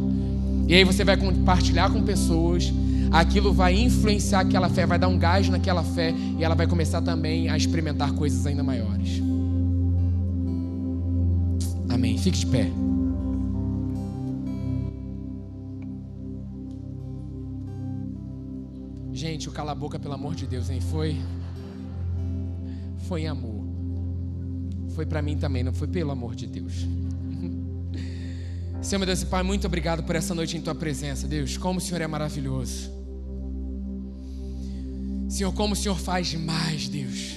E 0.68 0.74
aí 0.74 0.84
você 0.84 1.02
vai 1.02 1.16
compartilhar 1.16 1.90
com 1.90 2.00
pessoas, 2.02 2.72
aquilo 3.10 3.52
vai 3.52 3.74
influenciar 3.74 4.40
aquela 4.40 4.68
fé, 4.68 4.86
vai 4.86 5.00
dar 5.00 5.08
um 5.08 5.18
gás 5.18 5.48
naquela 5.48 5.82
fé 5.82 6.14
e 6.38 6.44
ela 6.44 6.54
vai 6.54 6.68
começar 6.68 7.02
também 7.02 7.48
a 7.48 7.56
experimentar 7.56 8.12
coisas 8.12 8.46
ainda 8.46 8.62
maiores. 8.62 9.20
Amém. 11.88 12.16
Fique 12.18 12.38
de 12.38 12.46
pé. 12.46 12.70
Gente, 19.38 19.48
o 19.48 19.52
cala 19.52 19.70
a 19.70 19.74
boca, 19.74 20.00
pelo 20.00 20.14
amor 20.14 20.34
de 20.34 20.48
Deus, 20.48 20.68
hein? 20.68 20.80
Foi. 20.80 21.16
Foi 23.06 23.20
em 23.20 23.28
amor. 23.28 23.64
Foi 24.96 25.06
para 25.06 25.22
mim 25.22 25.38
também, 25.38 25.62
não 25.62 25.72
foi 25.72 25.86
pelo 25.86 26.10
amor 26.10 26.34
de 26.34 26.48
Deus. 26.48 26.72
Senhor, 28.82 28.98
meu 28.98 29.06
Deus 29.06 29.22
e 29.22 29.26
Pai, 29.26 29.44
muito 29.44 29.64
obrigado 29.64 30.02
por 30.02 30.16
essa 30.16 30.34
noite 30.34 30.56
em 30.56 30.60
Tua 30.60 30.74
presença, 30.74 31.28
Deus. 31.28 31.56
Como 31.56 31.78
o 31.78 31.80
Senhor 31.80 32.00
é 32.00 32.08
maravilhoso. 32.08 32.90
Senhor, 35.28 35.52
como 35.52 35.74
o 35.74 35.76
Senhor 35.76 36.00
faz 36.00 36.26
demais, 36.26 36.88
Deus. 36.88 37.36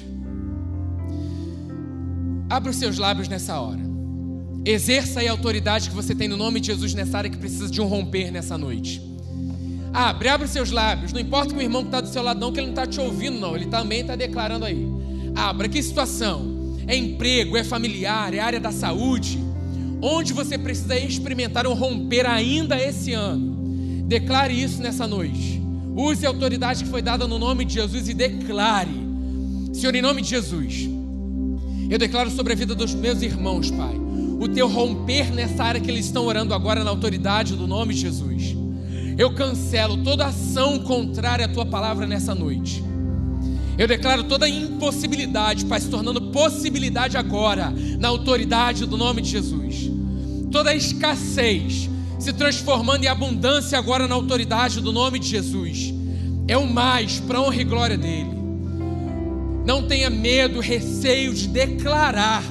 Abra 2.49 2.71
os 2.71 2.77
seus 2.77 2.97
lábios 2.97 3.27
nessa 3.27 3.61
hora. 3.61 3.81
Exerça 4.65 5.21
a 5.21 5.29
autoridade 5.29 5.87
que 5.87 5.95
você 5.95 6.15
tem 6.15 6.27
no 6.27 6.35
nome 6.35 6.59
de 6.59 6.65
Jesus 6.65 6.95
nessa 6.95 7.19
área 7.19 7.29
que 7.29 7.37
precisa 7.37 7.69
de 7.69 7.79
um 7.79 7.85
romper 7.85 8.31
nessa 8.31 8.57
noite. 8.57 9.10
Abre, 9.93 10.29
abre 10.29 10.45
os 10.45 10.51
seus 10.51 10.71
lábios. 10.71 11.11
Não 11.11 11.19
importa 11.19 11.53
que 11.53 11.59
o 11.59 11.61
irmão 11.61 11.81
que 11.81 11.89
está 11.89 12.01
do 12.01 12.07
seu 12.07 12.21
lado, 12.21 12.39
não, 12.39 12.51
que 12.51 12.59
ele 12.59 12.67
não 12.67 12.73
está 12.73 12.87
te 12.87 12.99
ouvindo, 12.99 13.39
não. 13.39 13.55
Ele 13.55 13.65
também 13.65 14.01
está 14.01 14.15
declarando 14.15 14.65
aí. 14.65 14.87
Abra, 15.35 15.67
que 15.67 15.81
situação? 15.81 16.75
É 16.87 16.95
emprego, 16.95 17.57
é 17.57 17.63
familiar, 17.63 18.33
é 18.33 18.39
área 18.39 18.59
da 18.59 18.71
saúde. 18.71 19.39
Onde 20.01 20.33
você 20.33 20.57
precisa 20.57 20.97
experimentar 20.97 21.67
um 21.67 21.73
romper 21.73 22.25
ainda 22.25 22.81
esse 22.81 23.13
ano. 23.13 24.03
Declare 24.07 24.53
isso 24.53 24.81
nessa 24.81 25.05
noite. 25.05 25.61
Use 25.95 26.25
a 26.25 26.29
autoridade 26.29 26.83
que 26.83 26.89
foi 26.89 27.01
dada 27.01 27.27
no 27.27 27.37
nome 27.37 27.65
de 27.65 27.75
Jesus 27.75 28.07
e 28.07 28.13
declare. 28.13 28.89
Senhor, 29.73 29.93
em 29.93 30.01
nome 30.01 30.21
de 30.21 30.29
Jesus, 30.29 30.89
eu 31.89 31.97
declaro 31.97 32.31
sobre 32.31 32.53
a 32.53 32.55
vida 32.55 32.73
dos 32.73 32.93
meus 32.93 33.21
irmãos, 33.21 33.69
Pai, 33.69 33.95
o 34.39 34.47
teu 34.47 34.67
romper 34.67 35.31
nessa 35.31 35.63
área 35.63 35.81
que 35.81 35.91
eles 35.91 36.05
estão 36.05 36.25
orando 36.25 36.53
agora 36.53 36.83
na 36.83 36.89
autoridade 36.89 37.55
do 37.55 37.67
nome 37.67 37.93
de 37.93 38.01
Jesus. 38.01 38.60
Eu 39.21 39.29
cancelo 39.29 39.97
toda 39.97 40.25
ação 40.25 40.79
contrária 40.79 41.45
à 41.45 41.47
tua 41.47 41.63
palavra 41.63 42.07
nessa 42.07 42.33
noite. 42.33 42.83
Eu 43.77 43.87
declaro 43.87 44.23
toda 44.23 44.49
impossibilidade, 44.49 45.63
Pai, 45.65 45.79
se 45.79 45.89
tornando 45.89 46.31
possibilidade 46.31 47.15
agora, 47.15 47.71
na 47.99 48.07
autoridade 48.07 48.83
do 48.87 48.97
nome 48.97 49.21
de 49.21 49.29
Jesus. 49.29 49.91
Toda 50.51 50.73
escassez 50.73 51.87
se 52.17 52.33
transformando 52.33 53.03
em 53.03 53.09
abundância 53.09 53.77
agora 53.77 54.07
na 54.07 54.15
autoridade 54.15 54.81
do 54.81 54.91
nome 54.91 55.19
de 55.19 55.27
Jesus. 55.27 55.93
É 56.47 56.57
o 56.57 56.65
mais 56.65 57.19
para 57.19 57.39
honra 57.39 57.61
e 57.61 57.63
glória 57.63 57.99
dele. 57.99 58.31
Não 59.63 59.83
tenha 59.83 60.09
medo, 60.09 60.59
receio 60.59 61.31
de 61.31 61.47
declarar 61.47 62.43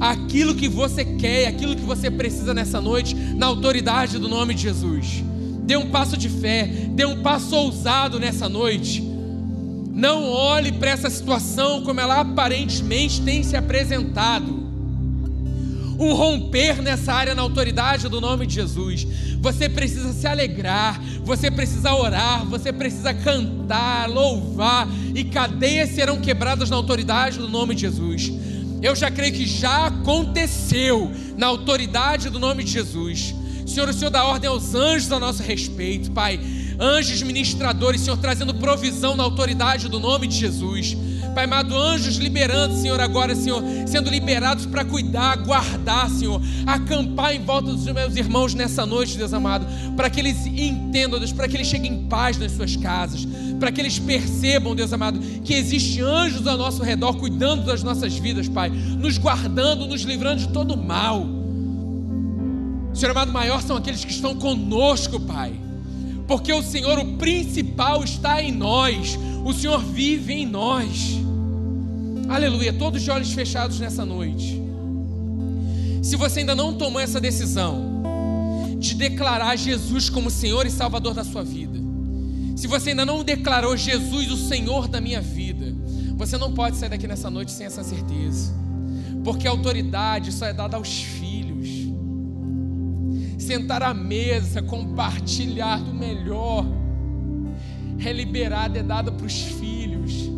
aquilo 0.00 0.54
que 0.54 0.70
você 0.70 1.04
quer, 1.04 1.48
aquilo 1.48 1.76
que 1.76 1.82
você 1.82 2.10
precisa 2.10 2.54
nessa 2.54 2.80
noite, 2.80 3.14
na 3.14 3.44
autoridade 3.44 4.18
do 4.18 4.26
nome 4.26 4.54
de 4.54 4.62
Jesus. 4.62 5.22
Dê 5.64 5.76
um 5.76 5.90
passo 5.90 6.16
de 6.16 6.28
fé, 6.28 6.66
dê 6.90 7.04
um 7.06 7.22
passo 7.22 7.56
ousado 7.56 8.20
nessa 8.20 8.48
noite. 8.48 9.02
Não 9.92 10.28
olhe 10.28 10.72
para 10.72 10.90
essa 10.90 11.08
situação 11.08 11.82
como 11.82 12.00
ela 12.00 12.20
aparentemente 12.20 13.22
tem 13.22 13.42
se 13.42 13.56
apresentado. 13.56 14.64
Um 15.98 16.12
romper 16.12 16.82
nessa 16.82 17.12
área 17.12 17.34
na 17.34 17.42
autoridade 17.42 18.08
do 18.08 18.20
nome 18.20 18.46
de 18.46 18.54
Jesus. 18.54 19.06
Você 19.40 19.68
precisa 19.68 20.12
se 20.12 20.26
alegrar, 20.26 21.00
você 21.22 21.50
precisa 21.50 21.94
orar, 21.94 22.44
você 22.44 22.72
precisa 22.72 23.14
cantar, 23.14 24.08
louvar, 24.10 24.88
e 25.14 25.22
cadeias 25.24 25.90
serão 25.90 26.20
quebradas 26.20 26.68
na 26.68 26.76
autoridade 26.76 27.38
do 27.38 27.48
nome 27.48 27.74
de 27.74 27.82
Jesus. 27.82 28.32
Eu 28.82 28.96
já 28.96 29.10
creio 29.10 29.32
que 29.32 29.46
já 29.46 29.86
aconteceu 29.86 31.10
na 31.38 31.46
autoridade 31.46 32.28
do 32.28 32.38
nome 32.38 32.64
de 32.64 32.72
Jesus. 32.72 33.34
Senhor, 33.66 33.88
o 33.88 33.92
Senhor 33.92 34.10
dá 34.10 34.24
ordem 34.24 34.48
aos 34.48 34.74
anjos 34.74 35.10
a 35.10 35.18
nosso 35.18 35.42
respeito, 35.42 36.10
Pai. 36.10 36.38
Anjos 36.78 37.22
ministradores, 37.22 38.00
Senhor, 38.00 38.16
trazendo 38.16 38.54
provisão 38.54 39.16
na 39.16 39.22
autoridade 39.22 39.88
do 39.88 40.00
nome 40.00 40.26
de 40.26 40.36
Jesus. 40.36 40.96
Pai 41.34 41.44
amado, 41.44 41.76
anjos 41.76 42.16
liberando, 42.16 42.76
Senhor, 42.76 43.00
agora, 43.00 43.34
Senhor, 43.34 43.60
sendo 43.86 44.08
liberados 44.08 44.66
para 44.66 44.84
cuidar, 44.84 45.36
guardar, 45.38 46.08
Senhor, 46.08 46.40
acampar 46.64 47.34
em 47.34 47.44
volta 47.44 47.72
dos 47.72 47.84
meus 47.86 48.14
irmãos 48.14 48.54
nessa 48.54 48.86
noite, 48.86 49.18
Deus 49.18 49.32
amado, 49.32 49.66
para 49.96 50.08
que 50.08 50.20
eles 50.20 50.46
entendam, 50.46 51.18
Deus, 51.18 51.32
para 51.32 51.48
que 51.48 51.56
eles 51.56 51.66
cheguem 51.66 51.92
em 51.92 52.06
paz 52.06 52.38
nas 52.38 52.52
suas 52.52 52.76
casas, 52.76 53.26
para 53.58 53.72
que 53.72 53.80
eles 53.80 53.98
percebam, 53.98 54.76
Deus 54.76 54.92
amado, 54.92 55.18
que 55.42 55.54
existe 55.54 56.00
anjos 56.00 56.46
ao 56.46 56.56
nosso 56.56 56.84
redor 56.84 57.16
cuidando 57.16 57.64
das 57.64 57.82
nossas 57.82 58.14
vidas, 58.14 58.46
Pai, 58.48 58.70
nos 58.70 59.18
guardando, 59.18 59.88
nos 59.88 60.02
livrando 60.02 60.40
de 60.40 60.48
todo 60.50 60.76
mal. 60.76 61.33
Senhor 62.94 63.10
amado, 63.10 63.32
maior 63.32 63.60
são 63.60 63.76
aqueles 63.76 64.04
que 64.04 64.12
estão 64.12 64.36
conosco, 64.36 65.18
Pai. 65.18 65.52
Porque 66.28 66.52
o 66.52 66.62
Senhor, 66.62 66.98
o 66.98 67.16
principal, 67.18 68.04
está 68.04 68.40
em 68.40 68.52
nós. 68.52 69.18
O 69.44 69.52
Senhor 69.52 69.82
vive 69.82 70.32
em 70.32 70.46
nós. 70.46 71.18
Aleluia. 72.28 72.72
Todos 72.72 73.02
de 73.02 73.10
olhos 73.10 73.32
fechados 73.32 73.80
nessa 73.80 74.04
noite. 74.04 74.62
Se 76.02 76.16
você 76.16 76.40
ainda 76.40 76.54
não 76.54 76.74
tomou 76.74 77.00
essa 77.00 77.20
decisão 77.20 78.02
de 78.78 78.94
declarar 78.94 79.56
Jesus 79.56 80.08
como 80.08 80.30
Senhor 80.30 80.64
e 80.64 80.70
Salvador 80.70 81.14
da 81.14 81.24
sua 81.24 81.42
vida, 81.42 81.78
se 82.54 82.68
você 82.68 82.90
ainda 82.90 83.04
não 83.04 83.24
declarou 83.24 83.76
Jesus 83.76 84.30
o 84.30 84.36
Senhor 84.36 84.86
da 84.86 85.00
minha 85.00 85.20
vida, 85.20 85.74
você 86.16 86.38
não 86.38 86.52
pode 86.52 86.76
sair 86.76 86.90
daqui 86.90 87.08
nessa 87.08 87.28
noite 87.28 87.50
sem 87.50 87.66
essa 87.66 87.82
certeza. 87.82 88.52
Porque 89.24 89.48
a 89.48 89.50
autoridade 89.50 90.30
só 90.30 90.46
é 90.46 90.52
dada 90.52 90.76
aos 90.76 91.02
filhos 91.02 91.53
sentar 93.44 93.82
à 93.82 93.92
mesa, 93.92 94.62
compartilhar 94.62 95.78
do 95.78 95.92
melhor, 95.92 96.64
é 98.04 98.12
liberado, 98.12 98.78
é 98.78 98.82
dado 98.82 99.12
para 99.12 99.26
os 99.26 99.40
filhos. 99.42 100.30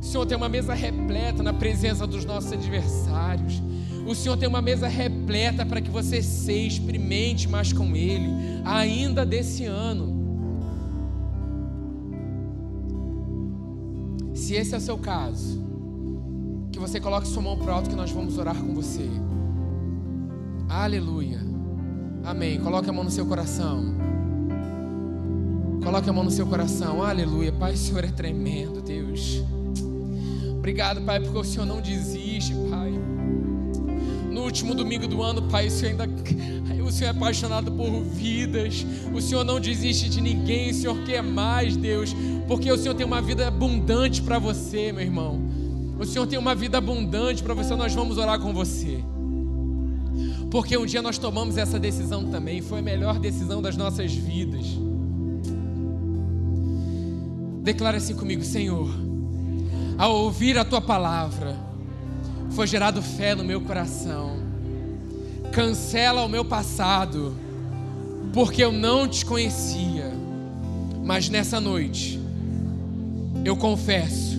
O 0.00 0.02
Senhor 0.02 0.26
tem 0.26 0.36
uma 0.36 0.48
mesa 0.48 0.74
repleta 0.74 1.42
na 1.42 1.52
presença 1.52 2.06
dos 2.06 2.24
nossos 2.24 2.52
adversários. 2.52 3.62
O 4.06 4.14
Senhor 4.14 4.36
tem 4.36 4.48
uma 4.48 4.62
mesa 4.62 4.88
repleta 4.88 5.64
para 5.64 5.80
que 5.80 5.90
você 5.90 6.22
se 6.22 6.66
experimente 6.66 7.48
mais 7.48 7.72
com 7.72 7.94
Ele, 7.94 8.28
ainda 8.64 9.24
desse 9.24 9.66
ano. 9.66 10.18
Se 14.34 14.54
esse 14.54 14.74
é 14.74 14.78
o 14.78 14.80
seu 14.80 14.98
caso, 14.98 15.62
que 16.72 16.78
você 16.78 16.98
coloque 16.98 17.28
sua 17.28 17.42
mão 17.42 17.56
para 17.58 17.74
alto 17.74 17.90
que 17.90 17.96
nós 17.96 18.10
vamos 18.10 18.38
orar 18.38 18.56
com 18.56 18.74
você. 18.74 19.08
Aleluia. 20.68 21.49
Amém. 22.24 22.60
Coloque 22.60 22.88
a 22.88 22.92
mão 22.92 23.04
no 23.04 23.10
seu 23.10 23.26
coração. 23.26 23.94
Coloque 25.82 26.10
a 26.10 26.12
mão 26.12 26.24
no 26.24 26.30
seu 26.30 26.46
coração. 26.46 27.02
Aleluia. 27.02 27.52
Pai, 27.52 27.72
o 27.72 27.76
Senhor 27.76 28.04
é 28.04 28.08
tremendo, 28.08 28.82
Deus. 28.82 29.42
Obrigado, 30.58 31.00
Pai, 31.00 31.20
porque 31.20 31.38
o 31.38 31.44
Senhor 31.44 31.64
não 31.64 31.80
desiste, 31.80 32.54
Pai. 32.68 32.92
No 34.30 34.42
último 34.42 34.74
domingo 34.74 35.08
do 35.08 35.22
ano, 35.22 35.42
Pai, 35.42 35.68
o 35.68 35.70
Senhor 35.70 35.90
ainda. 35.90 36.08
O 36.90 36.92
Senhor 36.92 37.10
é 37.10 37.16
apaixonado 37.16 37.70
por 37.70 38.02
vidas. 38.02 38.84
O 39.14 39.20
Senhor 39.20 39.44
não 39.44 39.60
desiste 39.60 40.08
de 40.08 40.20
ninguém. 40.20 40.70
O 40.70 40.74
Senhor 40.74 40.98
quer 41.04 41.22
mais, 41.22 41.76
Deus. 41.76 42.12
Porque 42.48 42.70
o 42.72 42.76
Senhor 42.76 42.96
tem 42.96 43.06
uma 43.06 43.22
vida 43.22 43.46
abundante 43.46 44.20
para 44.20 44.40
você, 44.40 44.90
meu 44.90 45.04
irmão. 45.04 45.40
O 46.00 46.04
Senhor 46.04 46.26
tem 46.26 46.36
uma 46.36 46.52
vida 46.52 46.78
abundante 46.78 47.44
para 47.44 47.54
você. 47.54 47.76
Nós 47.76 47.94
vamos 47.94 48.18
orar 48.18 48.40
com 48.40 48.52
você. 48.52 49.04
Porque 50.50 50.76
um 50.76 50.84
dia 50.84 51.00
nós 51.00 51.16
tomamos 51.16 51.56
essa 51.56 51.78
decisão 51.78 52.26
também, 52.26 52.60
foi 52.60 52.80
a 52.80 52.82
melhor 52.82 53.20
decisão 53.20 53.62
das 53.62 53.76
nossas 53.76 54.12
vidas. 54.12 54.66
Declara 57.62 57.98
assim 57.98 58.16
comigo, 58.16 58.42
Senhor, 58.42 58.90
ao 59.96 60.16
ouvir 60.16 60.58
a 60.58 60.64
tua 60.64 60.80
palavra, 60.80 61.56
foi 62.50 62.66
gerado 62.66 63.00
fé 63.00 63.34
no 63.34 63.44
meu 63.44 63.60
coração. 63.60 64.40
Cancela 65.52 66.24
o 66.24 66.28
meu 66.28 66.44
passado, 66.44 67.36
porque 68.32 68.64
eu 68.64 68.72
não 68.72 69.06
te 69.06 69.24
conhecia. 69.24 70.10
Mas 71.04 71.28
nessa 71.28 71.60
noite, 71.60 72.20
eu 73.44 73.56
confesso 73.56 74.38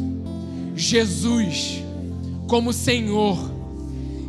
Jesus 0.75 1.81
como 2.47 2.73
Senhor 2.73 3.60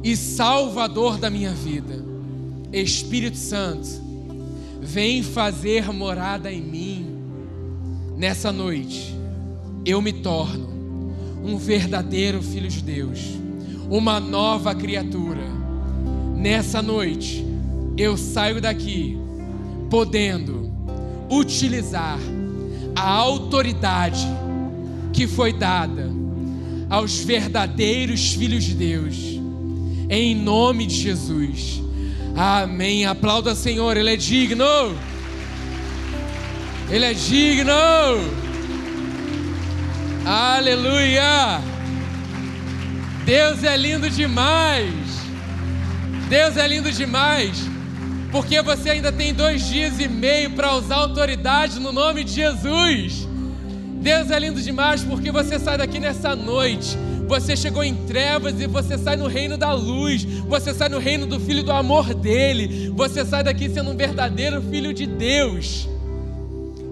e 0.03 0.17
Salvador 0.17 1.19
da 1.19 1.31
minha 1.31 1.53
vida. 1.53 2.05
Espírito 2.73 3.37
Santo, 3.37 3.89
vem 4.81 5.23
fazer 5.23 5.93
morada 5.93 6.51
em 6.51 6.61
mim. 6.61 7.07
Nessa 8.17 8.51
noite, 8.51 9.15
eu 9.85 10.01
me 10.01 10.13
torno 10.13 10.73
um 11.45 11.57
verdadeiro 11.57 12.43
filho 12.43 12.69
de 12.69 12.83
Deus, 12.83 13.21
uma 13.91 14.19
nova 14.19 14.75
criatura. 14.75 15.45
Nessa 16.37 16.81
noite, 16.81 17.45
eu 17.97 18.17
saio 18.17 18.61
daqui 18.61 19.19
podendo 19.91 20.73
utilizar 21.31 22.19
a 22.95 23.09
autoridade 23.09 24.27
que 25.13 25.27
foi 25.27 25.53
dada 25.53 26.11
aos 26.89 27.19
verdadeiros 27.19 28.35
filhos 28.35 28.65
de 28.65 28.75
Deus, 28.75 29.41
em 30.15 30.35
nome 30.35 30.85
de 30.85 30.95
Jesus. 30.95 31.81
Amém. 32.37 33.07
Aplauda, 33.07 33.55
Senhor, 33.55 33.97
Ele 33.97 34.13
é 34.13 34.17
digno. 34.17 34.95
Ele 36.91 37.07
é 37.07 37.15
digno. 37.15 37.73
Aleluia. 40.27 41.63
Deus 43.25 43.65
é 43.65 43.75
lindo 43.75 44.11
demais. 44.11 44.93
Deus 46.29 46.59
é 46.59 46.69
lindo 46.69 46.93
demais. 46.93 47.57
Porque 48.31 48.61
você 48.61 48.91
ainda 48.91 49.11
tem 49.11 49.33
dois 49.33 49.67
dias 49.67 49.99
e 49.99 50.09
meio 50.09 50.51
para 50.51 50.75
usar 50.75 50.97
autoridade 50.97 51.81
no 51.81 51.91
nome 51.91 52.23
de 52.23 52.33
Jesus. 52.33 53.27
Deus 54.03 54.31
é 54.31 54.39
lindo 54.39 54.61
demais 54.61 55.03
porque 55.03 55.33
você 55.33 55.59
sai 55.59 55.79
daqui 55.79 55.99
nessa 55.99 56.37
noite. 56.37 56.99
Você 57.27 57.57
chegou 57.57 57.83
em 57.83 57.95
trevas 58.07 58.61
e 58.61 58.67
você 58.67 58.99
sai 58.99 59.17
no 59.17 59.27
reino 59.27 59.57
da 59.57 59.73
luz. 59.73 60.25
Você 60.25 60.75
sai 60.75 60.89
no 60.89 60.99
reino 60.99 61.27
do 61.27 61.41
Filho 61.41 61.63
do 61.63 61.73
amor 61.73 62.13
dele. 62.15 62.91
Você 62.91 63.25
sai 63.25 63.43
daqui 63.43 63.69
sendo 63.69 63.91
um 63.91 63.97
verdadeiro 63.97 64.61
filho 64.63 64.93
de 64.93 65.07
Deus. 65.07 65.89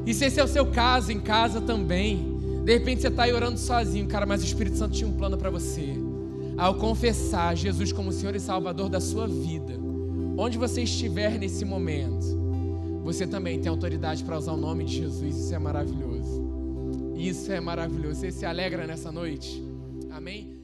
E 0.07 0.15
se 0.15 0.25
esse 0.25 0.41
é 0.41 0.45
o 0.45 0.49
seu 0.49 0.67
caso, 0.67 1.13
em 1.13 1.21
casa 1.21 1.61
também. 1.61 2.39
De 2.65 2.73
repente 2.73 3.03
você 3.03 3.09
está 3.09 3.25
aí 3.25 3.33
orando 3.33 3.59
sozinho, 3.59 4.07
cara, 4.07 4.27
mas 4.27 4.43
o 4.43 4.45
Espírito 4.45 4.77
Santo 4.77 4.95
tinha 4.95 5.09
um 5.09 5.13
plano 5.13 5.37
para 5.37 5.51
você. 5.51 5.95
Ao 6.57 6.75
confessar 6.75 7.57
Jesus 7.57 7.93
como 7.93 8.13
Senhor 8.13 8.35
e 8.35 8.41
Salvador 8.41 8.89
da 8.89 9.01
sua 9.01 9.27
vida, 9.27 9.75
onde 10.37 10.59
você 10.59 10.83
estiver 10.83 11.39
nesse 11.39 11.65
momento, 11.65 12.39
você 13.03 13.27
também 13.27 13.59
tem 13.59 13.71
autoridade 13.71 14.23
para 14.25 14.39
usar 14.39 14.53
o 14.53 14.57
nome 14.57 14.85
de 14.85 14.97
Jesus. 14.99 15.37
Isso 15.37 15.55
é 15.55 15.59
maravilhoso. 15.59 16.51
Isso 17.17 17.51
é 17.51 17.61
maravilhoso. 17.61 18.21
Você 18.21 18.31
se 18.31 18.45
alegra 18.45 18.87
nessa 18.87 19.11
noite? 19.11 19.70
Amém? 20.11 20.60